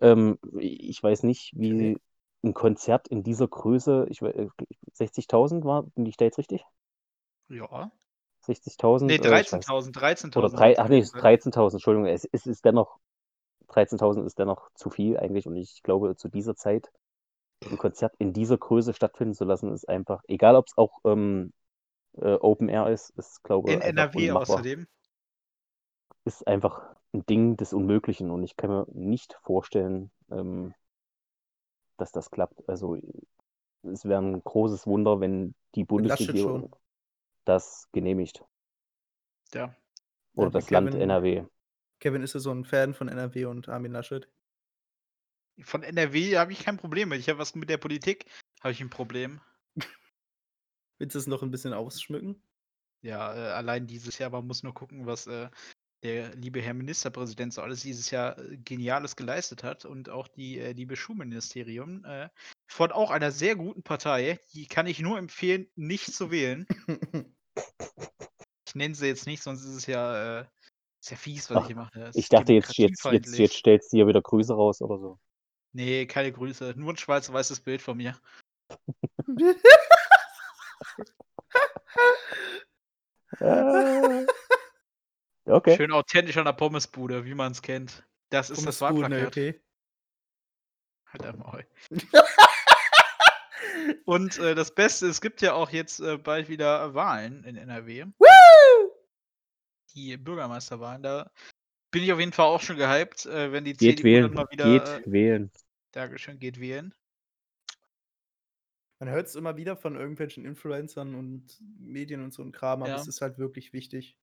Ähm, 0.00 0.38
ich 0.60 1.02
weiß 1.02 1.24
nicht, 1.24 1.52
wie 1.56 1.98
ein 2.44 2.54
Konzert 2.54 3.08
in 3.08 3.22
dieser 3.24 3.48
Größe, 3.48 4.06
ich, 4.10 4.22
we- 4.22 4.34
äh, 4.34 4.48
60.000 4.94 5.64
war, 5.64 5.84
bin 5.84 6.06
ich 6.06 6.16
da 6.16 6.26
jetzt 6.26 6.38
richtig? 6.38 6.64
Ja. 7.48 7.90
60.000? 8.42 9.06
Nee, 9.06 9.14
äh, 9.14 9.16
ich 9.16 9.22
weiß- 9.22 9.50
13.000. 9.50 9.96
13.000. 9.96 10.36
Oder 10.36 10.48
drei, 10.50 10.74
hat 10.74 10.78
ach 10.78 10.88
nee, 10.88 11.00
gesagt. 11.00 11.22
13.000, 11.22 11.74
Entschuldigung, 11.74 12.06
es, 12.08 12.24
es 12.30 12.46
ist 12.46 12.64
dennoch, 12.64 12.98
13.000 13.68 14.24
ist 14.24 14.38
dennoch 14.38 14.70
zu 14.74 14.90
viel 14.90 15.18
eigentlich 15.18 15.46
und 15.46 15.56
ich 15.56 15.82
glaube, 15.82 16.16
zu 16.16 16.28
dieser 16.28 16.54
Zeit 16.54 16.90
ein 17.68 17.78
Konzert 17.78 18.14
in 18.18 18.32
dieser 18.32 18.58
Größe 18.58 18.94
stattfinden 18.94 19.34
zu 19.34 19.44
lassen, 19.44 19.72
ist 19.72 19.88
einfach, 19.88 20.22
egal 20.28 20.56
ob 20.56 20.66
es 20.66 20.76
auch 20.76 21.00
ähm, 21.04 21.52
äh, 22.18 22.34
Open 22.34 22.68
Air 22.68 22.88
ist, 22.90 23.10
ist, 23.10 23.42
glaube 23.42 23.70
In 23.72 23.82
einfach 23.82 23.88
NRW 23.88 24.28
unmachbar. 24.30 24.56
außerdem. 24.56 24.86
Ist 26.24 26.46
einfach 26.46 26.82
ein 27.12 27.24
Ding 27.26 27.56
des 27.56 27.72
Unmöglichen 27.72 28.30
und 28.30 28.44
ich 28.44 28.56
kann 28.56 28.70
mir 28.70 28.86
nicht 28.92 29.38
vorstellen, 29.42 30.10
ähm, 30.30 30.74
dass 31.96 32.12
das 32.12 32.30
klappt. 32.30 32.68
Also 32.68 32.98
es 33.82 34.04
wäre 34.04 34.20
ein 34.20 34.42
großes 34.42 34.86
Wunder, 34.86 35.20
wenn 35.20 35.54
die 35.74 35.84
Bundesregierung. 35.84 36.74
Das 37.46 37.88
genehmigt. 37.92 38.44
Ja. 39.54 39.74
Oder 40.34 40.48
Ja, 40.48 40.50
das 40.50 40.68
wie 40.70 40.74
Land 40.74 40.88
Kevin- 40.90 41.00
NRW. 41.00 41.44
Kevin 42.00 42.22
ist 42.22 42.34
ja 42.34 42.40
so 42.40 42.52
ein 42.52 42.64
Fan 42.64 42.92
von 42.92 43.08
NRW 43.08 43.46
und 43.46 43.68
Armin 43.70 43.92
Laschet. 43.92 44.28
Von 45.62 45.82
NRW 45.82 46.36
habe 46.36 46.52
ich 46.52 46.62
kein 46.64 46.76
Problem 46.76 47.08
mit. 47.08 47.20
Ich 47.20 47.30
habe 47.30 47.38
was 47.38 47.54
mit 47.54 47.70
der 47.70 47.78
Politik, 47.78 48.26
habe 48.60 48.72
ich 48.72 48.80
ein 48.82 48.90
Problem. 48.90 49.40
Willst 50.98 51.14
du 51.14 51.18
es 51.18 51.26
noch 51.26 51.42
ein 51.42 51.50
bisschen 51.50 51.72
ausschmücken? 51.72 52.42
Ja, 53.00 53.34
äh, 53.34 53.52
allein 53.52 53.86
dieses 53.86 54.18
Jahr, 54.18 54.30
man 54.30 54.46
muss 54.46 54.62
nur 54.62 54.74
gucken, 54.74 55.06
was 55.06 55.26
äh, 55.26 55.48
der 56.02 56.34
liebe 56.34 56.60
Herr 56.60 56.74
Ministerpräsident 56.74 57.54
so 57.54 57.62
alles 57.62 57.80
dieses 57.80 58.10
Jahr 58.10 58.38
äh, 58.38 58.58
Geniales 58.58 59.16
geleistet 59.16 59.62
hat 59.62 59.84
und 59.86 60.10
auch 60.10 60.28
die 60.28 60.58
äh, 60.58 60.72
liebe 60.72 60.96
Schulministerium 60.96 62.04
äh, 62.04 62.28
von 62.66 62.92
auch 62.92 63.10
einer 63.10 63.30
sehr 63.30 63.56
guten 63.56 63.82
Partei, 63.82 64.38
die 64.52 64.66
kann 64.66 64.86
ich 64.86 65.00
nur 65.00 65.16
empfehlen, 65.18 65.70
nicht 65.76 66.12
zu 66.12 66.30
wählen. 66.30 66.66
Ich 68.66 68.74
nenne 68.74 68.94
sie 68.94 69.06
jetzt 69.06 69.26
nicht, 69.26 69.42
sonst 69.42 69.64
ist 69.64 69.74
es 69.74 69.86
ja, 69.86 70.40
äh, 70.40 70.44
ist 71.00 71.10
ja 71.10 71.16
fies, 71.16 71.50
was 71.50 71.56
Ach, 71.56 71.60
ich 71.62 71.66
hier 71.68 71.76
mache. 71.76 72.00
Es 72.02 72.16
Ich 72.16 72.28
dachte, 72.28 72.52
jetzt, 72.52 72.76
jetzt, 72.76 73.04
jetzt, 73.04 73.38
jetzt 73.38 73.54
stellst 73.54 73.92
du 73.92 73.98
hier 73.98 74.06
wieder 74.06 74.22
Grüße 74.22 74.52
raus 74.52 74.82
oder 74.82 74.98
so. 74.98 75.18
Nee, 75.72 76.06
keine 76.06 76.32
Grüße. 76.32 76.74
Nur 76.76 76.92
ein 76.92 76.96
schwarz-weißes 76.96 77.60
Bild 77.60 77.82
von 77.82 77.96
mir. 77.96 78.18
Äh, 83.40 84.26
okay. 85.44 85.76
Schön 85.76 85.92
authentisch 85.92 86.36
an 86.36 86.46
der 86.46 86.52
Pommesbude, 86.52 87.24
wie 87.24 87.34
man 87.34 87.52
es 87.52 87.62
kennt. 87.62 88.06
Das 88.30 88.50
ist 88.50 88.66
das 88.66 88.80
Wahlplakat. 88.80 89.26
okay. 89.26 89.60
Halt 91.06 91.26
einmal. 91.26 91.66
Und 94.04 94.38
äh, 94.38 94.54
das 94.54 94.74
Beste, 94.74 95.06
es 95.06 95.20
gibt 95.20 95.42
ja 95.42 95.54
auch 95.54 95.70
jetzt 95.70 96.00
äh, 96.00 96.16
bald 96.18 96.48
wieder 96.48 96.94
Wahlen 96.94 97.44
in 97.44 97.56
NRW. 97.56 98.06
Die 99.94 100.16
Bürgermeisterwahlen. 100.16 101.02
Da 101.02 101.30
bin 101.90 102.02
ich 102.02 102.12
auf 102.12 102.20
jeden 102.20 102.32
Fall 102.32 102.46
auch 102.46 102.60
schon 102.60 102.76
gehypt, 102.76 103.26
äh, 103.26 103.52
wenn 103.52 103.64
die 103.64 103.72
Geht 103.72 103.98
CDU 103.98 104.04
wählen. 104.04 104.22
dann 104.24 104.34
mal 104.34 104.46
wieder. 104.50 104.64
Geht 104.64 105.06
Äh, 105.06 105.12
wählen. 105.12 105.50
Dankeschön, 105.92 106.38
geht 106.38 106.60
wählen. 106.60 106.94
Man 108.98 109.10
hört 109.10 109.26
es 109.26 109.34
immer 109.34 109.56
wieder 109.56 109.76
von 109.76 109.94
irgendwelchen 109.96 110.44
Influencern 110.46 111.14
und 111.14 111.60
Medien 111.78 112.22
und 112.22 112.32
so 112.32 112.42
ein 112.42 112.52
Kram, 112.52 112.82
aber 112.82 112.92
Ja. 112.92 112.96
es 112.96 113.06
ist 113.06 113.20
halt 113.20 113.38
wirklich 113.38 113.72
wichtig. 113.72 114.16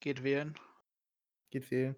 Geht 0.00 0.22
wählen. 0.22 0.54
Geht 1.50 1.70
wählen. 1.70 1.96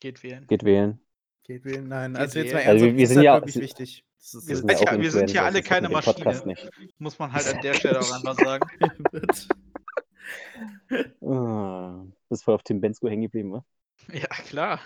Geht 0.00 0.22
wählen. 0.22 0.46
Geht 0.46 0.64
wählen. 0.64 1.00
Geht 1.44 1.64
wählen. 1.64 1.88
Nein, 1.88 2.12
Geht 2.12 2.20
also 2.20 2.38
jetzt 2.38 2.52
mal 2.54 2.58
wählen. 2.60 2.68
Also 2.68 2.84
ernsthaft, 2.86 2.96
wir 2.96 3.02
ist 3.04 3.08
sind 3.10 3.28
halt 3.28 3.54
ja- 3.54 3.62
wichtig. 3.62 4.04
Das 4.22 4.34
ist 4.34 4.46
Wir 4.46 4.54
Das 4.54 4.78
sind, 4.78 4.88
ja 4.88 4.98
wir 5.00 5.10
sind 5.10 5.20
Influencer, 5.22 5.42
alle 5.44 5.52
sonst 5.54 5.68
keine 5.68 5.88
Maschine. 5.88 6.42
nicht. 6.46 6.70
Muss 6.98 7.18
man 7.18 7.32
halt 7.32 7.46
an 7.52 7.60
der 7.60 7.74
Stelle 7.74 7.98
auch 8.00 8.12
einfach 8.12 8.36
sagen. 8.38 8.70
Ah, 11.22 12.04
das 12.28 12.38
ist 12.40 12.44
voll 12.44 12.54
auf 12.54 12.62
Tim 12.62 12.80
Bensko 12.80 13.08
hängen 13.08 13.22
geblieben, 13.22 13.52
wa? 13.52 13.64
Ja, 14.12 14.28
klar. 14.28 14.80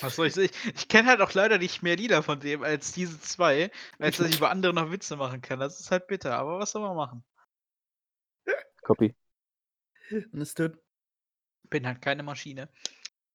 Was 0.00 0.16
soll 0.16 0.26
ich 0.28 0.34
sagen? 0.34 0.48
Ich 0.74 0.88
kenne 0.88 1.08
halt 1.08 1.20
auch 1.20 1.32
leider 1.34 1.58
nicht 1.58 1.82
mehr 1.82 1.96
Lieder 1.96 2.22
von 2.22 2.40
dem 2.40 2.62
als 2.62 2.92
diese 2.92 3.20
zwei, 3.20 3.70
als 3.98 4.16
dass 4.16 4.28
ich 4.28 4.38
über 4.38 4.50
andere 4.50 4.72
noch 4.74 4.90
Witze 4.90 5.16
machen 5.16 5.40
kann. 5.40 5.60
Das 5.60 5.78
ist 5.80 5.90
halt 5.90 6.06
bitter, 6.06 6.36
aber 6.36 6.58
was 6.58 6.72
soll 6.72 6.82
man 6.82 6.96
machen? 6.96 7.24
Copy. 8.82 9.14
Und 10.10 10.40
es 10.40 10.54
tut. 10.54 10.76
Bin 11.70 11.86
halt 11.86 12.02
keine 12.02 12.22
Maschine. 12.22 12.68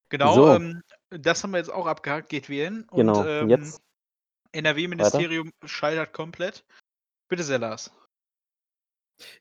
Genau, 0.10 0.34
So. 0.34 0.53
ähm, 0.55 0.82
das 1.09 1.43
haben 1.43 1.51
wir 1.51 1.57
jetzt 1.57 1.71
auch 1.71 1.87
abgehakt, 1.87 2.29
geht 2.29 2.49
wählen. 2.49 2.83
Und, 2.89 2.97
Genau, 2.97 3.25
ähm, 3.25 3.49
jetzt 3.49 3.81
NRW-Ministerium 4.51 5.51
scheitert 5.65 6.13
komplett. 6.13 6.65
Bitte 7.27 7.43
sehr, 7.43 7.59
Lars. 7.59 7.91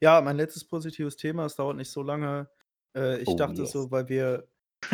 Ja, 0.00 0.20
mein 0.20 0.36
letztes 0.36 0.64
positives 0.64 1.16
Thema, 1.16 1.46
es 1.46 1.56
dauert 1.56 1.76
nicht 1.76 1.90
so 1.90 2.02
lange. 2.02 2.50
Äh, 2.96 3.18
ich 3.22 3.28
Oh, 3.28 3.36
dachte 3.36 3.62
yes. 3.62 3.72
so, 3.72 3.90
weil 3.90 4.08
wir. 4.08 4.48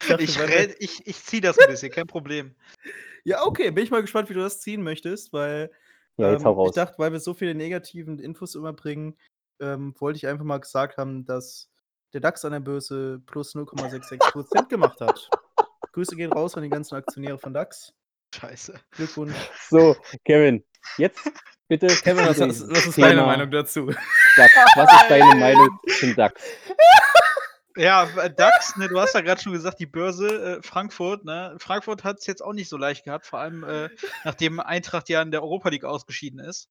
ich 0.00 0.08
dachte, 0.08 0.22
Ich, 0.22 0.38
weil 0.38 0.48
wir 0.48 0.80
ich, 0.80 1.06
ich 1.06 1.22
ziehe 1.22 1.42
das 1.42 1.58
ein 1.58 1.68
bisschen, 1.68 1.90
kein 1.90 2.06
Problem. 2.06 2.54
ja, 3.24 3.44
okay, 3.44 3.70
bin 3.70 3.84
ich 3.84 3.90
mal 3.90 4.02
gespannt, 4.02 4.30
wie 4.30 4.34
du 4.34 4.40
das 4.40 4.60
ziehen 4.60 4.82
möchtest, 4.82 5.32
weil 5.32 5.70
Ja, 6.16 6.32
jetzt 6.32 6.44
hau 6.44 6.52
ähm, 6.52 6.58
raus. 6.58 6.70
ich 6.70 6.74
dachte, 6.76 6.98
weil 6.98 7.12
wir 7.12 7.20
so 7.20 7.34
viele 7.34 7.54
negativen 7.54 8.18
Infos 8.18 8.54
immer 8.54 8.72
bringen, 8.72 9.18
ähm, 9.60 9.94
wollte 9.98 10.16
ich 10.18 10.26
einfach 10.26 10.44
mal 10.44 10.58
gesagt 10.60 10.96
haben, 10.96 11.24
dass 11.24 11.70
der 12.12 12.20
DAX 12.20 12.44
an 12.44 12.52
der 12.52 12.60
Börse 12.60 13.20
plus 13.26 13.54
0,66% 13.54 14.68
gemacht 14.68 15.00
hat. 15.00 15.28
Grüße 15.96 16.14
gehen 16.14 16.30
raus 16.30 16.54
an 16.56 16.62
die 16.62 16.68
ganzen 16.68 16.94
Aktionäre 16.94 17.38
von 17.38 17.54
DAX. 17.54 17.94
Scheiße. 18.34 18.78
Glückwunsch. 18.90 19.34
So, 19.70 19.96
Kevin, 20.26 20.62
jetzt 20.98 21.18
bitte. 21.68 21.86
Kevin, 22.04 22.26
was, 22.26 22.38
was, 22.38 22.68
was 22.68 22.86
ist 22.86 22.98
deine 22.98 23.22
Meinung 23.22 23.50
dazu? 23.50 23.86
DAX. 23.86 24.52
Was 24.76 24.92
ist 24.92 25.08
deine 25.10 25.40
Meinung 25.40 25.70
zum 25.98 26.14
DAX? 26.14 26.42
Ja, 27.78 28.08
äh, 28.16 28.32
DAX, 28.32 28.78
ne, 28.78 28.88
du 28.88 28.98
hast 28.98 29.14
ja 29.14 29.20
gerade 29.20 29.38
schon 29.38 29.52
gesagt, 29.52 29.78
die 29.78 29.84
Börse 29.86 30.56
äh, 30.56 30.62
Frankfurt, 30.62 31.26
ne? 31.26 31.56
Frankfurt 31.58 32.04
hat 32.04 32.20
es 32.20 32.26
jetzt 32.26 32.42
auch 32.42 32.54
nicht 32.54 32.70
so 32.70 32.78
leicht 32.78 33.04
gehabt, 33.04 33.26
vor 33.26 33.38
allem 33.38 33.64
äh, 33.64 33.90
nachdem 34.24 34.60
Eintracht 34.60 35.10
ja 35.10 35.20
in 35.20 35.30
der 35.30 35.42
Europa 35.42 35.68
League 35.68 35.84
ausgeschieden 35.84 36.40
ist. 36.40 36.70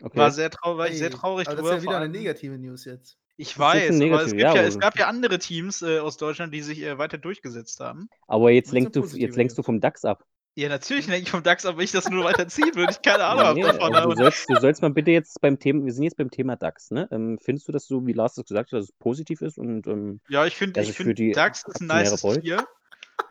Okay. 0.00 0.16
War 0.16 0.30
sehr 0.30 0.48
traurig, 0.48 0.78
war 0.78 0.88
ich 0.88 0.96
sehr 0.96 1.10
traurig 1.10 1.46
aber 1.46 1.56
das 1.56 1.62
drüber. 1.62 1.76
ist 1.76 1.84
ja 1.84 1.90
wieder 1.90 1.98
eine 1.98 2.08
negative 2.08 2.56
News 2.56 2.86
jetzt. 2.86 3.18
Ich 3.40 3.58
weiß, 3.58 3.98
aber 4.02 4.22
es, 4.22 4.32
ja, 4.32 4.54
ja, 4.54 4.62
es 4.62 4.78
gab 4.78 4.98
ja 4.98 5.06
andere 5.06 5.38
Teams 5.38 5.80
äh, 5.80 5.98
aus 5.98 6.18
Deutschland, 6.18 6.52
die 6.52 6.60
sich 6.60 6.82
äh, 6.82 6.98
weiter 6.98 7.16
durchgesetzt 7.16 7.80
haben. 7.80 8.10
Aber 8.28 8.50
jetzt 8.50 8.70
lenkst, 8.70 8.94
du, 8.94 9.02
jetzt 9.16 9.34
lenkst 9.36 9.56
du 9.56 9.62
vom 9.62 9.80
DAX 9.80 10.04
ab. 10.04 10.26
Ja, 10.56 10.68
natürlich 10.68 11.06
denke 11.06 11.22
ich 11.22 11.30
vom 11.30 11.42
DAX, 11.42 11.64
aber 11.64 11.80
ich 11.80 11.90
das 11.90 12.10
nur 12.10 12.24
weiterziehen 12.24 12.74
würde. 12.74 12.92
Ich 12.92 13.00
keine 13.00 13.24
Ahnung 13.24 13.54
Nee, 13.54 13.64
habe 13.64 13.78
davon. 13.78 13.94
also 13.94 14.10
du, 14.10 14.16
sollst, 14.16 14.50
du 14.50 14.60
sollst 14.60 14.82
mal 14.82 14.90
bitte 14.90 15.12
jetzt 15.12 15.40
beim 15.40 15.58
Thema, 15.58 15.86
wir 15.86 15.92
sind 15.94 16.02
jetzt 16.02 16.18
beim 16.18 16.30
Thema 16.30 16.56
DAX, 16.56 16.90
ne? 16.90 17.08
Ähm, 17.10 17.38
findest 17.40 17.66
du 17.66 17.72
das 17.72 17.86
so, 17.86 18.06
wie 18.06 18.12
Lars 18.12 18.34
das 18.34 18.44
gesagt 18.44 18.72
hat, 18.72 18.78
dass 18.78 18.90
es 18.90 18.92
positiv 18.92 19.40
ist 19.40 19.56
und 19.56 19.86
ähm, 19.86 20.20
Ja, 20.28 20.44
ich 20.44 20.56
finde, 20.56 20.78
dass 20.78 20.90
ich 20.90 20.98
die 21.14 21.32
DAX 21.32 21.64
ist 21.66 21.80
ein 21.80 21.86
nices 21.86 22.20
freut? 22.20 22.42
Tier. 22.42 22.66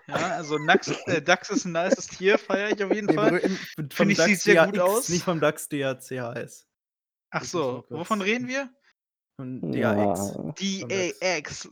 Ja, 0.07 0.15
also 0.15 0.57
Nax, 0.57 0.87
äh, 1.05 1.21
DAX 1.21 1.51
ist 1.51 1.65
ein 1.65 1.73
nices 1.73 2.07
Tier, 2.07 2.39
feiere 2.39 2.71
ich 2.71 2.83
auf 2.83 2.91
jeden 2.91 3.05
Nee, 3.07 3.13
Fall. 3.13 3.41
Finde 3.91 4.11
ich, 4.13 4.17
DAX 4.17 4.29
sieht 4.31 4.41
sehr 4.41 4.65
gut 4.65 4.77
DAX, 4.77 4.89
aus. 4.89 5.09
Nicht 5.09 5.23
vom 5.23 5.39
DAX 5.39 5.69
DACHS. 5.69 6.65
Ach 7.29 7.43
so, 7.43 7.85
wovon 7.89 8.21
reden 8.21 8.47
wir? 8.47 8.71
Ja, 9.73 9.95
DAX. 9.95 10.37
DAX. 11.19 11.69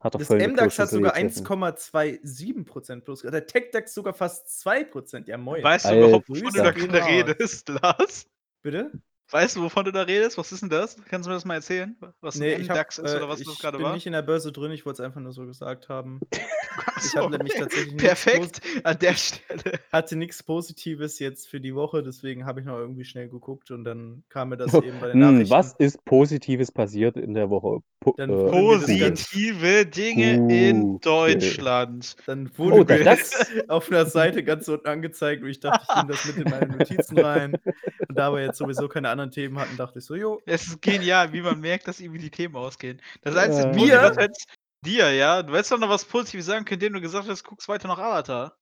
hat 0.00 0.14
doch 0.14 0.18
Das 0.18 0.28
MDAX 0.30 0.78
hat 0.78 0.90
sogar 0.90 1.12
Kloschüssel 1.12 1.46
1,27% 1.46 3.00
plus. 3.00 3.22
Der 3.22 3.46
TechDAX 3.46 3.94
sogar 3.94 4.14
fast 4.14 4.48
2%. 4.66 5.28
Ja, 5.28 5.38
moin. 5.38 5.62
Weißt 5.62 5.86
du 5.86 5.96
überhaupt, 5.98 6.28
wovon 6.28 6.52
du 6.52 6.62
da 6.62 6.70
gerade 6.70 7.06
redest, 7.06 7.68
Lars? 7.82 8.26
Bitte? 8.62 8.92
Weißt 9.30 9.56
du, 9.56 9.62
wovon 9.62 9.84
du 9.86 9.92
da 9.92 10.02
redest? 10.02 10.36
Was 10.36 10.52
ist 10.52 10.60
denn 10.60 10.68
das? 10.68 10.96
Kannst 11.08 11.26
du 11.26 11.30
mir 11.30 11.36
das 11.36 11.44
mal 11.44 11.54
erzählen? 11.54 11.96
Was 12.20 12.34
Nee, 12.36 12.54
ein 12.54 12.60
ich, 12.60 12.68
hab, 12.68 12.76
MDAX 12.76 12.98
ist 12.98 13.12
äh, 13.12 13.16
oder 13.16 13.28
was 13.28 13.40
ich 13.40 13.46
das 13.46 13.58
gerade 13.58 13.78
bin 13.78 13.86
war? 13.86 13.94
nicht 13.94 14.06
in 14.06 14.12
der 14.12 14.22
Börse 14.22 14.52
drin, 14.52 14.70
ich 14.72 14.84
wollte 14.84 15.02
es 15.02 15.06
einfach 15.06 15.20
nur 15.20 15.32
so 15.32 15.46
gesagt 15.46 15.88
haben. 15.88 16.20
Ach 16.76 17.00
Ich 17.02 17.16
so, 17.16 17.16
habe 17.16 17.30
nämlich 17.30 17.54
okay. 17.54 17.60
tatsächlich 17.62 17.94
nichts 17.94 18.24
Perfekt, 18.24 18.60
an 18.84 18.98
der 18.98 19.14
Stelle. 19.14 19.80
hatte 19.92 20.16
nichts 20.16 20.42
Positives 20.42 21.18
jetzt 21.18 21.48
für 21.48 21.60
die 21.60 21.74
Woche, 21.74 22.02
deswegen 22.02 22.44
habe 22.46 22.60
ich 22.60 22.66
noch 22.66 22.76
irgendwie 22.78 23.04
schnell 23.04 23.28
geguckt 23.28 23.70
und 23.70 23.84
dann 23.84 24.24
kam 24.28 24.48
mir 24.50 24.56
das 24.56 24.72
Oh, 24.74 24.78
eben 24.78 24.98
bei 25.00 25.08
den 25.08 25.18
Hm, 25.18 25.20
Nachrichten. 25.20 25.50
was 25.50 25.74
ist 25.78 26.04
Positives 26.04 26.72
passiert 26.72 27.16
in 27.16 27.34
der 27.34 27.50
Woche? 27.50 27.80
Po 28.00 28.10
Dann 28.16 28.30
äh, 28.30 28.34
Positive 28.50 29.86
Dinge 29.86 30.36
in 30.48 31.00
Google. 31.00 31.00
Deutschland. 31.00 32.16
Dann 32.26 32.56
Oh, 32.66 32.82
wurde 32.82 32.84
der 32.84 32.98
mir 32.98 33.04
das 33.04 33.32
auf 33.68 33.90
einer 33.90 34.06
Seite 34.06 34.44
ganz 34.44 34.68
unten 34.68 34.86
angezeigt 34.86 35.42
und 35.42 35.48
ich 35.48 35.58
dachte, 35.60 35.84
ich 35.88 35.94
nehme 35.94 36.08
das 36.08 36.24
mit 36.24 36.38
in 36.38 36.48
meine 36.48 36.68
Notizen 36.68 37.18
rein. 37.18 37.60
Und 38.08 38.16
da 38.18 38.32
wir 38.32 38.40
jetzt 38.42 38.58
sowieso 38.58 38.88
keine 38.88 39.08
anderen 39.08 39.30
Themen 39.32 39.58
hatten, 39.58 39.76
dachte 39.76 39.98
ich 39.98 40.04
so, 40.04 40.14
jo, 40.14 40.40
Es 40.46 40.66
ist 40.68 40.80
genial, 40.82 41.32
wie 41.32 41.40
man 41.42 41.60
merkt, 41.60 41.88
dass 41.88 42.00
irgendwie 42.00 42.20
die 42.20 42.30
Themen 42.30 42.54
ausgehen. 42.56 43.00
Das 43.22 43.34
einzige 43.36 43.66
Ja. 43.66 43.74
Positive, 43.74 44.00
Mir? 44.00 44.00
was 44.02 44.16
jetzt 44.16 44.46
dir, 44.84 45.12
ja, 45.12 45.42
du 45.42 45.54
hättest 45.54 45.72
doch 45.72 45.78
noch 45.78 45.88
was 45.88 46.04
Positives 46.04 46.46
sagen 46.46 46.64
können, 46.64 46.80
indem 46.80 46.94
du 46.94 47.00
gesagt 47.00 47.28
hast, 47.28 47.44
guckst 47.44 47.68
weiter 47.68 47.88
noch 47.88 47.98
Avatar. 47.98 48.56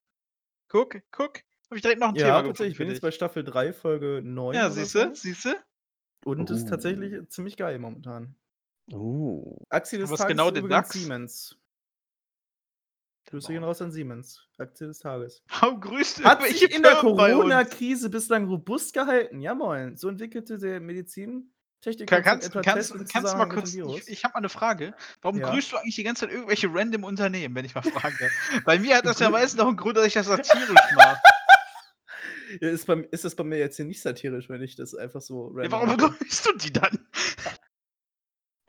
Guck, 0.69 1.03
guck, 1.11 1.41
hab 1.71 1.77
ich 1.77 1.83
direkt 1.83 2.01
noch 2.01 2.09
ein 2.09 2.15
ja, 2.15 2.27
Thema 2.27 2.43
tatsächlich, 2.49 2.73
ich 2.73 2.79
bin 2.79 2.89
jetzt 2.89 3.01
bei. 3.03 3.11
Staffel 3.11 3.45
3, 3.45 3.73
Folge 3.73 4.23
9. 4.25 4.55
Ja, 4.55 4.71
siehst 4.71 4.95
du, 4.95 5.09
so. 5.09 5.15
siehst 5.15 5.45
du? 5.45 5.55
Und 6.25 6.51
ist 6.51 6.67
Oh. 6.67 6.71
tatsächlich 6.71 7.29
ziemlich 7.31 7.57
geil 7.57 7.79
momentan. 7.79 8.37
Oh. 8.93 9.59
Aktie 9.71 9.99
des 9.99 10.11
Tages 10.11 10.27
genau 10.27 10.49
ist 10.49 10.55
der 10.55 10.63
übrigens 10.63 10.89
DAX? 10.89 10.93
Siemens. 10.93 11.57
Grüße 13.27 13.53
gehen 13.53 13.65
raus 13.65 13.81
an 13.81 13.93
Siemens. 13.93 14.47
Aktie 14.59 14.87
des 14.87 14.99
Tages. 14.99 15.43
Warum 15.61 15.81
grüßt 15.81 16.21
du 16.21 16.25
Hat 16.25 16.43
sich 16.43 16.63
in 16.75 16.83
der? 16.83 16.97
Corona-Krise 16.97 18.11
bislang 18.11 18.47
robust 18.47 18.93
gehalten. 18.93 19.41
Ja, 19.41 19.55
moin. 19.55 19.97
So 19.97 20.09
entwickelte 20.09 20.59
der 20.59 20.81
Medizintechnik 21.85 22.09
Kann, 22.09 22.23
kannst, 22.23 22.53
kannst, 22.53 23.13
kannst 23.13 23.33
du 23.33 23.37
mal 23.37 23.49
kurz, 23.49 23.75
ich, 23.75 24.09
ich 24.09 24.25
habe 24.25 24.33
mal 24.35 24.39
eine 24.39 24.49
Frage. 24.49 24.95
Warum 25.21 25.39
Ja. 25.39 25.51
grüßt 25.51 25.73
du 25.73 25.77
eigentlich 25.77 25.97
die 25.97 26.05
ganze 26.05 26.27
Zeit 26.27 26.31
irgendwelche 26.35 26.69
random 26.73 27.05
Unternehmen, 27.05 27.55
wenn 27.55 27.65
ich 27.65 27.75
mal 27.75 27.83
fragen 27.83 28.17
darf? 28.21 28.33
Bei 28.65 28.79
mir 28.79 28.97
hat 28.97 29.07
das 29.07 29.19
ja 29.19 29.31
meistens 29.31 29.59
noch 29.59 29.67
einen 29.69 29.77
Grund, 29.77 29.97
dass 29.97 30.07
ich 30.07 30.15
das 30.15 30.27
satirisch 30.27 30.69
mache. 30.95 31.21
Ja, 32.61 32.69
ist, 32.69 32.87
bei, 32.87 32.95
ist 33.11 33.25
das 33.25 33.35
bei 33.35 33.45
mir 33.45 33.59
jetzt 33.59 33.77
hier 33.77 33.87
nicht 33.87 34.03
satirisch, 34.03 34.49
wenn 34.51 34.61
ich 34.63 34.77
das 34.77 34.95
einfach 34.95 35.23
so 35.23 35.51
Ja, 35.57 35.63
random 35.63 35.73
warum 35.73 35.89
mache? 35.97 36.19
grüßt 36.19 36.47
du 36.47 36.53
die 36.59 36.73
dann? 36.73 37.09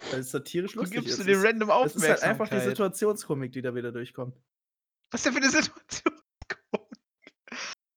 Weil 0.09 0.19
es 0.21 0.31
satirisch 0.31 0.73
lustig 0.75 1.01
gibst 1.01 1.11
ist. 1.11 1.19
du 1.19 1.23
den 1.25 1.39
random 1.41 1.69
Es 1.69 1.75
ist 1.95 1.95
Aufmerksamkeit. 1.97 2.21
halt 2.21 2.23
einfach 2.23 2.49
die 2.49 2.69
Situationskomik, 2.69 3.51
die 3.51 3.61
da 3.61 3.75
wieder 3.75 3.91
durchkommt. 3.91 4.35
Was 5.11 5.23
denn 5.23 5.33
für 5.33 5.39
eine 5.41 5.49
Situation? 5.49 6.19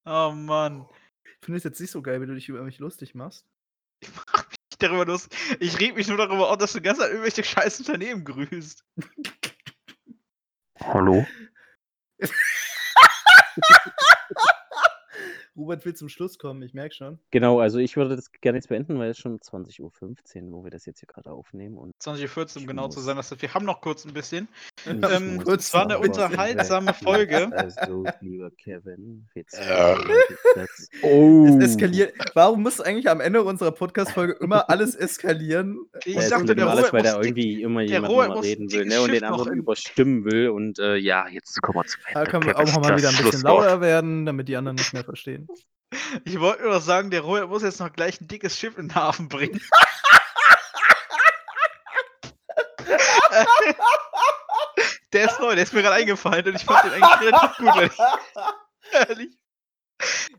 Oh 0.04 0.30
Mann. 0.32 0.86
Ich 1.24 1.44
finde 1.46 1.58
es 1.58 1.64
jetzt 1.64 1.80
nicht 1.80 1.90
so 1.90 2.02
geil, 2.02 2.20
wenn 2.20 2.28
du 2.28 2.34
dich 2.34 2.48
über 2.48 2.62
mich 2.62 2.78
lustig 2.78 3.14
machst. 3.14 3.46
Ich 4.00 4.08
mach 4.14 4.35
mich 4.76 4.82
nicht 4.82 4.82
darüber 4.82 5.06
los. 5.06 5.28
Ich 5.60 5.78
reg 5.80 5.96
mich 5.96 6.08
nur 6.08 6.18
darüber 6.18 6.50
auf, 6.50 6.58
dass 6.58 6.72
du 6.72 6.80
ganz 6.80 6.98
irgendwelche 6.98 7.44
scheiß 7.44 7.80
Unternehmen 7.80 8.24
grüßt. 8.24 8.84
Hallo? 10.80 11.26
Robert 15.56 15.84
will 15.84 15.94
zum 15.94 16.08
Schluss 16.08 16.38
kommen, 16.38 16.62
ich 16.62 16.74
merke 16.74 16.94
schon. 16.94 17.18
Genau, 17.30 17.60
also 17.60 17.78
ich 17.78 17.96
würde 17.96 18.14
das 18.16 18.30
gerne 18.32 18.58
jetzt 18.58 18.68
beenden, 18.68 18.98
weil 18.98 19.10
es 19.10 19.18
schon 19.18 19.38
20.15 19.38 19.80
Uhr, 19.80 20.52
wo 20.52 20.64
wir 20.64 20.70
das 20.70 20.84
jetzt 20.86 21.00
hier 21.00 21.06
gerade 21.06 21.30
aufnehmen. 21.30 21.78
Und 21.78 21.94
20.14 22.02 22.56
um 22.56 22.62
Ich 22.62 22.66
genau 22.66 22.88
zu 22.88 23.00
sein. 23.00 23.16
Das 23.16 23.30
heißt, 23.30 23.40
wir 23.42 23.54
haben 23.54 23.64
noch 23.64 23.80
kurz 23.80 24.04
ein 24.04 24.12
bisschen. 24.12 24.48
Ähm, 24.86 25.40
es 25.46 25.72
war 25.72 25.82
eine 25.84 25.98
unterhaltsame. 25.98 26.94
Folge. 26.94 27.50
Also, 27.56 28.04
lieber 28.20 28.50
Kevin, 28.50 29.26
jetzt 29.34 29.58
Ja. 29.58 29.98
das. 30.54 30.88
Oh. 31.02 31.46
Es 31.48 31.72
eskaliert. 31.72 32.12
Warum 32.34 32.62
muss 32.62 32.80
eigentlich 32.80 33.08
am 33.08 33.20
Ende 33.20 33.42
unserer 33.42 33.72
Podcast-Folge 33.72 34.34
immer 34.40 34.68
alles 34.70 34.94
eskalieren? 34.94 35.86
Ich 36.04 36.14
Ja, 36.14 36.28
dachte, 36.28 36.54
der 36.54 36.68
alles, 36.68 36.92
weil 36.92 37.02
da 37.02 37.20
irgendwie 37.20 37.62
immer 37.62 37.80
jemand 37.82 38.14
mal 38.14 38.38
reden 38.38 38.70
will, 38.70 38.86
ne? 38.86 39.00
Und 39.00 39.12
den 39.12 39.24
anderen 39.24 39.54
überstimmen 39.54 40.24
will. 40.24 40.50
Und 40.50 40.78
äh, 40.78 40.96
ja, 40.96 41.28
jetzt 41.28 41.60
kommen 41.62 41.78
wir 41.78 41.84
zum 41.86 42.00
Ende. 42.08 42.24
Da 42.24 42.30
können 42.30 42.44
wir 42.44 42.58
auch 42.58 42.80
mal 42.80 42.96
wieder 42.96 43.08
ein 43.08 43.16
bisschen 43.16 43.42
lauter 43.42 43.80
werden, 43.80 44.26
damit 44.26 44.48
die 44.48 44.56
anderen 44.56 44.76
nicht 44.76 44.92
mehr 44.92 45.04
verstehen. 45.04 45.45
Ich 46.24 46.40
wollte 46.40 46.64
nur 46.64 46.72
noch 46.72 46.82
sagen, 46.82 47.10
der 47.10 47.20
Robert 47.20 47.48
muss 47.48 47.62
jetzt 47.62 47.78
noch 47.78 47.92
gleich 47.92 48.20
ein 48.20 48.26
dickes 48.26 48.58
Schiff 48.58 48.76
in 48.76 48.88
den 48.88 48.94
Hafen 48.96 49.28
bringen. 49.28 49.60
der 55.12 55.26
ist 55.26 55.40
neu, 55.40 55.54
der 55.54 55.64
ist 55.64 55.72
mir 55.72 55.82
gerade 55.82 55.96
eingefallen 55.96 56.46
und 56.46 56.54
ich 56.56 56.64
fand 56.64 56.84
den 56.84 57.02
eigentlich 57.02 57.20
relativ 57.20 57.56
gut, 57.56 57.76
wenn 57.76 57.86
ich 57.86 57.98
ehrlich. 58.92 59.36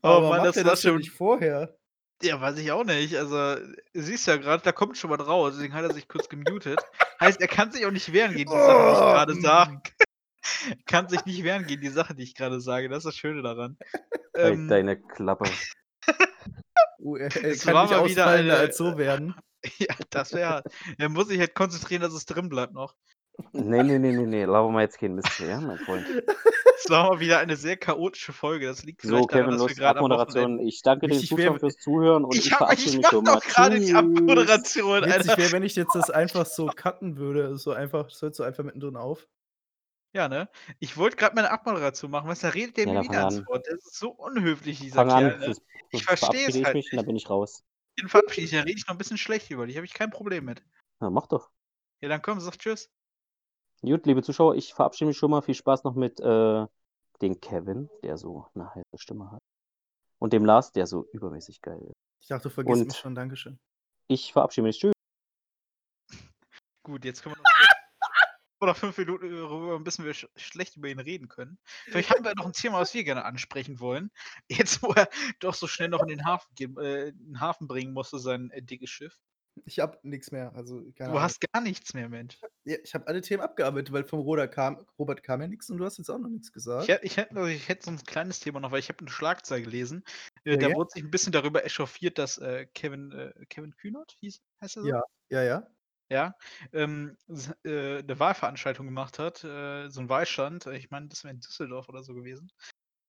Oh 0.03 0.07
Aber 0.07 0.29
Mann, 0.29 0.43
das 0.43 0.57
war 0.57 0.63
das 0.63 0.81
schon 0.81 0.97
nicht 0.97 1.11
vorher. 1.11 1.77
Ja, 2.21 2.39
weiß 2.41 2.57
ich 2.57 2.71
auch 2.71 2.83
nicht. 2.83 3.15
Also, 3.15 3.55
du 3.55 4.01
siehst 4.01 4.27
ja 4.27 4.37
gerade, 4.37 4.63
da 4.63 4.71
kommt 4.71 4.97
schon 4.97 5.11
was 5.11 5.25
raus, 5.25 5.53
deswegen 5.55 5.73
hat 5.73 5.83
er 5.83 5.93
sich 5.93 6.07
kurz 6.07 6.29
gemutet. 6.29 6.79
Heißt, 7.19 7.41
er 7.41 7.47
kann 7.47 7.71
sich 7.71 7.85
auch 7.85 7.91
nicht 7.91 8.11
wehren 8.11 8.35
gegen 8.35 8.49
die 8.49 8.57
Sachen, 8.57 8.85
die 8.85 8.91
ich 8.91 8.97
Oh, 8.97 9.01
gerade 9.01 9.35
mm. 9.35 9.41
sage. 9.41 9.81
kann 10.85 11.09
sich 11.09 11.25
nicht 11.25 11.43
wehren 11.43 11.65
gegen 11.65 11.81
die 11.81 11.89
Sachen, 11.89 12.17
die 12.17 12.23
ich 12.23 12.35
gerade 12.35 12.59
sage. 12.61 12.89
Das 12.89 12.99
ist 12.99 13.05
das 13.05 13.15
Schöne 13.15 13.41
daran. 13.41 13.77
Ähm, 14.35 14.67
deine 14.67 14.99
Klappe. 14.99 15.45
Uh, 16.99 17.15
er, 17.15 17.25
er 17.35 17.51
Es 17.51 17.63
kann 17.63 17.73
war 17.75 17.83
nicht 17.83 17.91
mal 17.95 18.09
wieder 18.09 18.27
eine- 18.27 18.55
als 18.57 18.75
so 18.77 18.97
werden. 18.97 19.35
ja, 19.77 19.93
das 20.09 20.33
wäre. 20.33 20.63
Er 20.97 21.09
muss 21.09 21.27
sich 21.27 21.39
halt 21.39 21.53
konzentrieren, 21.53 22.01
dass 22.01 22.11
es 22.13 22.25
drin 22.25 22.49
bleibt 22.49 22.73
noch. 22.73 22.95
Nee, 23.53 23.83
nee, 23.83 23.99
nee, 23.99 24.11
nee, 24.11 24.25
nee, 24.25 24.45
laufen 24.45 24.73
wir 24.73 24.81
jetzt 24.81 24.97
keinen 24.99 25.13
Mist 25.13 25.39
mehr, 25.39 25.61
mein 25.61 25.77
Freund. 25.77 26.05
Es 26.83 26.89
war 26.89 27.07
mal 27.07 27.19
wieder 27.19 27.37
eine 27.37 27.55
sehr 27.55 27.77
chaotische 27.77 28.33
Folge. 28.33 28.65
Das 28.65 28.83
liegt 28.83 29.03
So, 29.03 29.09
vielleicht 29.09 29.31
daran, 29.31 29.45
Kevin, 29.45 29.59
dass 29.59 29.77
wir 29.77 29.83
los, 29.85 29.95
Abmoderation. 29.95 30.59
Ich 30.59 30.81
danke 30.81 31.07
den 31.07 31.19
Zuschauern 31.19 31.59
fürs 31.59 31.75
Zuhören 31.75 32.25
und 32.25 32.33
ich, 32.33 32.47
Ich, 32.47 32.51
hab, 32.51 32.57
verabschiede 32.59 32.89
ich 32.89 32.97
mich 32.97 33.21
mach 33.21 33.35
doch 33.35 33.43
gerade 33.45 33.79
die. 33.79 33.93
Abmoderation, 33.93 35.01
Witzig 35.03 35.13
Alter. 35.13 35.37
wäre, 35.37 35.51
wenn 35.51 35.63
ich 35.63 35.75
jetzt 35.75 35.93
das 35.93 36.09
einfach 36.09 36.47
so 36.47 36.65
cutten 36.65 37.17
würde. 37.17 37.57
So 37.57 37.73
einfach, 37.73 38.07
das 38.09 38.19
hört 38.23 38.35
so 38.35 38.41
einfach 38.43 38.63
mittendrin 38.63 38.95
auf. 38.95 39.27
Ja, 40.17 40.27
ne? 40.27 40.49
Ich 40.79 40.97
wollte 40.97 41.15
gerade 41.15 41.35
meine 41.35 41.51
Abmoderation 41.51 42.09
machen, 42.09 42.27
was 42.27 42.39
da 42.39 42.49
redet 42.49 42.75
der 42.77 42.85
Ja, 42.87 42.89
mir 42.93 42.95
dann 43.01 43.03
wieder 43.09 43.19
ans 43.19 43.37
an. 43.37 43.45
Wort. 43.45 43.67
Das 43.67 43.75
ist 43.85 43.99
so 43.99 44.09
unhöflich, 44.09 44.79
dieser 44.79 44.95
Fang 44.95 45.09
Kerl. 45.09 45.33
an, 45.33 45.39
Ne? 45.39 45.45
sonst, 45.45 45.61
Ich 45.91 45.91
sonst 45.91 46.03
versteh's 46.05 46.29
verabschiede 46.41 46.57
ich 46.59 46.65
halt 46.65 46.73
mich 46.75 46.91
und 46.91 46.97
dann 46.97 47.05
bin 47.05 47.15
ich 47.15 47.29
raus. 47.29 47.63
Den 47.99 48.09
verabschiede 48.09 48.45
ich, 48.45 48.51
dann 48.51 48.63
rede 48.63 48.77
ich 48.79 48.87
noch 48.87 48.95
ein 48.95 48.97
bisschen 48.97 49.19
schlecht 49.19 49.51
über 49.51 49.67
dich. 49.67 49.75
Habe 49.75 49.85
ich 49.85 49.93
kein 49.93 50.09
Problem 50.09 50.45
mit. 50.45 50.63
Na, 50.99 51.11
mach 51.11 51.27
doch. 51.27 51.51
Ja, 52.01 52.09
dann 52.09 52.23
komm, 52.23 52.39
sag 52.39 52.57
Tschüss. 52.57 52.89
Gut, 53.83 54.07
liebe 54.07 54.23
Zuschauer, 54.23 54.55
ich 54.55 54.73
verabschiede 54.73 55.09
mich 55.09 55.17
schon 55.19 55.29
mal. 55.29 55.43
Viel 55.43 55.53
Spaß 55.53 55.83
noch 55.83 55.93
mit 55.93 56.19
äh, 56.19 56.65
dem 57.21 57.39
Kevin, 57.39 57.87
der 58.01 58.17
so 58.17 58.47
eine 58.55 58.73
heiße 58.73 58.97
Stimme 58.97 59.29
hat. 59.31 59.41
Und 60.17 60.33
dem 60.33 60.45
Lars, 60.45 60.71
der 60.71 60.87
so 60.87 61.05
übermäßig 61.13 61.61
geil 61.61 61.79
ist. 61.83 61.93
Ich 62.21 62.27
dachte, 62.29 62.49
du 62.49 62.55
vergisst 62.55 62.81
Und- 62.81 62.87
mich 62.87 62.97
schon. 62.97 63.13
Dankeschön. 63.13 63.59
Ich 64.07 64.33
verabschiede 64.33 64.65
mich. 64.65 64.79
Tschüss. 64.79 64.93
Gut, 66.83 67.05
jetzt 67.05 67.21
können 67.21 67.35
wir 67.35 67.39
noch 67.43 67.76
oder 68.59 68.75
fünf 68.75 68.97
Minuten 68.97 69.29
darüber 69.31 69.75
ein 69.75 69.83
bisschen 69.83 70.05
wir 70.05 70.13
sch 70.13 70.27
schlecht 70.35 70.75
über 70.77 70.87
ihn 70.89 70.99
reden 70.99 71.27
können. 71.27 71.59
Vielleicht 71.85 72.09
haben 72.11 72.23
wir 72.23 72.33
noch 72.35 72.45
ein 72.45 72.53
Thema, 72.53 72.79
was 72.79 72.93
wir 72.93 73.03
gerne 73.03 73.25
ansprechen 73.25 73.79
wollen. 73.79 74.11
Jetzt, 74.49 74.81
wo 74.83 74.91
er 74.93 75.09
doch 75.39 75.53
so 75.53 75.67
schnell 75.67 75.89
noch 75.89 76.01
in 76.01 76.07
den 76.09 76.25
Hafen, 76.25 76.49
äh, 76.79 77.09
in 77.09 77.17
den 77.27 77.39
Hafen 77.39 77.67
bringen 77.67 77.93
musste, 77.93 78.19
sein 78.19 78.49
äh, 78.51 78.61
dickes 78.63 78.89
Schiff. 78.89 79.19
Ich 79.65 79.79
hab 79.79 80.03
nichts 80.03 80.31
mehr. 80.31 80.53
Also, 80.53 80.81
Du 80.81 81.03
Ahnung. 81.03 81.19
hast 81.19 81.41
gar 81.51 81.61
nichts 81.61 81.95
mehr, 81.95 82.09
Mensch. 82.09 82.39
Ja, 82.63 82.77
ich 82.83 82.93
habe 82.93 83.07
alle 83.07 83.21
Themen 83.21 83.41
abgearbeitet, 83.41 83.91
weil 83.91 84.03
vom 84.03 84.19
Robert 84.19 84.53
kam, 84.53 84.85
Robert 84.99 85.23
kam 85.23 85.41
ja 85.41 85.47
nichts 85.47 85.67
und 85.71 85.79
du 85.79 85.85
hast 85.85 85.97
jetzt 85.97 86.09
auch 86.11 86.19
noch 86.19 86.29
nichts 86.29 86.49
Ich, 86.49 86.53
gesagt. 86.53 86.87
hätt- 86.87 86.99
ich, 87.01 87.17
hätte, 87.17 87.49
ich 87.49 87.67
hätte 87.67 87.85
so 87.85 87.91
ein 87.91 87.97
kleines 88.03 88.39
Thema 88.39 88.59
noch, 88.59 88.71
weil 88.71 88.79
ich 88.81 88.89
habe 88.89 88.99
eine 88.99 89.09
Schlagzeile 89.09 89.63
gelesen. 89.63 90.03
Äh, 90.43 90.51
Ja, 90.51 90.57
da 90.57 90.69
ja. 90.69 90.75
wurde 90.75 90.91
sich 90.93 91.03
ein 91.03 91.09
bisschen 91.09 91.31
darüber 91.31 91.65
echauffiert, 91.65 92.19
dass 92.19 92.37
äh, 92.37 92.67
Kevin, 92.75 93.11
äh, 93.11 93.33
Kevin 93.49 93.75
Kühnert, 93.75 94.15
hieß, 94.19 94.41
heißt 94.61 94.77
er 94.77 94.81
so? 94.83 94.87
Ja. 94.89 95.01
Ja, 95.29 95.41
ja. 95.43 95.67
Ja, 96.09 96.33
ähm, 96.73 97.17
s- 97.27 97.51
äh, 97.65 97.99
eine 97.99 98.19
Wahlveranstaltung 98.19 98.85
gemacht 98.85 99.19
hat, 99.19 99.43
äh, 99.43 99.89
so 99.89 100.01
ein 100.01 100.09
Wahlstand, 100.09 100.65
äh, 100.67 100.77
ich 100.77 100.89
meine, 100.89 101.07
das 101.09 101.23
wäre 101.23 101.33
in 101.33 101.39
Düsseldorf 101.41 101.89
oder 101.89 102.03
so 102.03 102.13
gewesen. 102.13 102.49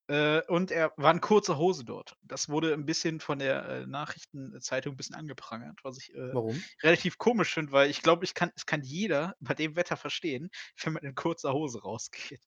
Äh, 0.07 0.41
und 0.47 0.71
er 0.71 0.93
war 0.97 1.11
in 1.13 1.21
kurzer 1.21 1.57
Hose 1.57 1.85
dort. 1.85 2.15
Das 2.23 2.49
wurde 2.49 2.73
ein 2.73 2.85
bisschen 2.85 3.19
von 3.19 3.39
der 3.39 3.65
äh, 3.69 3.87
Nachrichtenzeitung 3.87 4.93
ein 4.93 4.97
bisschen 4.97 5.15
angeprangert, 5.15 5.79
was 5.83 5.99
ich 5.99 6.13
äh, 6.15 6.37
Warum? 6.37 6.69
relativ 6.83 7.17
komisch 7.19 7.53
finde, 7.53 7.71
weil 7.73 7.89
ich 7.91 8.01
glaube, 8.01 8.25
ich 8.25 8.33
kann, 8.33 8.51
es 8.55 8.65
kann 8.65 8.81
jeder 8.81 9.35
bei 9.39 9.53
dem 9.53 9.75
Wetter 9.75 9.97
verstehen, 9.97 10.49
wenn 10.83 10.93
man 10.93 11.03
in 11.03 11.15
kurzer 11.15 11.53
Hose 11.53 11.81
rausgeht. 11.83 12.41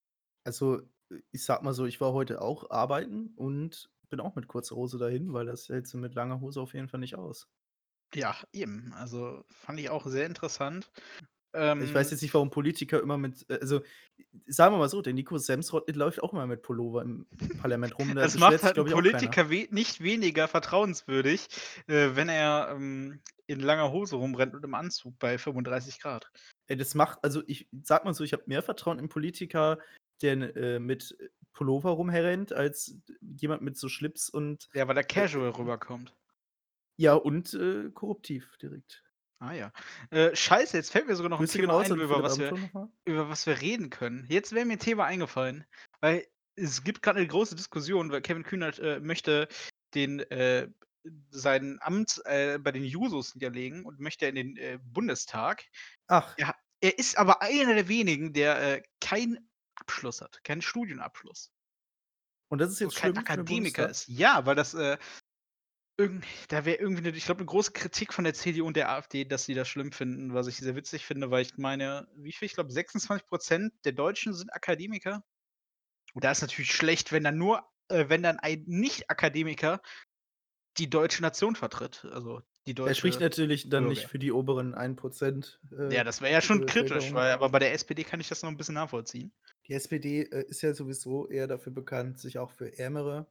Also, 0.44 0.82
ich 1.30 1.44
sag 1.44 1.62
mal 1.62 1.72
so, 1.74 1.84
ich 1.86 2.00
war 2.00 2.12
heute 2.12 2.40
auch 2.42 2.70
arbeiten 2.70 3.32
und 3.36 3.90
bin 4.09 4.20
auch 4.20 4.34
mit 4.36 4.48
kurzer 4.48 4.76
Hose 4.76 4.98
dahin, 4.98 5.32
weil 5.32 5.46
das 5.46 5.68
hältst 5.68 5.94
du 5.94 5.98
mit 5.98 6.14
langer 6.14 6.40
Hose 6.40 6.61
auf 6.61 6.74
jeden 6.74 6.88
Fall 6.88 7.00
nicht 7.00 7.16
aus. 7.16 7.48
Ja, 8.14 8.36
eben. 8.52 8.92
Also, 8.94 9.44
fand 9.50 9.80
ich 9.80 9.90
auch 9.90 10.06
sehr 10.06 10.26
interessant. 10.26 10.90
Ich 11.78 11.94
weiß 11.94 12.10
Ähm 12.10 12.12
jetzt 12.12 12.22
nicht, 12.22 12.34
warum 12.34 12.50
Politiker 12.50 13.00
immer 13.02 13.18
mit 13.18 13.48
äh, 13.50 13.58
also, 13.60 13.82
sagen 14.46 14.74
wir 14.74 14.78
mal 14.78 14.88
so, 14.88 15.02
der 15.02 15.12
Nico 15.14 15.38
Semsrott 15.38 15.94
läuft 15.94 16.22
auch 16.22 16.32
immer 16.32 16.46
mit 16.46 16.62
Pullover 16.62 17.02
im 17.02 17.26
Parlament 17.58 17.98
rum, 17.98 18.14
da 18.14 18.28
Es 18.28 18.30
beschwert 18.30 18.62
macht 18.62 18.62
halt 18.62 18.76
'n 18.78 18.84
glaube 18.84 18.90
ich, 18.90 18.94
auch 18.94 19.04
keiner. 19.04 19.38
Politiker 19.38 19.50
we 19.50 19.66
nicht 19.70 20.02
weniger 20.02 20.48
vertrauenswürdig, 20.48 21.48
äh, 21.88 22.10
wenn 22.14 22.28
er, 22.28 22.68
ähm, 22.72 23.20
in 23.46 23.60
langer 23.60 23.90
Hose 23.92 24.16
rumrennt 24.16 24.54
und 24.54 24.64
im 24.64 24.74
Anzug 24.74 25.18
bei 25.18 25.36
35 25.38 26.00
Grad. 26.00 26.30
Ey, 26.68 26.76
das 26.76 26.94
macht 26.94 27.18
also, 27.22 27.42
ich 27.46 27.68
sage 27.82 28.04
mal 28.04 28.14
so, 28.14 28.24
ich 28.24 28.32
habe 28.32 28.44
mehr 28.46 28.62
Vertrauen 28.62 28.98
in 28.98 29.08
Politiker, 29.08 29.78
der 30.22 30.56
äh, 30.56 30.78
mit 30.78 31.16
Pullover 31.52 31.90
rumrennt, 31.90 32.52
als 32.52 32.96
jemand 33.20 33.62
mit 33.62 33.76
so 33.76 33.88
Schlips 33.88 34.30
und 34.30 34.68
Ja, 34.74 34.88
weil 34.88 34.96
er 34.96 35.04
äh, 35.04 35.04
casual 35.04 35.50
rüberkommt. 35.50 36.14
Ja, 36.99 37.14
und, 37.14 37.55
äh, 37.55 37.90
korruptiv 37.90 38.57
direkt. 38.61 39.03
Ah 39.40 39.53
ja. 39.55 39.72
Äh, 40.11 40.34
Scheiße, 40.36 40.76
jetzt 40.76 40.90
fällt 40.93 41.07
mir 41.07 41.16
sogar 41.16 41.30
noch 41.30 41.40
'n 41.40 41.49
Grüße 41.49 41.59
gehen 41.59 41.70
Thema 41.70 41.74
raus 41.74 41.90
ein, 41.90 41.93
an 41.93 42.01
über 42.01 42.22
Philipp 42.22 42.22
was 42.22 42.38
wir 42.38 42.53
Amthor 42.53 42.59
noch 42.59 42.72
mal. 42.72 42.93
über 43.05 43.28
was 43.28 43.47
wir 43.47 43.61
reden 43.61 43.90
können. 43.90 44.26
Jetzt 44.28 44.53
wäre 44.53 44.64
mir 44.66 44.74
'n 44.74 44.78
Thema 44.78 45.05
eingefallen, 45.07 45.64
weil 46.01 46.26
es 46.57 46.84
gibt 46.84 47.03
grad 47.03 47.16
'ne 47.16 47.26
große 47.26 47.57
Diskussion, 47.57 48.12
weil 48.12 48.22
Kevin 48.22 48.45
Kühnert, 48.45 48.78
äh, 48.78 49.01
möchte 49.01 49.49
den, 49.95 50.20
äh 50.20 50.68
sein 51.30 51.78
Amt, 51.80 52.22
äh, 52.26 52.59
bei 52.61 52.70
den 52.70 52.84
Jusos 52.84 53.34
niederlegen 53.34 53.84
und 53.84 53.99
möchte 53.99 54.26
in 54.26 54.36
den, 54.36 54.57
äh, 54.57 54.78
Bundestag. 54.80 55.64
Ach. 56.09 56.38
Er 56.38 56.55
er 56.80 56.99
ist 56.99 57.18
aber 57.18 57.43
einer 57.43 57.74
der 57.74 57.88
wenigen, 57.88 58.32
der, 58.34 58.76
äh, 58.78 58.82
keinen 59.01 59.51
Abschluss 59.76 60.20
hat, 60.20 60.45
keinen 60.45 60.62
Studienabschluss. 60.62 61.49
Und 62.53 62.59
das 62.61 62.70
ist 62.70 62.80
Und 62.84 62.95
jetzt 62.95 62.95
kein 62.95 63.12
schlimm 63.12 63.24
für 63.24 63.36
den 63.38 63.47
Akademiker 63.47 63.49
Bundestag? 63.49 63.88
ist. 63.88 64.09
Ja, 64.09 64.45
weil 64.45 64.57
das, 64.57 64.74
äh 64.74 64.99
irgend 65.99 66.24
da 66.49 66.64
wäre 66.64 66.78
irgendwie 66.78 67.03
'ne 67.03 67.11
ich 67.16 67.24
glaube, 67.26 67.40
'ne 67.43 67.47
große 67.47 67.72
Kritik 67.72 68.12
von 68.14 68.24
der 68.24 68.34
CDU 68.34 68.66
und 68.66 68.76
der 68.76 68.90
AfD, 68.90 69.24
dass 69.24 69.45
sie 69.45 69.55
das 69.55 69.68
schlimm 69.68 69.93
finden, 69.93 70.34
was 70.34 70.47
ich 70.47 70.57
sehr 70.59 70.76
witzig 70.76 71.05
finde, 71.07 71.30
weil 71.30 71.43
ich 71.43 71.57
meine, 71.59 72.09
wie 72.16 72.32
viel? 72.32 72.47
Ich 72.47 72.55
glaube, 72.55 72.72
26 72.72 73.26
% 73.28 73.74
der 73.84 73.93
Deutschen 73.93 74.34
sind 74.34 74.53
Akademiker. 74.55 75.24
Und 76.14 76.24
da 76.24 76.32
ist 76.32 76.43
natürlich 76.43 76.72
schlecht, 76.74 77.12
wenn 77.12 77.24
dann 77.24 77.38
nur 77.38 77.64
äh, 77.88 78.07
wenn 78.09 78.22
dann 78.22 78.38
ein 78.40 78.64
Nicht-Akademiker 78.66 79.82
die 80.78 80.90
deutsche 80.90 81.22
Nation 81.22 81.57
vertritt, 81.57 82.07
also 82.12 82.43
die 82.66 82.74
Er 82.84 82.95
spricht 82.95 83.20
deutsche 83.20 83.20
natürlich 83.20 83.68
dann 83.68 83.86
nicht 83.86 84.07
Bürger. 84.07 84.09
für 84.09 84.18
die 84.18 84.32
oberen 84.32 84.74
1 84.74 84.97
%, 84.97 85.61
äh, 85.70 85.74
Ja, 85.90 86.05
das 86.05 86.20
wäre 86.20 86.32
ja 86.32 86.40
schon 86.40 86.64
kritisch, 86.64 87.12
Bevölkerung. 87.12 87.14
weil 87.14 87.32
aber 87.32 87.49
bei 87.51 87.59
der 87.59 87.72
SPD 87.72 88.05
kann 88.05 88.20
ich 88.20 88.28
das 88.28 88.43
noch 88.43 88.51
'n 88.51 88.57
bisschen 88.57 88.74
nachvollziehen. 88.74 89.32
Die 89.68 89.74
SPD, 89.74 90.22
äh, 90.22 90.45
ist 90.49 90.62
ja 90.62 90.74
sowieso 90.74 91.28
eher 91.28 91.47
dafür 91.47 91.72
bekannt, 91.72 92.18
sich 92.18 92.38
auch 92.38 92.51
für 92.51 92.76
Ärmere 92.78 93.28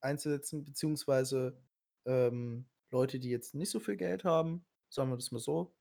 einzusetzen, 0.00 0.64
beziehungsweise, 0.64 1.58
ähm, 2.06 2.66
Leute, 2.90 3.18
die 3.18 3.30
jetzt 3.30 3.54
nicht 3.54 3.70
so 3.70 3.80
viel 3.80 3.96
Geld 3.96 4.24
haben, 4.24 4.64
sagen 4.88 5.10
wir 5.10 5.16
das 5.16 5.32
mal 5.32 5.40
so, 5.40 5.74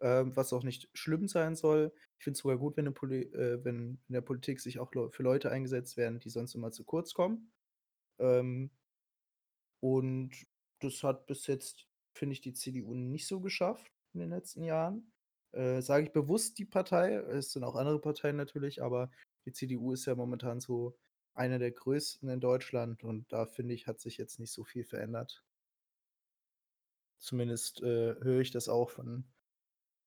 ähm, 0.00 0.34
was 0.36 0.52
auch 0.52 0.62
nicht 0.62 0.88
schlimm 0.94 1.28
sein 1.28 1.56
soll. 1.56 1.92
Ich 2.18 2.24
finde 2.24 2.36
es 2.36 2.42
sogar 2.42 2.58
gut, 2.58 2.76
wenn 2.76 2.86
äh, 2.86 3.64
wenn 3.64 4.00
in 4.08 4.12
der 4.12 4.20
Politik 4.20 4.60
sich 4.60 4.78
auch 4.78 4.90
für 4.90 5.22
Leute 5.22 5.50
eingesetzt 5.50 5.96
werden, 5.96 6.20
die 6.20 6.30
sonst 6.30 6.54
immer 6.54 6.72
zu 6.72 6.84
kurz 6.84 7.14
kommen. 7.14 7.52
Ähm 8.18 8.70
und 9.80 10.32
das 10.80 11.02
hat 11.02 11.26
bis 11.26 11.46
jetzt, 11.46 11.86
finde 12.14 12.34
ich, 12.34 12.40
die 12.40 12.52
CDU 12.52 12.94
nicht 12.94 13.26
so 13.26 13.40
geschafft 13.40 13.92
in 14.14 14.20
den 14.20 14.30
letzten 14.30 14.64
Jahren. 14.64 15.12
Äh, 15.52 15.80
sage 15.80 16.06
ich 16.06 16.12
bewusst 16.12 16.58
die 16.58 16.64
Partei, 16.64 17.14
es 17.14 17.52
sind 17.52 17.64
auch 17.64 17.76
andere 17.76 18.00
Parteien 18.00 18.36
natürlich, 18.36 18.82
aber 18.82 19.10
die 19.46 19.52
CDU 19.52 19.92
ist 19.92 20.06
ja 20.06 20.14
momentan 20.14 20.60
so 20.60 20.98
eine 21.34 21.58
der 21.58 21.70
größten 21.70 22.28
in 22.28 22.40
Deutschland 22.40 23.04
und 23.04 23.32
da 23.32 23.46
finde 23.46 23.74
ich, 23.74 23.86
hat 23.86 24.00
sich 24.00 24.16
jetzt 24.16 24.40
nicht 24.40 24.52
so 24.52 24.64
viel 24.64 24.84
verändert. 24.84 25.45
Zumindest, 27.22 27.82
äh, 27.82 28.14
höre 28.20 28.40
ich 28.40 28.50
das 28.50 28.68
auch 28.68 28.90
von 28.90 29.24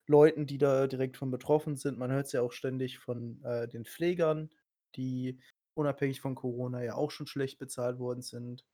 Leuten, 0.07 0.47
die 0.47 0.57
da 0.59 0.87
direkt 0.87 1.17
von 1.17 1.31
betroffen 1.31 1.77
sind. 1.77 1.97
Man 1.99 2.11
hört's 2.11 2.33
ja 2.33 2.41
auch 2.41 2.53
ständig 2.53 2.99
von, 2.99 3.43
äh, 3.43 3.67
den 3.67 3.85
Pflegern, 3.85 4.51
die 4.95 5.39
unabhängig 5.75 6.21
von 6.21 6.35
Corona 6.35 6.83
ja 6.83 6.95
auch 6.95 7.11
schon 7.11 7.27
schlecht 7.27 7.59
bezahlt 7.59 7.99
worden 7.99 8.21
sind. 8.21 8.65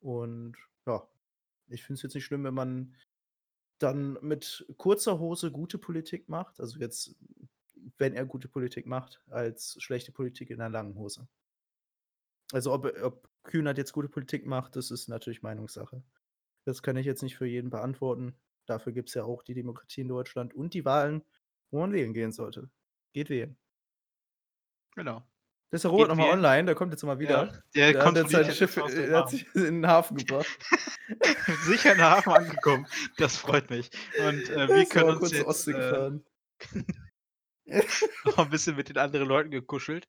Und 0.00 0.56
ja, 0.86 1.08
ich 1.68 1.84
finde 1.84 1.98
es 1.98 2.02
jetzt 2.04 2.14
nicht 2.14 2.24
schlimm, 2.26 2.44
wenn 2.44 2.54
man 2.54 2.96
dann 3.78 4.18
mit 4.22 4.66
kurzer 4.78 5.18
Hose 5.20 5.52
gute 5.52 5.78
Politik 5.78 6.28
macht. 6.28 6.60
Also 6.60 6.78
jetzt, 6.80 7.16
wenn 7.98 8.14
er 8.14 8.26
gute 8.26 8.48
Politik 8.48 8.86
macht, 8.86 9.22
als 9.28 9.76
schlechte 9.82 10.12
Politik 10.12 10.50
in 10.50 10.58
'ner 10.58 10.70
langen 10.70 10.96
Hose. 10.96 11.28
Also, 12.52 12.72
ob 12.72 12.86
ob 13.02 13.28
Kühnert 13.42 13.76
jetzt 13.78 13.92
gute 13.92 14.08
Politik 14.08 14.46
macht, 14.46 14.76
das 14.76 14.90
ist 14.90 15.08
natürlich 15.08 15.42
Meinungssache. 15.42 16.02
Das 16.68 16.82
kann 16.82 16.98
ich 16.98 17.06
jetzt 17.06 17.22
nicht 17.22 17.34
für 17.38 17.46
jeden 17.46 17.70
beantworten. 17.70 18.36
Dafür 18.66 18.92
gibt's 18.92 19.14
ja 19.14 19.24
auch 19.24 19.42
die 19.42 19.54
Demokratie 19.54 20.02
in 20.02 20.08
Deutschland 20.08 20.52
und 20.52 20.74
die 20.74 20.84
Wahlen, 20.84 21.22
wo 21.70 21.80
man 21.80 21.92
wählen 21.94 22.12
gehen 22.12 22.30
sollte. 22.30 22.68
Geht 23.14 23.30
wählen. 23.30 23.56
Genau. 24.96 25.22
Da 25.70 25.76
ist 25.76 25.84
der 25.84 25.90
Robert 25.90 26.08
Geht 26.08 26.08
noch 26.08 26.16
mal 26.16 26.24
wählen. 26.24 26.32
online, 26.32 26.64
der 26.64 26.74
kommt 26.74 26.92
jetzt 26.92 27.02
mal 27.04 27.18
Ja, 27.20 27.46
wieder. 27.46 27.62
der 27.74 27.88
Der 27.92 28.04
hat 28.04 28.18
jetzt 28.20 28.32
sein 28.32 28.50
Schiff 28.50 28.76
erst 28.76 28.78
mal, 28.78 28.86
was 28.86 28.96
wir 28.96 29.08
er 29.10 29.18
hat 29.18 29.28
sich 29.30 29.46
in 29.54 29.82
'n 29.84 29.86
Hafen 29.88 30.16
gebracht. 30.18 30.58
Sicher 31.60 31.92
in 31.94 32.02
Hafen 32.02 32.32
angekommen. 32.32 32.86
Das 33.16 33.36
freut 33.36 33.70
mich. 33.70 33.90
Und, 34.12 34.50
äh, 34.50 34.72
wir 34.74 34.86
können 34.86 35.10
uns 35.10 35.14
kurz 35.14 35.32
jetzt, 35.32 35.46
Ostsee 35.46 35.74
äh 35.74 35.74
gefahren. 35.74 36.24
noch 38.24 38.38
'n 38.38 38.50
bisschen 38.50 38.76
mit 38.76 38.88
den 38.88 38.98
anderen 38.98 39.28
Leuten 39.28 39.50
gekuschelt. 39.50 40.06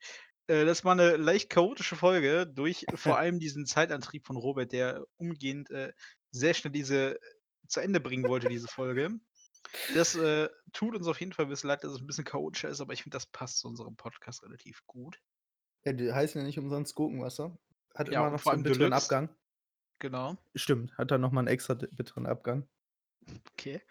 Äh, 0.47 0.65
das 0.65 0.85
war 0.85 0.95
'ne 0.95 1.17
leicht 1.17 1.49
chaotische 1.49 1.95
Folge 1.95 2.47
durch 2.47 2.87
vor 2.95 3.17
allem 3.17 3.39
diesen 3.39 3.65
Zeitantrieb 3.65 4.25
von 4.27 4.37
Robert, 4.37 4.71
der 4.73 5.05
umgehend, 5.17 5.69
äh, 5.71 5.93
sehr 6.31 6.53
schnell 6.53 6.71
diese 6.73 7.19
zu 7.67 7.79
Ende 7.81 7.99
bringen 7.99 8.27
wollte, 8.27 8.47
diese 8.47 8.67
Folge. 8.67 9.19
Das, 9.91 10.13
äh, 10.15 10.49
tut 10.71 10.95
uns 10.95 11.07
auf 11.07 11.19
jeden 11.19 11.33
Fall 11.33 11.45
'n 11.45 11.49
bisschen 11.49 11.67
leid, 11.67 11.83
dass 11.83 11.93
es 11.93 11.99
'n 12.01 12.05
bisschen 12.07 12.23
chaotischer 12.25 12.69
ist, 12.69 12.79
aber 12.79 12.93
ich 12.93 13.01
finde, 13.03 13.15
das 13.15 13.25
passt 13.25 13.59
zu 13.59 13.67
unserem 13.67 13.95
Podcast 13.95 14.43
relativ 14.43 14.85
gut. 14.85 15.19
Ja, 15.85 15.93
die 15.93 16.11
heißen 16.11 16.39
ja 16.41 16.45
nicht 16.45 16.59
umsonst 16.59 16.93
Gurkenwasser. 16.95 17.57
Hat 17.95 18.09
Ja, 18.09 18.27
immer 18.27 18.29
noch 18.29 18.41
so 18.43 18.55
'n 18.55 18.61
allem 18.61 18.63
bitteren 18.63 18.91
Deluxe. 18.91 18.93
Abgang. 18.93 19.29
Genau. 19.99 20.37
Stimmt, 20.55 20.97
hat 20.97 21.11
dann 21.11 21.21
noch 21.21 21.31
mal 21.31 21.41
'n 21.41 21.47
extra 21.47 21.75
bitteren 21.75 22.25
Abgang. 22.25 22.67
Okay. 23.53 23.81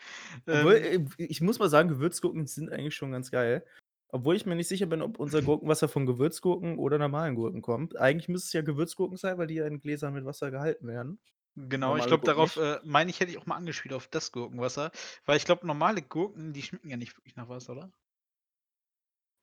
Obwohl, 0.51 0.75
Ähm 0.75 0.77
äh, 0.77 1.05
ich 1.19 1.41
muss 1.41 1.59
mal 1.59 1.69
sagen, 1.69 1.89
Gewürzgurken 1.89 2.47
sind 2.47 2.71
eigentlich 2.73 2.95
schon 2.95 3.13
ganz 3.13 3.31
geil. 3.31 3.65
Obwohl 4.11 4.37
ich 4.37 4.47
mir 4.47 4.57
nicht 4.57 4.69
sicher 4.69 4.87
bin, 4.87 5.03
ob 5.03 5.19
unser 5.21 5.43
Gurkenwasser 5.43 5.89
von 5.89 6.07
Gewürzgurken 6.07 6.79
oder 6.79 6.97
normalen 6.99 7.35
Gurken 7.35 7.61
kommt. 7.61 7.97
Eigentlich 7.99 8.29
müsste 8.29 8.47
es 8.47 8.53
ja 8.55 8.63
Gewürzgurken 8.63 9.19
sein, 9.19 9.37
weil 9.37 9.47
die 9.49 9.57
ja 9.57 9.67
in 9.67 9.81
Gläsern 9.81 10.15
mit 10.15 10.25
Wasser 10.25 10.51
gehalten 10.51 10.87
werden. 10.89 11.19
Genau, 11.67 11.97
ich 11.97 12.07
Normale 12.07 12.07
glaube, 12.07 12.23
Gurken 12.23 12.25
darauf, 12.25 12.57
nicht. 12.57 12.57
äh 12.57 12.79
meine 12.85 13.11
ich, 13.11 13.19
hätte 13.21 13.33
ich 13.33 13.39
auch 13.39 13.47
mal 13.47 13.57
angespielt 13.57 13.93
auf 13.95 14.07
das 14.07 14.31
Gurkenwasser, 14.33 14.93
weil 15.25 15.37
ich 15.39 15.45
glaube, 15.45 15.67
normale 15.67 16.03
Gurken, 16.03 16.53
die 16.53 16.63
schmecken 16.63 16.89
ja 16.91 16.97
nicht 16.97 17.17
wirklich 17.17 17.35
nach 17.37 17.49
Wasser, 17.49 17.73
oder? 17.73 17.93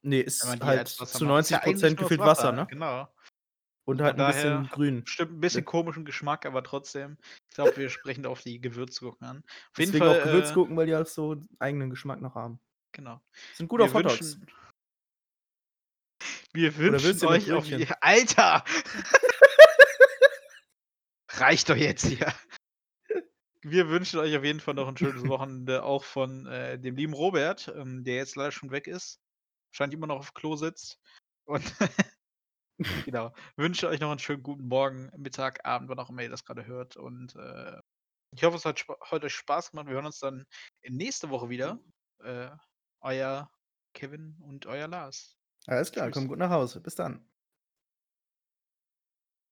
Ne, 0.03 0.22
Wenn 0.39 0.47
ist 0.47 0.47
man 0.49 0.59
die 0.59 0.76
halt 0.76 0.78
als 0.78 0.99
Wasser 0.99 1.20
zu 1.20 1.26
macht. 1.26 1.39
Ist 1.39 1.49
ja 1.49 1.59
90 1.59 1.61
eigentlich 1.61 1.97
nur 1.97 2.09
gefüllt 2.09 2.24
das 2.24 2.24
Wasser, 2.26 2.51
ne? 2.51 2.68
genau. 2.68 3.07
Und 3.88 4.01
Von 4.03 4.16
halt 4.16 4.18
'n 4.18 4.26
daher 4.26 4.66
bisschen 4.66 4.70
grün. 4.70 5.05
bestimmt 5.05 5.32
'n 5.34 5.39
bisschen 5.41 5.66
komischen 5.66 6.05
Geschmack, 6.05 6.45
aber 6.45 6.63
trotzdem. 6.63 7.18
Ich 7.49 7.55
glaube, 7.55 7.78
wir 7.78 7.89
sprechen 7.89 8.24
da 8.24 8.30
auf 8.30 8.41
die 8.43 8.61
Gewürzgurken 8.61 9.28
an. 9.28 9.43
Auf 9.74 9.80
jeden 9.80 9.93
Deswegen 9.93 9.95
Fall, 9.95 10.09
auch 10.09 10.22
äh 10.22 10.22
Gewürzgurken, 10.22 10.78
weil 10.78 10.88
die 10.88 10.95
auch 10.95 11.05
so 11.07 11.38
eigenen 11.59 11.89
Geschmack 11.89 12.22
noch 12.22 12.36
haben. 12.36 12.59
Genau. 12.93 13.22
Sind 13.53 13.70
gut 13.70 13.82
auf 13.82 13.93
Hotdogs. 13.93 14.38
wünschen 14.38 14.47
wir 16.53 16.78
wünschen 16.78 17.03
willst 17.03 17.22
du 17.22 17.28
noch 17.28 17.30
euch 17.30 17.51
auf 17.51 17.70
Brötchen? 17.70 17.88
Alter! 18.01 18.63
Reicht 21.39 21.69
doch 21.69 21.75
jetzt 21.75 22.05
hier. 22.05 22.33
Wir 23.63 23.89
wünschen 23.89 24.19
euch 24.19 24.36
auf 24.38 24.43
jeden 24.43 24.59
Fall 24.59 24.75
noch 24.75 24.88
'n 24.88 24.97
schönes 24.97 25.27
Wochenende, 25.27 25.83
auch 25.83 26.03
von, 26.03 26.45
äh, 26.47 26.79
dem 26.79 26.95
lieben 26.95 27.13
Robert, 27.13 27.67
ähm, 27.75 28.03
der 28.03 28.15
jetzt 28.15 28.36
leider 28.36 28.51
schon 28.51 28.71
weg 28.71 28.88
ist. 28.88 29.19
Wahrscheinlich 29.71 29.97
immer 29.97 30.07
noch 30.07 30.19
auf 30.19 30.33
Klo 30.33 30.55
sitzt. 30.55 30.99
Und 31.45 31.63
genau, 33.05 33.33
wünsche 33.57 33.88
euch 33.89 33.99
noch 34.01 34.11
'n 34.11 34.19
schönen 34.19 34.43
guten 34.43 34.67
Morgen, 34.67 35.11
Mittag, 35.17 35.65
Abend, 35.65 35.89
wann 35.89 35.99
auch 35.99 36.09
immer 36.09 36.23
ihr 36.23 36.29
das 36.29 36.45
grade 36.45 36.65
hört. 36.67 36.97
Und, 36.97 37.36
äh, 37.36 37.79
ich 38.31 38.43
hoffe, 38.43 38.57
es 38.57 38.65
hat 38.65 38.86
hat 39.01 39.23
euch 39.25 39.33
Spaß 39.36 39.71
gemacht. 39.71 39.88
Wir 39.88 39.95
hören 39.95 40.07
uns 40.07 40.19
dann 40.19 40.45
nächste 40.88 41.29
Woche 41.31 41.49
wieder. 41.49 41.79
Äh, 42.23 42.51
euer 43.01 43.51
Kevin 43.93 44.38
und 44.41 44.65
euer 44.67 44.88
Lars. 44.89 45.38
Alles 45.67 45.91
klar, 45.91 46.09
Tschüss. 46.09 46.11
komm 46.11 46.27
gut 46.27 46.38
nach 46.39 46.49
Hause. 46.49 46.81
Bis 46.81 46.95
dann. 46.95 47.27